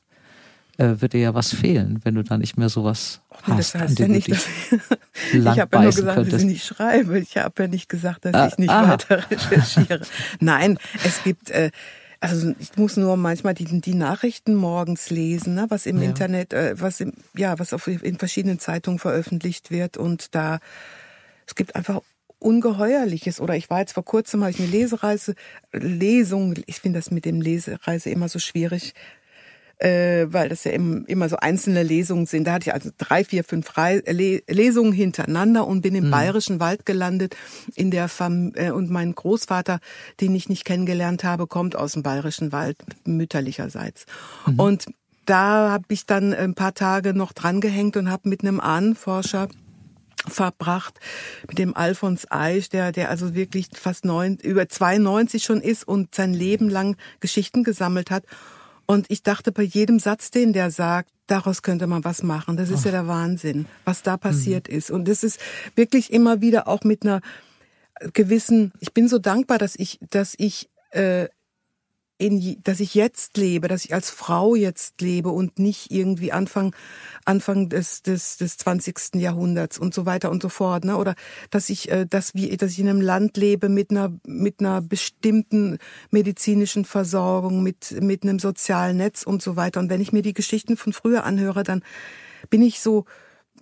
äh, 0.78 1.02
wird 1.02 1.14
dir 1.14 1.20
ja 1.20 1.34
was 1.34 1.54
fehlen, 1.54 2.00
wenn 2.04 2.16
du 2.16 2.24
da 2.24 2.38
nicht 2.38 2.58
mehr 2.58 2.70
sowas 2.70 3.21
hast. 3.44 3.76
Das 3.76 3.82
heißt 3.82 4.00
ja 4.00 4.08
nicht, 4.08 4.32
dass 4.32 4.46
ich, 4.46 5.34
ich 5.34 5.48
habe 5.48 5.70
ja 5.76 5.82
nur 5.82 5.92
gesagt, 5.92 6.16
könntest. 6.16 6.34
dass 6.34 6.42
ich 6.42 6.48
nicht 6.48 6.66
schreibe. 6.66 7.20
Ich 7.20 7.38
habe 7.38 7.64
ja 7.64 7.68
nicht 7.68 7.90
gesagt, 7.90 8.26
dass 8.26 8.34
ah, 8.34 8.48
ich 8.48 8.58
nicht 8.58 8.70
ah. 8.70 8.90
weiter 8.90 9.30
recherchiere. 9.30 10.02
Nein, 10.40 10.78
es 11.06 11.24
gibt 11.24 11.50
äh, 11.52 11.72
also 12.20 12.54
ich 12.60 12.78
muss 12.78 12.98
nur 12.98 13.18
manchmal 13.18 13.56
die, 13.56 13.66
die 13.82 13.96
Nachrichten 13.96 14.54
morgens 14.54 15.10
lesen, 15.10 15.56
ne, 15.56 15.66
was 15.70 15.88
im 15.88 15.98
ja. 15.98 16.10
Internet, 16.10 16.54
äh, 16.54 16.76
was 16.80 17.00
im, 17.02 17.14
ja, 17.36 17.58
was 17.58 17.74
auf, 17.74 17.88
in 17.88 18.20
verschiedenen 18.20 18.60
Zeitungen 18.60 19.00
veröffentlicht 19.00 19.72
wird 19.72 19.98
und 19.98 20.36
da 20.36 20.60
es 21.48 21.56
gibt 21.56 21.76
einfach 21.76 22.02
Ungeheuerliches. 22.42 23.40
Oder 23.40 23.56
ich 23.56 23.70
war 23.70 23.80
jetzt 23.80 23.94
vor 23.94 24.04
kurzem, 24.04 24.42
habe 24.42 24.52
ich 24.52 24.60
eine 24.60 24.68
Lesereise, 24.68 25.36
Lesung, 25.72 26.56
ich 26.66 26.80
finde 26.80 27.00
das 27.00 27.12
mit 27.12 27.26
dem 27.26 27.40
Lesereise 27.40 28.10
immer 28.10 28.30
so 28.30 28.40
schwierig, 28.40 28.94
äh, 29.82 30.28
weil 30.32 30.50
das 30.50 30.64
ja 30.64 30.72
im, 30.72 31.06
immer 31.06 31.28
so 31.28 31.38
einzelne 31.38 31.82
Lesungen 31.82 32.28
sind. 32.28 32.46
Da 32.46 32.54
hatte 32.54 32.70
ich 32.70 32.74
also 32.74 32.92
drei, 32.98 33.24
vier, 33.24 33.44
fünf 33.44 33.76
Re 33.78 34.04
Le 34.08 34.44
Lesungen 34.48 34.94
hintereinander 34.94 35.66
und 35.66 35.82
bin 35.82 35.96
im 35.96 36.08
mhm. 36.08 36.12
Bayerischen 36.12 36.60
Wald 36.60 36.86
gelandet 36.86 37.36
in 37.76 37.90
der 37.90 38.08
Fam 38.08 38.52
äh, 38.56 38.70
und 38.70 38.92
mein 38.92 39.16
Großvater, 39.16 39.80
den 40.20 40.36
ich 40.36 40.50
nicht 40.50 40.66
kennengelernt 40.66 41.24
habe, 41.24 41.48
kommt 41.48 41.76
aus 41.76 41.94
dem 41.94 42.04
Bayerischen 42.04 42.52
Wald 42.52 42.78
mütterlicherseits. 43.06 44.06
Mhm. 44.46 44.60
Und 44.60 44.86
da 45.26 45.72
habe 45.72 45.86
ich 45.90 46.06
dann 46.06 46.34
ein 46.34 46.54
paar 46.54 46.76
Tage 46.76 47.16
noch 47.16 47.34
drangehängt 47.34 47.98
und 47.98 48.10
habe 48.10 48.30
mit 48.30 48.42
einem 48.42 48.60
Ahnenforscher 48.60 49.48
verbracht 50.28 51.00
mit 51.48 51.58
dem 51.58 51.76
Alfons 51.76 52.30
Eisch, 52.30 52.70
der, 52.70 52.92
der 52.92 53.10
also 53.10 53.34
wirklich 53.34 53.70
fast 53.74 54.06
neun, 54.06 54.38
über 54.38 54.70
92 54.70 55.44
schon 55.44 55.62
ist 55.62 55.88
und 55.88 56.14
sein 56.14 56.36
Leben 56.36 56.70
lang 56.70 56.98
Geschichten 57.20 57.64
gesammelt 57.64 58.12
hat. 58.12 58.26
Und 58.92 59.06
ich 59.08 59.24
dachte 59.24 59.54
bei 59.54 59.64
jedem 59.64 60.00
Satz, 60.00 60.32
den 60.32 60.52
der 60.52 60.70
sagt, 60.70 61.12
daraus 61.26 61.62
könnte 61.62 61.88
man 61.88 62.04
was 62.04 62.24
machen. 62.24 62.58
Das 62.58 62.70
ist 62.70 62.82
Ach. 62.82 62.86
ja 62.88 62.92
der 62.92 63.08
Wahnsinn, 63.08 63.66
was 63.86 64.04
da 64.04 64.18
passiert 64.18 64.68
mhm. 64.68 64.78
ist. 64.78 64.92
Und 64.92 65.08
das 65.08 65.24
ist 65.24 65.40
wirklich 65.76 66.12
immer 66.12 66.42
wieder 66.42 66.68
auch 66.68 66.84
mit 66.84 67.04
einer 67.04 67.22
gewissen, 68.12 68.74
ich 68.82 68.94
bin 68.94 69.08
so 69.08 69.18
dankbar, 69.18 69.60
dass 69.60 69.78
ich, 69.78 69.98
dass 70.10 70.36
ich 70.38 70.70
äh, 70.90 71.30
in, 72.22 72.62
dass 72.64 72.80
ich 72.80 72.94
jetzt 72.94 73.36
lebe, 73.38 73.68
dass 73.68 73.84
ich 73.84 73.96
als 73.96 74.12
Frau 74.12 74.54
jetzt 74.54 75.02
lebe 75.02 75.30
und 75.30 75.58
nicht 75.58 75.90
irgendwie 75.90 76.32
Anfang, 76.32 76.76
Anfang 77.26 77.68
des, 77.68 78.04
des, 78.04 78.38
des 78.38 78.58
20. 78.58 79.16
Jahrhunderts 79.16 79.80
und 79.80 79.96
so 79.96 80.06
weiter 80.06 80.30
und 80.30 80.44
so 80.44 80.50
fort, 80.50 80.86
ne? 80.86 80.98
Oder 80.98 81.16
dass 81.50 81.70
ich, 81.70 81.90
äh, 81.90 82.06
dass 82.06 82.36
wie, 82.36 82.56
dass 82.56 82.74
ich 82.74 82.80
in 82.80 82.90
einem 82.90 83.02
Land 83.02 83.38
lebe 83.38 83.70
mit 83.70 83.90
einer, 83.90 84.14
mit 84.28 84.60
einer 84.60 84.82
bestimmten 84.82 85.80
medizinischen 86.12 86.86
Versorgung, 86.86 87.64
mit, 87.64 88.00
mit 88.02 88.22
einem 88.22 88.38
sozialen 88.38 88.98
Netz 88.98 89.24
und 89.24 89.42
so 89.42 89.56
weiter. 89.56 89.80
Und 89.80 89.90
wenn 89.90 90.02
ich 90.02 90.14
mir 90.14 90.22
die 90.22 90.36
Geschichten 90.36 90.78
von 90.78 90.94
früher 90.94 91.24
anhöre, 91.24 91.64
dann 91.64 91.82
bin 92.52 92.62
ich 92.62 92.82
so, 92.82 93.06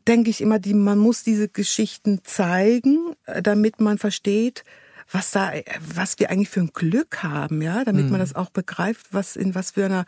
denke 0.06 0.30
ich 0.30 0.42
immer, 0.42 0.60
die, 0.60 0.74
man 0.74 0.98
muss 0.98 1.24
diese 1.24 1.48
Geschichten 1.48 2.26
zeigen, 2.26 3.14
äh, 3.26 3.42
damit 3.42 3.80
man 3.80 3.98
versteht, 3.98 4.66
was 5.12 5.32
da, 5.32 5.52
was 5.94 6.20
wir 6.20 6.30
eigentlich 6.30 6.50
für 6.50 6.62
ein 6.62 6.72
Glück 6.74 7.24
haben, 7.24 7.62
ja, 7.62 7.84
damit 7.84 8.06
mhm. 8.06 8.12
man 8.12 8.20
das 8.20 8.36
auch 8.36 8.50
begreift, 8.50 9.08
was 9.12 9.36
in 9.36 9.56
was 9.56 9.72
für 9.72 9.86
einer 9.86 10.06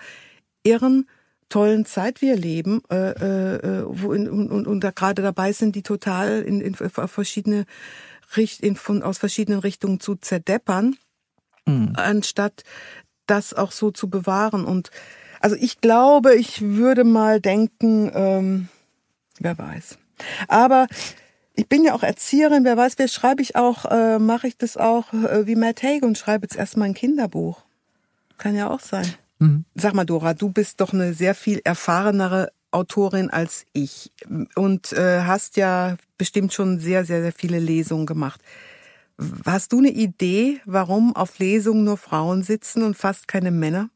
irren 0.63 1.07
tollen 1.49 1.85
Zeit 1.85 2.21
wir 2.21 2.35
leben, 2.35 2.81
äh, 2.89 3.11
äh, 3.11 3.83
wo 3.85 4.13
in, 4.13 4.29
und, 4.29 4.49
und, 4.49 4.67
und 4.67 4.83
da 4.83 4.91
gerade 4.91 5.21
dabei 5.21 5.51
sind, 5.51 5.75
die 5.75 5.83
total 5.83 6.41
in, 6.41 6.61
in 6.61 6.75
verschiedene 6.75 7.65
Richt, 8.37 8.61
in, 8.61 8.75
von, 8.75 9.03
aus 9.03 9.17
verschiedenen 9.17 9.59
Richtungen 9.59 9.99
zu 9.99 10.15
zerdeppern, 10.15 10.95
mhm. 11.65 11.93
anstatt 11.95 12.63
das 13.25 13.53
auch 13.53 13.71
so 13.71 13.91
zu 13.91 14.09
bewahren. 14.09 14.65
Und 14.65 14.91
also 15.41 15.55
ich 15.59 15.81
glaube, 15.81 16.35
ich 16.35 16.61
würde 16.61 17.03
mal 17.03 17.41
denken, 17.41 18.11
ähm, 18.13 18.69
wer 19.39 19.57
weiß. 19.57 19.97
Aber 20.47 20.87
ich 21.53 21.67
bin 21.67 21.83
ja 21.83 21.93
auch 21.93 22.03
Erzieherin, 22.03 22.63
wer 22.63 22.77
weiß, 22.77 22.93
wer 22.97 23.07
schreibe 23.07 23.41
ich 23.41 23.55
auch, 23.55 23.85
äh, 23.85 24.19
mache 24.19 24.47
ich 24.47 24.57
das 24.57 24.77
auch 24.77 25.13
äh, 25.13 25.45
wie 25.47 25.55
Matt 25.55 25.83
Haig 25.83 26.03
und 26.03 26.17
schreibe 26.17 26.45
jetzt 26.45 26.55
erstmal 26.55 26.89
ein 26.89 26.93
Kinderbuch. 26.93 27.63
Kann 28.37 28.55
ja 28.55 28.69
auch 28.69 28.79
sein. 28.79 29.13
Mhm. 29.39 29.65
Sag 29.75 29.93
mal, 29.93 30.05
Dora, 30.05 30.33
du 30.33 30.49
bist 30.49 30.81
doch 30.81 30.93
eine 30.93 31.13
sehr 31.13 31.35
viel 31.35 31.61
erfahrenere 31.63 32.51
Autorin 32.71 33.29
als 33.29 33.65
ich 33.73 34.11
und 34.55 34.93
äh, 34.93 35.21
hast 35.23 35.57
ja 35.57 35.97
bestimmt 36.17 36.53
schon 36.53 36.79
sehr, 36.79 37.03
sehr, 37.05 37.21
sehr 37.21 37.33
viele 37.33 37.59
Lesungen 37.59 38.05
gemacht. 38.05 38.41
Hast 39.45 39.73
du 39.73 39.79
eine 39.79 39.91
Idee, 39.91 40.61
warum 40.65 41.15
auf 41.15 41.37
Lesungen 41.37 41.83
nur 41.83 41.97
Frauen 41.97 42.43
sitzen 42.43 42.81
und 42.83 42.95
fast 42.95 43.27
keine 43.27 43.51
Männer? 43.51 43.89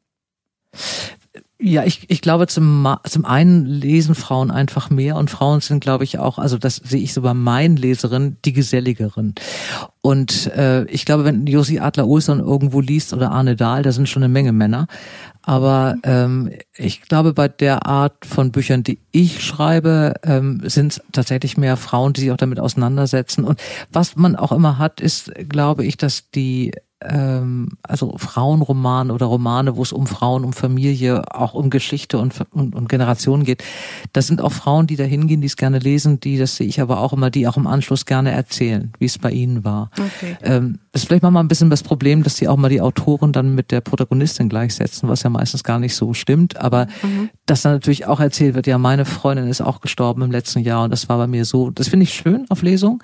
Ja, 1.58 1.84
ich, 1.84 2.04
ich 2.10 2.20
glaube, 2.20 2.48
zum, 2.48 2.86
zum 3.04 3.24
einen 3.24 3.64
lesen 3.64 4.14
Frauen 4.14 4.50
einfach 4.50 4.90
mehr 4.90 5.16
und 5.16 5.30
Frauen 5.30 5.62
sind, 5.62 5.80
glaube 5.80 6.04
ich, 6.04 6.18
auch, 6.18 6.38
also 6.38 6.58
das 6.58 6.76
sehe 6.76 7.00
ich 7.00 7.14
so 7.14 7.22
bei 7.22 7.32
meinen 7.32 7.78
Leserinnen, 7.78 8.36
die 8.44 8.52
geselligeren. 8.52 9.34
Und 10.02 10.48
äh, 10.48 10.84
ich 10.84 11.06
glaube, 11.06 11.24
wenn 11.24 11.46
Josi 11.46 11.78
Adler-Olsson 11.78 12.40
irgendwo 12.40 12.80
liest 12.80 13.14
oder 13.14 13.32
Arne 13.32 13.56
Dahl, 13.56 13.82
da 13.82 13.90
sind 13.90 14.06
schon 14.06 14.22
eine 14.22 14.32
Menge 14.32 14.52
Männer. 14.52 14.86
Aber 15.40 15.96
ähm, 16.02 16.50
ich 16.76 17.00
glaube, 17.00 17.32
bei 17.32 17.48
der 17.48 17.86
Art 17.86 18.26
von 18.26 18.52
Büchern, 18.52 18.82
die 18.82 18.98
ich 19.10 19.42
schreibe, 19.42 20.14
ähm, 20.24 20.60
sind 20.64 20.92
es 20.92 21.02
tatsächlich 21.12 21.56
mehr 21.56 21.78
Frauen, 21.78 22.12
die 22.12 22.20
sich 22.20 22.32
auch 22.32 22.36
damit 22.36 22.60
auseinandersetzen. 22.60 23.44
Und 23.44 23.58
was 23.90 24.16
man 24.16 24.36
auch 24.36 24.52
immer 24.52 24.76
hat, 24.76 25.00
ist, 25.00 25.32
glaube 25.48 25.86
ich, 25.86 25.96
dass 25.96 26.30
die 26.30 26.72
ähm, 27.02 27.68
also 27.82 28.16
Frauenromane 28.16 29.12
oder 29.12 29.26
Romane, 29.26 29.76
wo 29.76 29.82
es 29.82 29.92
um 29.92 30.06
Frauen, 30.06 30.44
um 30.44 30.52
Familie, 30.52 31.22
auch 31.30 31.52
um 31.52 31.68
Geschichte 31.68 32.18
und, 32.18 32.34
und, 32.52 32.74
und 32.74 32.88
Generationen 32.88 33.44
geht. 33.44 33.62
Das 34.12 34.26
sind 34.26 34.40
auch 34.40 34.52
Frauen, 34.52 34.86
die 34.86 34.96
da 34.96 35.04
hingehen, 35.04 35.42
die 35.42 35.46
es 35.46 35.56
gerne 35.56 35.78
lesen, 35.78 36.20
die, 36.20 36.38
das 36.38 36.56
sehe 36.56 36.66
ich 36.66 36.80
aber 36.80 37.00
auch 37.00 37.12
immer, 37.12 37.30
die 37.30 37.46
auch 37.46 37.58
im 37.58 37.66
Anschluss 37.66 38.06
gerne 38.06 38.30
erzählen, 38.30 38.92
wie 38.98 39.04
es 39.04 39.18
bei 39.18 39.30
ihnen 39.30 39.62
war. 39.62 39.90
Okay. 39.92 40.38
Ähm, 40.42 40.78
das 40.92 41.02
ist 41.02 41.08
vielleicht 41.08 41.22
mal 41.22 41.36
ein 41.36 41.48
bisschen 41.48 41.68
das 41.68 41.82
Problem, 41.82 42.22
dass 42.22 42.36
sie 42.36 42.48
auch 42.48 42.56
mal 42.56 42.70
die 42.70 42.80
Autoren 42.80 43.32
dann 43.32 43.54
mit 43.54 43.72
der 43.72 43.82
Protagonistin 43.82 44.48
gleichsetzen, 44.48 45.08
was 45.08 45.22
ja 45.22 45.28
meistens 45.28 45.64
gar 45.64 45.78
nicht 45.78 45.94
so 45.94 46.14
stimmt. 46.14 46.56
Aber 46.56 46.86
mhm. 47.02 47.28
dass 47.44 47.60
dann 47.60 47.72
natürlich 47.72 48.06
auch 48.06 48.20
erzählt 48.20 48.54
wird, 48.54 48.66
ja, 48.66 48.78
meine 48.78 49.04
Freundin 49.04 49.48
ist 49.48 49.60
auch 49.60 49.82
gestorben 49.82 50.22
im 50.22 50.30
letzten 50.30 50.60
Jahr 50.60 50.84
und 50.84 50.90
das 50.90 51.10
war 51.10 51.18
bei 51.18 51.26
mir 51.26 51.44
so. 51.44 51.70
Das 51.70 51.88
finde 51.88 52.04
ich 52.04 52.14
schön 52.14 52.46
auf 52.48 52.62
Lesung, 52.62 53.02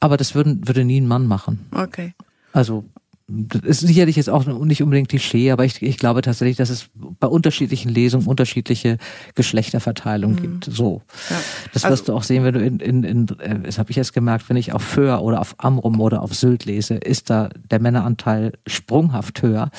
aber 0.00 0.16
das 0.16 0.34
würden, 0.34 0.66
würde 0.66 0.84
nie 0.84 1.00
ein 1.00 1.06
Mann 1.06 1.28
machen. 1.28 1.66
Okay. 1.72 2.14
Also 2.52 2.84
das 3.30 3.62
ist 3.62 3.80
sicherlich 3.80 4.16
jetzt 4.16 4.30
auch 4.30 4.46
nicht 4.46 4.82
unbedingt 4.82 5.10
Klischee, 5.10 5.50
aber 5.50 5.66
ich, 5.66 5.82
ich 5.82 5.98
glaube 5.98 6.22
tatsächlich, 6.22 6.56
dass 6.56 6.70
es 6.70 6.88
bei 6.94 7.26
unterschiedlichen 7.26 7.90
Lesungen 7.90 8.26
unterschiedliche 8.26 8.96
Geschlechterverteilung 9.34 10.32
mhm. 10.32 10.36
gibt. 10.36 10.64
So. 10.64 11.02
Ja. 11.28 11.36
Das 11.74 11.82
wirst 11.84 11.84
also, 11.84 12.04
du 12.04 12.12
auch 12.14 12.22
sehen, 12.22 12.44
wenn 12.44 12.54
du 12.54 12.64
in, 12.64 12.80
in, 12.80 13.04
in 13.04 13.28
äh, 13.40 13.60
das 13.60 13.78
habe 13.78 13.90
ich 13.90 13.96
jetzt 13.96 14.14
gemerkt, 14.14 14.48
wenn 14.48 14.56
ich 14.56 14.72
auf 14.72 14.80
Föhr 14.80 15.20
oder 15.22 15.42
auf 15.42 15.56
Amrum 15.58 16.00
oder 16.00 16.22
auf 16.22 16.34
Sylt 16.34 16.64
lese, 16.64 16.94
ist 16.94 17.28
da 17.28 17.50
der 17.70 17.80
Männeranteil 17.80 18.52
sprunghaft 18.66 19.42
höher, 19.42 19.70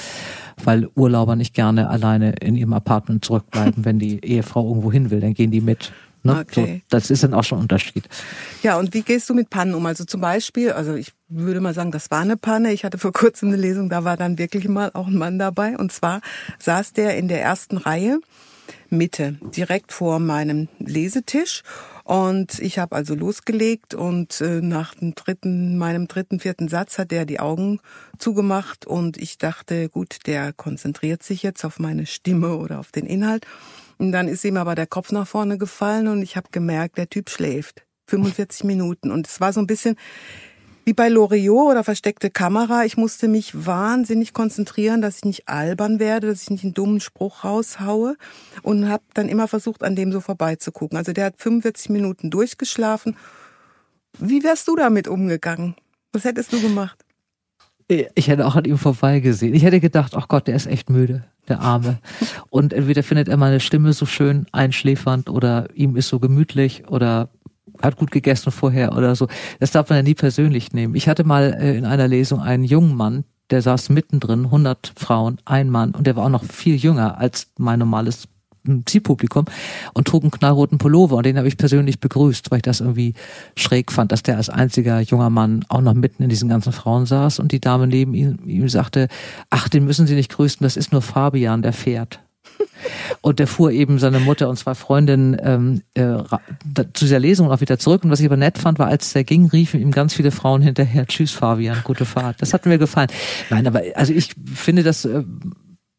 weil 0.63 0.87
Urlauber 0.95 1.35
nicht 1.35 1.55
gerne 1.55 1.89
alleine 1.89 2.33
in 2.33 2.55
ihrem 2.55 2.73
Apartment 2.73 3.25
zurückbleiben, 3.25 3.83
wenn 3.83 3.97
die 3.97 4.23
Ehefrau 4.23 4.67
irgendwo 4.67 4.91
hin 4.91 5.09
will, 5.09 5.21
dann 5.21 5.33
gehen 5.33 5.49
die 5.49 5.61
mit. 5.61 5.91
Ne? 6.24 6.39
Okay. 6.39 6.82
So, 6.84 6.97
das 6.97 7.09
ist 7.09 7.24
dann 7.24 7.34
auch 7.34 7.43
schon 7.43 7.59
ein 7.59 7.61
Unterschied. 7.63 8.07
Ja, 8.61 8.78
und 8.78 8.93
wie 8.93 9.01
gehst 9.01 9.30
du 9.30 9.34
mit 9.34 9.49
Pannen 9.49 9.74
um? 9.74 9.86
Also 9.86 10.03
zum 10.03 10.22
Beispiel, 10.22 10.72
also 10.72 10.95
ich 10.95 11.13
würde 11.28 11.61
mal 11.61 11.74
sagen, 11.74 11.91
das 11.91 12.11
war 12.11 12.20
eine 12.20 12.38
Panne. 12.38 12.74
Ich 12.74 12.84
hatte 12.84 12.97
vor 12.97 13.13
kurzem 13.13 13.49
eine 13.49 13.57
Lesung, 13.57 13.89
da 13.89 14.03
war 14.03 14.17
dann 14.17 14.38
wirklich 14.38 14.67
mal 14.67 14.91
auch 14.93 15.07
ein 15.07 15.17
Mann 15.17 15.39
dabei. 15.39 15.78
Und 15.78 15.91
zwar 15.91 16.22
saß 16.59 16.93
der 16.93 17.17
in 17.17 17.28
der 17.28 17.41
ersten 17.41 17.78
Reihe, 17.78 18.20
Mitte, 18.89 19.38
direkt 19.55 19.91
vor 19.91 20.20
meinem 20.20 20.67
Lesetisch. 20.80 21.63
Und 22.03 22.57
ich 22.59 22.80
habe 22.80 22.95
also 22.95 23.13
losgelegt 23.13 23.93
und 23.93 24.41
äh, 24.41 24.61
nach 24.61 24.95
dem 24.95 25.13
dritten, 25.13 25.78
meinem 25.78 26.07
dritten, 26.07 26.39
vierten 26.39 26.67
Satz 26.67 26.97
hat 26.97 27.11
der 27.11 27.26
die 27.26 27.39
Augen 27.39 27.80
zugemacht 28.17 28.88
und 28.88 29.15
ich 29.17 29.38
dachte, 29.38 29.89
gut, 29.89 30.26
der 30.26 30.51
konzentriert 30.51 31.22
sich 31.22 31.43
jetzt 31.43 31.63
auf 31.63 31.78
meine 31.78 32.07
Stimme 32.07 32.55
oder 32.55 32.80
auf 32.80 32.91
den 32.91 33.05
Inhalt. 33.05 33.45
Und 33.99 34.13
dann 34.13 34.27
ist 34.27 34.45
ihm 34.45 34.57
aber 34.57 34.75
der 34.75 34.87
Kopf 34.87 35.11
nach 35.11 35.27
vorne 35.27 35.57
gefallen 35.57 36.07
und 36.07 36.21
ich 36.21 36.37
habe 36.37 36.47
gemerkt, 36.51 36.97
der 36.97 37.09
Typ 37.09 37.29
schläft. 37.29 37.85
45 38.07 38.63
Minuten. 38.63 39.11
Und 39.11 39.27
es 39.27 39.39
war 39.39 39.53
so 39.53 39.59
ein 39.59 39.67
bisschen 39.67 39.95
wie 40.85 40.93
bei 40.93 41.09
Loriot 41.09 41.71
oder 41.71 41.83
versteckte 41.83 42.31
Kamera. 42.31 42.85
Ich 42.85 42.97
musste 42.97 43.27
mich 43.27 43.65
wahnsinnig 43.65 44.33
konzentrieren, 44.33 45.01
dass 45.01 45.17
ich 45.17 45.25
nicht 45.25 45.47
albern 45.49 45.99
werde, 45.99 46.27
dass 46.27 46.43
ich 46.43 46.49
nicht 46.49 46.63
einen 46.63 46.73
dummen 46.73 47.01
Spruch 47.01 47.43
raushaue 47.43 48.15
und 48.63 48.87
habe 48.89 49.03
dann 49.13 49.29
immer 49.29 49.47
versucht, 49.47 49.83
an 49.83 49.95
dem 49.95 50.11
so 50.11 50.21
vorbeizugucken. 50.21 50.97
Also 50.97 51.11
der 51.11 51.25
hat 51.25 51.35
45 51.37 51.89
Minuten 51.89 52.31
durchgeschlafen. 52.31 53.17
Wie 54.17 54.43
wärst 54.43 54.67
du 54.67 54.75
damit 54.75 55.07
umgegangen? 55.07 55.75
Was 56.13 56.23
hättest 56.23 56.53
du 56.53 56.61
gemacht? 56.61 57.05
Ich 57.89 58.27
hätte 58.27 58.45
auch 58.45 58.55
an 58.55 58.65
ihm 58.65 58.77
vorbeigesehen. 58.77 59.55
Ich 59.55 59.63
hätte 59.63 59.79
gedacht, 59.79 60.13
ach 60.15 60.27
Gott, 60.27 60.47
der 60.47 60.55
ist 60.55 60.67
echt 60.67 60.91
müde 60.91 61.23
der 61.47 61.59
Arme. 61.59 61.97
Und 62.49 62.71
entweder 62.71 63.01
findet 63.03 63.27
er 63.27 63.37
meine 63.37 63.59
Stimme 63.59 63.93
so 63.93 64.05
schön 64.05 64.45
einschläfernd 64.51 65.29
oder 65.29 65.67
ihm 65.73 65.95
ist 65.95 66.09
so 66.09 66.19
gemütlich 66.19 66.87
oder 66.87 67.29
hat 67.81 67.97
gut 67.97 68.11
gegessen 68.11 68.51
vorher 68.51 68.95
oder 68.95 69.15
so. 69.15 69.27
Das 69.59 69.71
darf 69.71 69.89
man 69.89 69.97
ja 69.97 70.03
nie 70.03 70.13
persönlich 70.13 70.73
nehmen. 70.73 70.95
Ich 70.95 71.07
hatte 71.07 71.23
mal 71.23 71.57
äh, 71.59 71.77
in 71.77 71.85
einer 71.85 72.07
Lesung 72.07 72.41
einen 72.41 72.63
jungen 72.63 72.95
Mann, 72.95 73.23
der 73.49 73.61
saß 73.61 73.89
mittendrin, 73.89 74.45
100 74.45 74.93
Frauen, 74.95 75.39
ein 75.45 75.69
Mann 75.69 75.95
und 75.95 76.05
der 76.05 76.15
war 76.15 76.25
auch 76.25 76.29
noch 76.29 76.43
viel 76.43 76.75
jünger 76.75 77.17
als 77.17 77.47
mein 77.57 77.79
normales 77.79 78.27
Zielpublikum 78.86 79.45
und 79.93 80.07
trug 80.07 80.24
einen 80.24 80.32
knallroten 80.32 80.78
Pullover 80.78 81.18
und 81.18 81.26
den 81.26 81.38
habe 81.38 81.47
ich 81.47 81.57
persönlich 81.57 81.99
begrüßt, 81.99 82.51
weil 82.51 82.57
ich 82.57 82.64
das 82.64 82.82
irgendwie 82.82 83.14
schräg 83.55 83.91
fand, 83.91 84.12
dass 84.12 84.24
der 84.24 84.38
als 84.38 84.49
einziger 84.49 84.99
junger 85.01 85.30
Mann 85.30 85.66
auch 85.70 85.82
noch 85.82 85.93
mitten 85.93 86.24
in 86.24 86.30
diesen 86.30 86.49
ganzen 86.49 86.74
Frauen 86.74 87.05
saß 87.05 87.39
und 87.39 87.51
die 87.51 87.60
Dame 87.60 87.88
neben 87.88 88.14
ihm, 88.14 88.39
ihm 88.45 88.70
sagte, 88.70 89.07
ach, 89.49 89.70
den 89.70 89.86
müssen 89.86 90.07
Sie 90.07 90.16
nicht 90.16 90.32
grüßen, 90.32 90.64
das 90.64 90.78
ist 90.78 90.91
nur 90.91 91.01
Fabian, 91.01 91.62
der 91.62 91.74
fährt. 91.74 92.20
Und 93.22 93.39
der 93.39 93.47
fuhr 93.47 93.72
eben 93.72 93.99
seine 93.99 94.20
Mutter 94.20 94.47
und 94.49 94.57
zwei 94.57 94.76
Freundinnen 94.76 95.38
ähm, 95.41 95.82
äh, 95.93 96.24
zu 96.93 97.05
dieser 97.05 97.20
Lesung 97.20 97.51
auch 97.51 97.62
wieder 97.62 97.78
zurück. 97.80 98.03
Und 98.03 98.12
was 98.12 98.20
ich 98.20 98.26
aber 98.26 98.38
nett 98.38 98.57
fand, 98.57 98.80
war, 98.80 98.88
als 98.88 99.14
der 99.14 99.24
ging, 99.24 99.47
riefen 99.47 99.82
ihm 99.82 99.91
ganz 99.91 100.14
viele 100.14 100.32
Frauen 100.32 100.62
hinterher, 100.62 101.05
tschüss 101.05 101.32
Fabian, 101.32 101.82
gute 101.84 102.05
Fahrt. 102.05 102.41
Das 102.41 102.53
hat 102.53 102.66
mir 102.66 102.78
gefallen. 102.78 103.10
Nein, 103.49 103.68
aber 103.68 103.82
also 103.95 104.14
ich 104.14 104.34
finde 104.53 104.84
das... 104.84 105.05
Äh, 105.05 105.24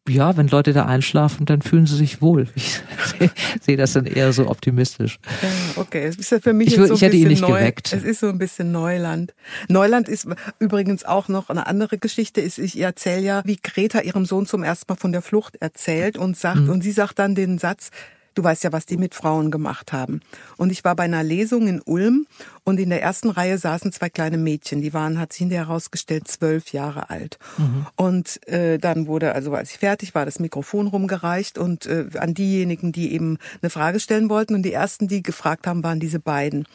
ja, 0.09 0.35
wenn 0.35 0.47
Leute 0.47 0.73
da 0.73 0.85
einschlafen, 0.85 1.45
dann 1.45 1.61
fühlen 1.61 1.85
sie 1.85 1.95
sich 1.95 2.21
wohl. 2.21 2.47
Ich 2.55 2.81
sehe 3.61 3.77
das 3.77 3.93
dann 3.93 4.05
eher 4.05 4.33
so 4.33 4.49
optimistisch. 4.49 5.19
Ja, 5.41 5.49
okay, 5.81 6.05
es 6.05 6.15
ist 6.15 6.31
ja 6.31 6.39
für 6.39 6.53
mich 6.53 6.69
ich, 6.69 6.77
jetzt 6.77 6.87
so 6.87 6.93
ich 6.95 7.01
hätte 7.01 7.17
ihn 7.17 7.27
nicht 7.27 7.41
neu, 7.41 7.59
geweckt. 7.59 7.93
Es 7.93 8.03
ist 8.03 8.19
so 8.19 8.27
ein 8.27 8.39
bisschen 8.39 8.71
Neuland. 8.71 9.33
Neuland 9.67 10.09
ist 10.09 10.27
übrigens 10.59 11.05
auch 11.05 11.27
noch 11.27 11.49
eine 11.49 11.67
andere 11.67 11.99
Geschichte. 11.99 12.41
Ist, 12.41 12.57
ich 12.57 12.79
erzähle 12.79 13.21
ja, 13.21 13.41
wie 13.45 13.57
Greta 13.61 14.01
ihrem 14.01 14.25
Sohn 14.25 14.47
zum 14.47 14.63
ersten 14.63 14.91
Mal 14.91 14.97
von 14.97 15.11
der 15.11 15.21
Flucht 15.21 15.57
erzählt 15.57 16.17
und 16.17 16.35
sagt, 16.35 16.61
mhm. 16.61 16.69
und 16.69 16.81
sie 16.81 16.91
sagt 16.91 17.19
dann 17.19 17.35
den 17.35 17.59
Satz, 17.59 17.91
Du 18.33 18.43
weißt 18.43 18.63
ja, 18.63 18.71
was 18.71 18.85
die 18.85 18.97
mit 18.97 19.13
Frauen 19.13 19.51
gemacht 19.51 19.91
haben. 19.91 20.21
Und 20.57 20.71
ich 20.71 20.83
war 20.83 20.95
bei 20.95 21.03
einer 21.03 21.23
Lesung 21.23 21.67
in 21.67 21.81
Ulm 21.81 22.27
und 22.63 22.79
in 22.79 22.89
der 22.89 23.01
ersten 23.01 23.29
Reihe 23.29 23.57
saßen 23.57 23.91
zwei 23.91 24.09
kleine 24.09 24.37
Mädchen. 24.37 24.81
Die 24.81 24.93
waren, 24.93 25.19
hat 25.19 25.33
sich 25.33 25.39
hinterher 25.39 25.67
herausgestellt, 25.67 26.27
zwölf 26.27 26.71
Jahre 26.71 27.09
alt. 27.09 27.37
Mhm. 27.57 27.87
Und 27.95 28.47
äh, 28.47 28.77
dann 28.77 29.07
wurde, 29.07 29.33
also 29.33 29.53
als 29.53 29.71
ich 29.71 29.79
fertig 29.79 30.15
war, 30.15 30.25
das 30.25 30.39
Mikrofon 30.39 30.87
rumgereicht 30.87 31.57
und 31.57 31.85
äh, 31.87 32.05
an 32.17 32.33
diejenigen, 32.33 32.91
die 32.91 33.13
eben 33.13 33.37
eine 33.61 33.69
Frage 33.69 33.99
stellen 33.99 34.29
wollten. 34.29 34.55
Und 34.55 34.63
die 34.63 34.73
ersten, 34.73 35.07
die 35.07 35.23
gefragt 35.23 35.67
haben, 35.67 35.83
waren 35.83 35.99
diese 35.99 36.19
beiden. 36.19 36.65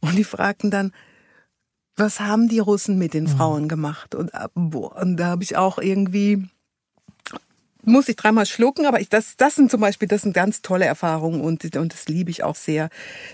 Und 0.00 0.16
die 0.16 0.24
fragten 0.24 0.70
dann, 0.70 0.92
was 1.96 2.20
haben 2.20 2.48
die 2.48 2.58
Russen 2.58 2.96
mit 2.98 3.12
den 3.12 3.24
mhm. 3.24 3.28
Frauen 3.28 3.68
gemacht? 3.68 4.14
Und, 4.14 4.32
äh, 4.32 4.48
boah, 4.54 4.96
und 4.96 5.18
da 5.18 5.26
habe 5.26 5.42
ich 5.42 5.56
auch 5.56 5.78
irgendwie 5.78 6.48
muss 7.84 8.08
ich 8.08 8.16
dreimal 8.16 8.46
schlucken, 8.46 8.86
aber 8.86 9.00
ich, 9.00 9.08
das, 9.08 9.36
das 9.36 9.56
sind 9.56 9.70
zum 9.70 9.80
Beispiel, 9.80 10.08
das 10.08 10.22
sind 10.22 10.32
ganz 10.32 10.62
tolle 10.62 10.84
Erfahrungen 10.84 11.40
und, 11.40 11.76
und 11.76 11.92
das 11.92 12.06
liebe 12.06 12.30
ich 12.30 12.44
auch 12.44 12.54
sehr, 12.54 12.88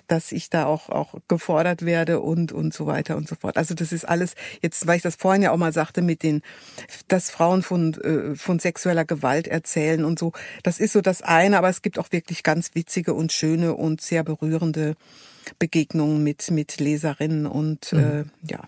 dass 0.07 0.33
ich 0.33 0.51
da 0.51 0.67
auch, 0.67 0.89
auch 0.89 1.15
gefordert 1.29 1.85
werde 1.85 2.21
und, 2.21 2.53
und 2.53 2.73
so 2.73 2.87
weiter 2.87 3.17
und 3.17 3.29
so 3.29 3.35
fort. 3.35 3.57
Also 3.57 3.75
das 3.75 3.93
ist 3.93 4.05
alles, 4.07 4.35
jetzt, 4.63 4.87
weil 4.87 4.97
ich 4.97 5.03
das 5.03 5.17
vorhin 5.17 5.43
ja 5.43 5.53
auch 5.53 5.57
mal 5.57 5.73
sagte, 5.73 6.03
mit 6.03 6.23
den, 6.23 6.43
dass 7.09 7.31
Frauen 7.31 7.63
von, 7.63 7.95
äh, 7.95 8.35
von 8.37 8.59
sexueller 8.59 9.05
Gewalt 9.05 9.49
erzählen 9.49 10.05
und 10.05 10.19
so, 10.19 10.33
das 10.63 10.81
ist 10.81 10.93
so 10.93 11.01
das 11.01 11.23
eine, 11.23 11.59
aber 11.59 11.69
es 11.69 11.83
gibt 11.83 11.99
auch 11.99 12.11
wirklich 12.11 12.43
ganz 12.43 12.75
witzige 12.75 13.15
und 13.15 13.33
schöne 13.33 13.75
und 13.75 14.01
sehr 14.01 14.25
berührende 14.25 14.95
Begegnungen 15.59 16.23
mit, 16.23 16.51
mit 16.51 16.81
Leserinnen 16.81 17.47
und, 17.47 17.93
mhm. 17.93 17.99
äh, 17.99 18.25
ja. 18.51 18.61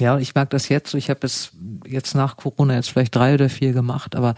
Ja, 0.00 0.18
ich 0.18 0.34
mag 0.34 0.50
das 0.50 0.68
jetzt. 0.68 0.94
Ich 0.94 1.10
habe 1.10 1.26
es 1.26 1.52
jetzt 1.86 2.14
nach 2.14 2.36
Corona 2.36 2.74
jetzt 2.74 2.90
vielleicht 2.90 3.14
drei 3.14 3.34
oder 3.34 3.48
vier 3.48 3.72
gemacht, 3.72 4.14
aber 4.14 4.34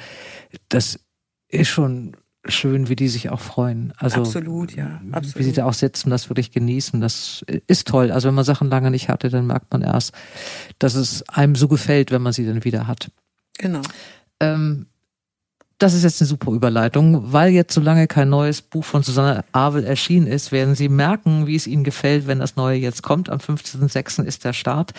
das 0.68 1.00
ist 1.48 1.68
schon 1.68 2.16
schön, 2.46 2.88
wie 2.88 2.96
die 2.96 3.08
sich 3.08 3.28
auch 3.28 3.40
freuen. 3.40 3.92
Also 3.98 4.20
absolut, 4.20 4.74
ja, 4.74 5.00
absolut. 5.12 5.38
Wie 5.38 5.42
sie 5.42 5.52
da 5.52 5.66
auch 5.66 5.74
sitzen, 5.74 6.10
das 6.10 6.30
wirklich 6.30 6.52
genießen, 6.52 7.00
das 7.00 7.44
ist 7.66 7.88
toll. 7.88 8.10
Also 8.10 8.28
wenn 8.28 8.34
man 8.34 8.44
Sachen 8.44 8.70
lange 8.70 8.90
nicht 8.90 9.08
hatte, 9.08 9.28
dann 9.28 9.46
merkt 9.46 9.72
man 9.72 9.82
erst, 9.82 10.14
dass 10.78 10.94
es 10.94 11.28
einem 11.28 11.54
so 11.54 11.68
gefällt, 11.68 12.10
wenn 12.10 12.22
man 12.22 12.32
sie 12.32 12.46
dann 12.46 12.64
wieder 12.64 12.86
hat. 12.86 13.10
Genau. 13.58 13.82
Ähm, 14.40 14.86
das 15.80 15.94
ist 15.94 16.04
jetzt 16.04 16.20
eine 16.20 16.28
super 16.28 16.52
Überleitung. 16.52 17.32
Weil 17.32 17.52
jetzt 17.52 17.72
so 17.74 17.80
lange 17.80 18.06
kein 18.06 18.28
neues 18.28 18.60
Buch 18.60 18.84
von 18.84 19.02
Susanne 19.02 19.44
Abel 19.52 19.82
erschienen 19.82 20.26
ist, 20.26 20.52
werden 20.52 20.74
Sie 20.74 20.90
merken, 20.90 21.46
wie 21.46 21.56
es 21.56 21.66
Ihnen 21.66 21.84
gefällt, 21.84 22.26
wenn 22.26 22.38
das 22.38 22.56
neue 22.56 22.78
jetzt 22.78 23.02
kommt. 23.02 23.30
Am 23.30 23.38
15.06. 23.38 24.22
ist 24.24 24.44
der 24.44 24.52
Start. 24.52 24.92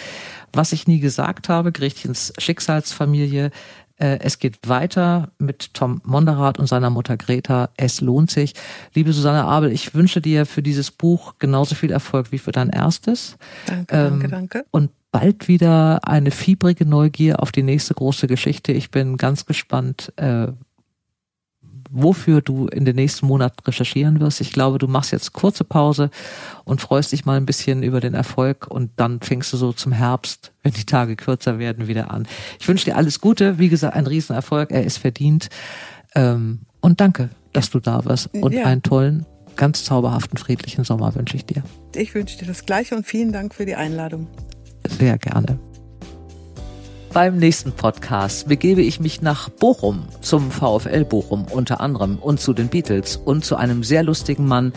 Was 0.53 0.73
ich 0.73 0.87
nie 0.87 0.99
gesagt 0.99 1.49
habe, 1.49 1.71
Gretchens 1.71 2.33
Schicksalsfamilie. 2.37 3.51
Äh, 3.97 4.17
es 4.21 4.39
geht 4.39 4.67
weiter 4.67 5.29
mit 5.37 5.75
Tom 5.75 6.01
Monderath 6.03 6.57
und 6.57 6.65
seiner 6.65 6.89
Mutter 6.89 7.15
Greta. 7.15 7.69
Es 7.77 8.01
lohnt 8.01 8.31
sich. 8.31 8.53
Liebe 8.95 9.13
Susanne 9.13 9.43
Abel, 9.45 9.71
ich 9.71 9.93
wünsche 9.93 10.19
dir 10.19 10.47
für 10.47 10.63
dieses 10.63 10.89
Buch 10.89 11.35
genauso 11.37 11.75
viel 11.75 11.91
Erfolg 11.91 12.31
wie 12.31 12.39
für 12.39 12.51
dein 12.51 12.69
erstes. 12.69 13.37
Danke, 13.67 13.95
ähm, 13.95 14.09
danke, 14.09 14.27
danke. 14.29 14.65
Und 14.71 14.89
bald 15.11 15.47
wieder 15.47 16.07
eine 16.07 16.31
fiebrige 16.31 16.85
Neugier 16.87 17.41
auf 17.41 17.51
die 17.51 17.63
nächste 17.63 17.93
große 17.93 18.25
Geschichte. 18.25 18.71
Ich 18.71 18.89
bin 18.89 19.17
ganz 19.17 19.45
gespannt, 19.45 20.11
äh, 20.15 20.47
wofür 21.91 22.41
du 22.41 22.67
in 22.67 22.85
den 22.85 22.95
nächsten 22.95 23.27
Monaten 23.27 23.59
recherchieren 23.65 24.19
wirst. 24.19 24.41
Ich 24.41 24.51
glaube, 24.51 24.77
du 24.77 24.87
machst 24.87 25.11
jetzt 25.11 25.33
kurze 25.33 25.63
Pause 25.63 26.09
und 26.63 26.81
freust 26.81 27.11
dich 27.11 27.25
mal 27.25 27.37
ein 27.37 27.45
bisschen 27.45 27.83
über 27.83 27.99
den 27.99 28.13
Erfolg 28.13 28.67
und 28.67 28.91
dann 28.95 29.19
fängst 29.21 29.51
du 29.53 29.57
so 29.57 29.73
zum 29.73 29.91
Herbst, 29.91 30.53
wenn 30.63 30.73
die 30.73 30.85
Tage 30.85 31.15
kürzer 31.15 31.59
werden, 31.59 31.87
wieder 31.87 32.11
an. 32.11 32.27
Ich 32.59 32.67
wünsche 32.67 32.85
dir 32.85 32.95
alles 32.95 33.21
Gute. 33.21 33.59
Wie 33.59 33.69
gesagt, 33.69 33.95
ein 33.95 34.07
Riesenerfolg. 34.07 34.71
Er 34.71 34.83
ist 34.83 34.97
verdient. 34.97 35.49
Ähm, 36.15 36.61
und 36.79 37.01
danke, 37.01 37.29
dass 37.53 37.69
du 37.69 37.79
da 37.79 38.03
warst 38.05 38.33
und 38.33 38.53
ja. 38.53 38.65
einen 38.65 38.81
tollen, 38.81 39.25
ganz 39.55 39.83
zauberhaften, 39.83 40.37
friedlichen 40.37 40.83
Sommer 40.83 41.13
wünsche 41.15 41.35
ich 41.35 41.45
dir. 41.45 41.63
Ich 41.95 42.15
wünsche 42.15 42.37
dir 42.37 42.45
das 42.45 42.65
Gleiche 42.65 42.95
und 42.95 43.05
vielen 43.05 43.31
Dank 43.31 43.53
für 43.53 43.65
die 43.65 43.75
Einladung. 43.75 44.27
Sehr 44.87 45.17
gerne. 45.17 45.59
Beim 47.13 47.35
nächsten 47.35 47.73
Podcast 47.73 48.47
begebe 48.47 48.81
ich 48.81 49.01
mich 49.01 49.21
nach 49.21 49.49
Bochum, 49.49 50.07
zum 50.21 50.49
VfL 50.49 51.03
Bochum 51.03 51.45
unter 51.51 51.81
anderem 51.81 52.17
und 52.17 52.39
zu 52.39 52.53
den 52.53 52.69
Beatles 52.69 53.17
und 53.17 53.43
zu 53.43 53.57
einem 53.57 53.83
sehr 53.83 54.01
lustigen 54.01 54.47
Mann, 54.47 54.71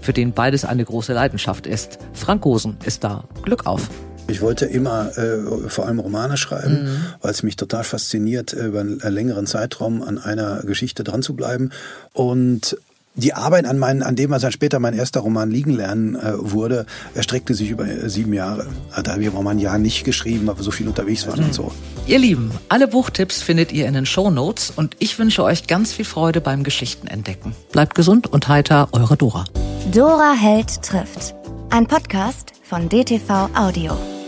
für 0.00 0.12
den 0.12 0.32
beides 0.32 0.64
eine 0.64 0.84
große 0.84 1.12
Leidenschaft 1.12 1.66
ist. 1.66 1.98
Frank 2.12 2.42
Gosen 2.42 2.76
ist 2.84 3.02
da. 3.02 3.24
Glück 3.42 3.66
auf! 3.66 3.90
Ich 4.28 4.40
wollte 4.40 4.66
immer 4.66 5.18
äh, 5.18 5.68
vor 5.68 5.88
allem 5.88 5.98
Romane 5.98 6.36
schreiben, 6.36 6.84
mhm. 6.84 7.04
weil 7.22 7.32
es 7.32 7.42
mich 7.42 7.56
total 7.56 7.82
fasziniert, 7.82 8.52
über 8.52 8.78
einen 8.78 9.00
längeren 9.00 9.48
Zeitraum 9.48 10.02
an 10.02 10.18
einer 10.18 10.62
Geschichte 10.62 11.02
dran 11.02 11.22
zu 11.22 11.34
bleiben. 11.34 11.70
Und 12.12 12.76
die 13.14 13.34
Arbeit 13.34 13.66
an, 13.66 13.78
meinen, 13.78 14.02
an 14.02 14.16
dem, 14.16 14.30
was 14.30 14.42
dann 14.42 14.52
später 14.52 14.78
mein 14.78 14.94
erster 14.94 15.20
Roman 15.20 15.50
liegen 15.50 15.72
lernen 15.72 16.14
äh, 16.14 16.32
wurde, 16.36 16.86
erstreckte 17.14 17.54
sich 17.54 17.70
über 17.70 17.86
äh, 17.86 18.08
sieben 18.08 18.32
Jahre. 18.32 18.66
Da 19.02 19.12
habe 19.12 19.22
ich 19.22 19.28
aber 19.28 19.42
mal 19.42 19.50
ein 19.50 19.58
Jahr 19.58 19.78
nicht 19.78 20.04
geschrieben, 20.04 20.46
weil 20.46 20.56
wir 20.56 20.62
so 20.62 20.70
viel 20.70 20.88
unterwegs 20.88 21.26
waren 21.26 21.40
mhm. 21.40 21.46
und 21.46 21.54
so. 21.54 21.72
Ihr 22.06 22.18
Lieben, 22.18 22.50
alle 22.68 22.88
Buchtipps 22.88 23.42
findet 23.42 23.72
ihr 23.72 23.86
in 23.86 23.94
den 23.94 24.06
Show 24.06 24.30
Notes 24.30 24.72
und 24.74 24.96
ich 24.98 25.18
wünsche 25.18 25.42
euch 25.42 25.66
ganz 25.66 25.92
viel 25.92 26.04
Freude 26.04 26.40
beim 26.40 26.64
Geschichtenentdecken. 26.64 27.54
Bleibt 27.72 27.94
gesund 27.94 28.26
und 28.26 28.48
heiter, 28.48 28.88
eure 28.92 29.16
Dora. 29.16 29.44
Dora 29.92 30.32
Held 30.32 30.82
trifft. 30.82 31.34
Ein 31.70 31.86
Podcast 31.86 32.52
von 32.62 32.88
DTV 32.88 33.48
Audio. 33.54 34.19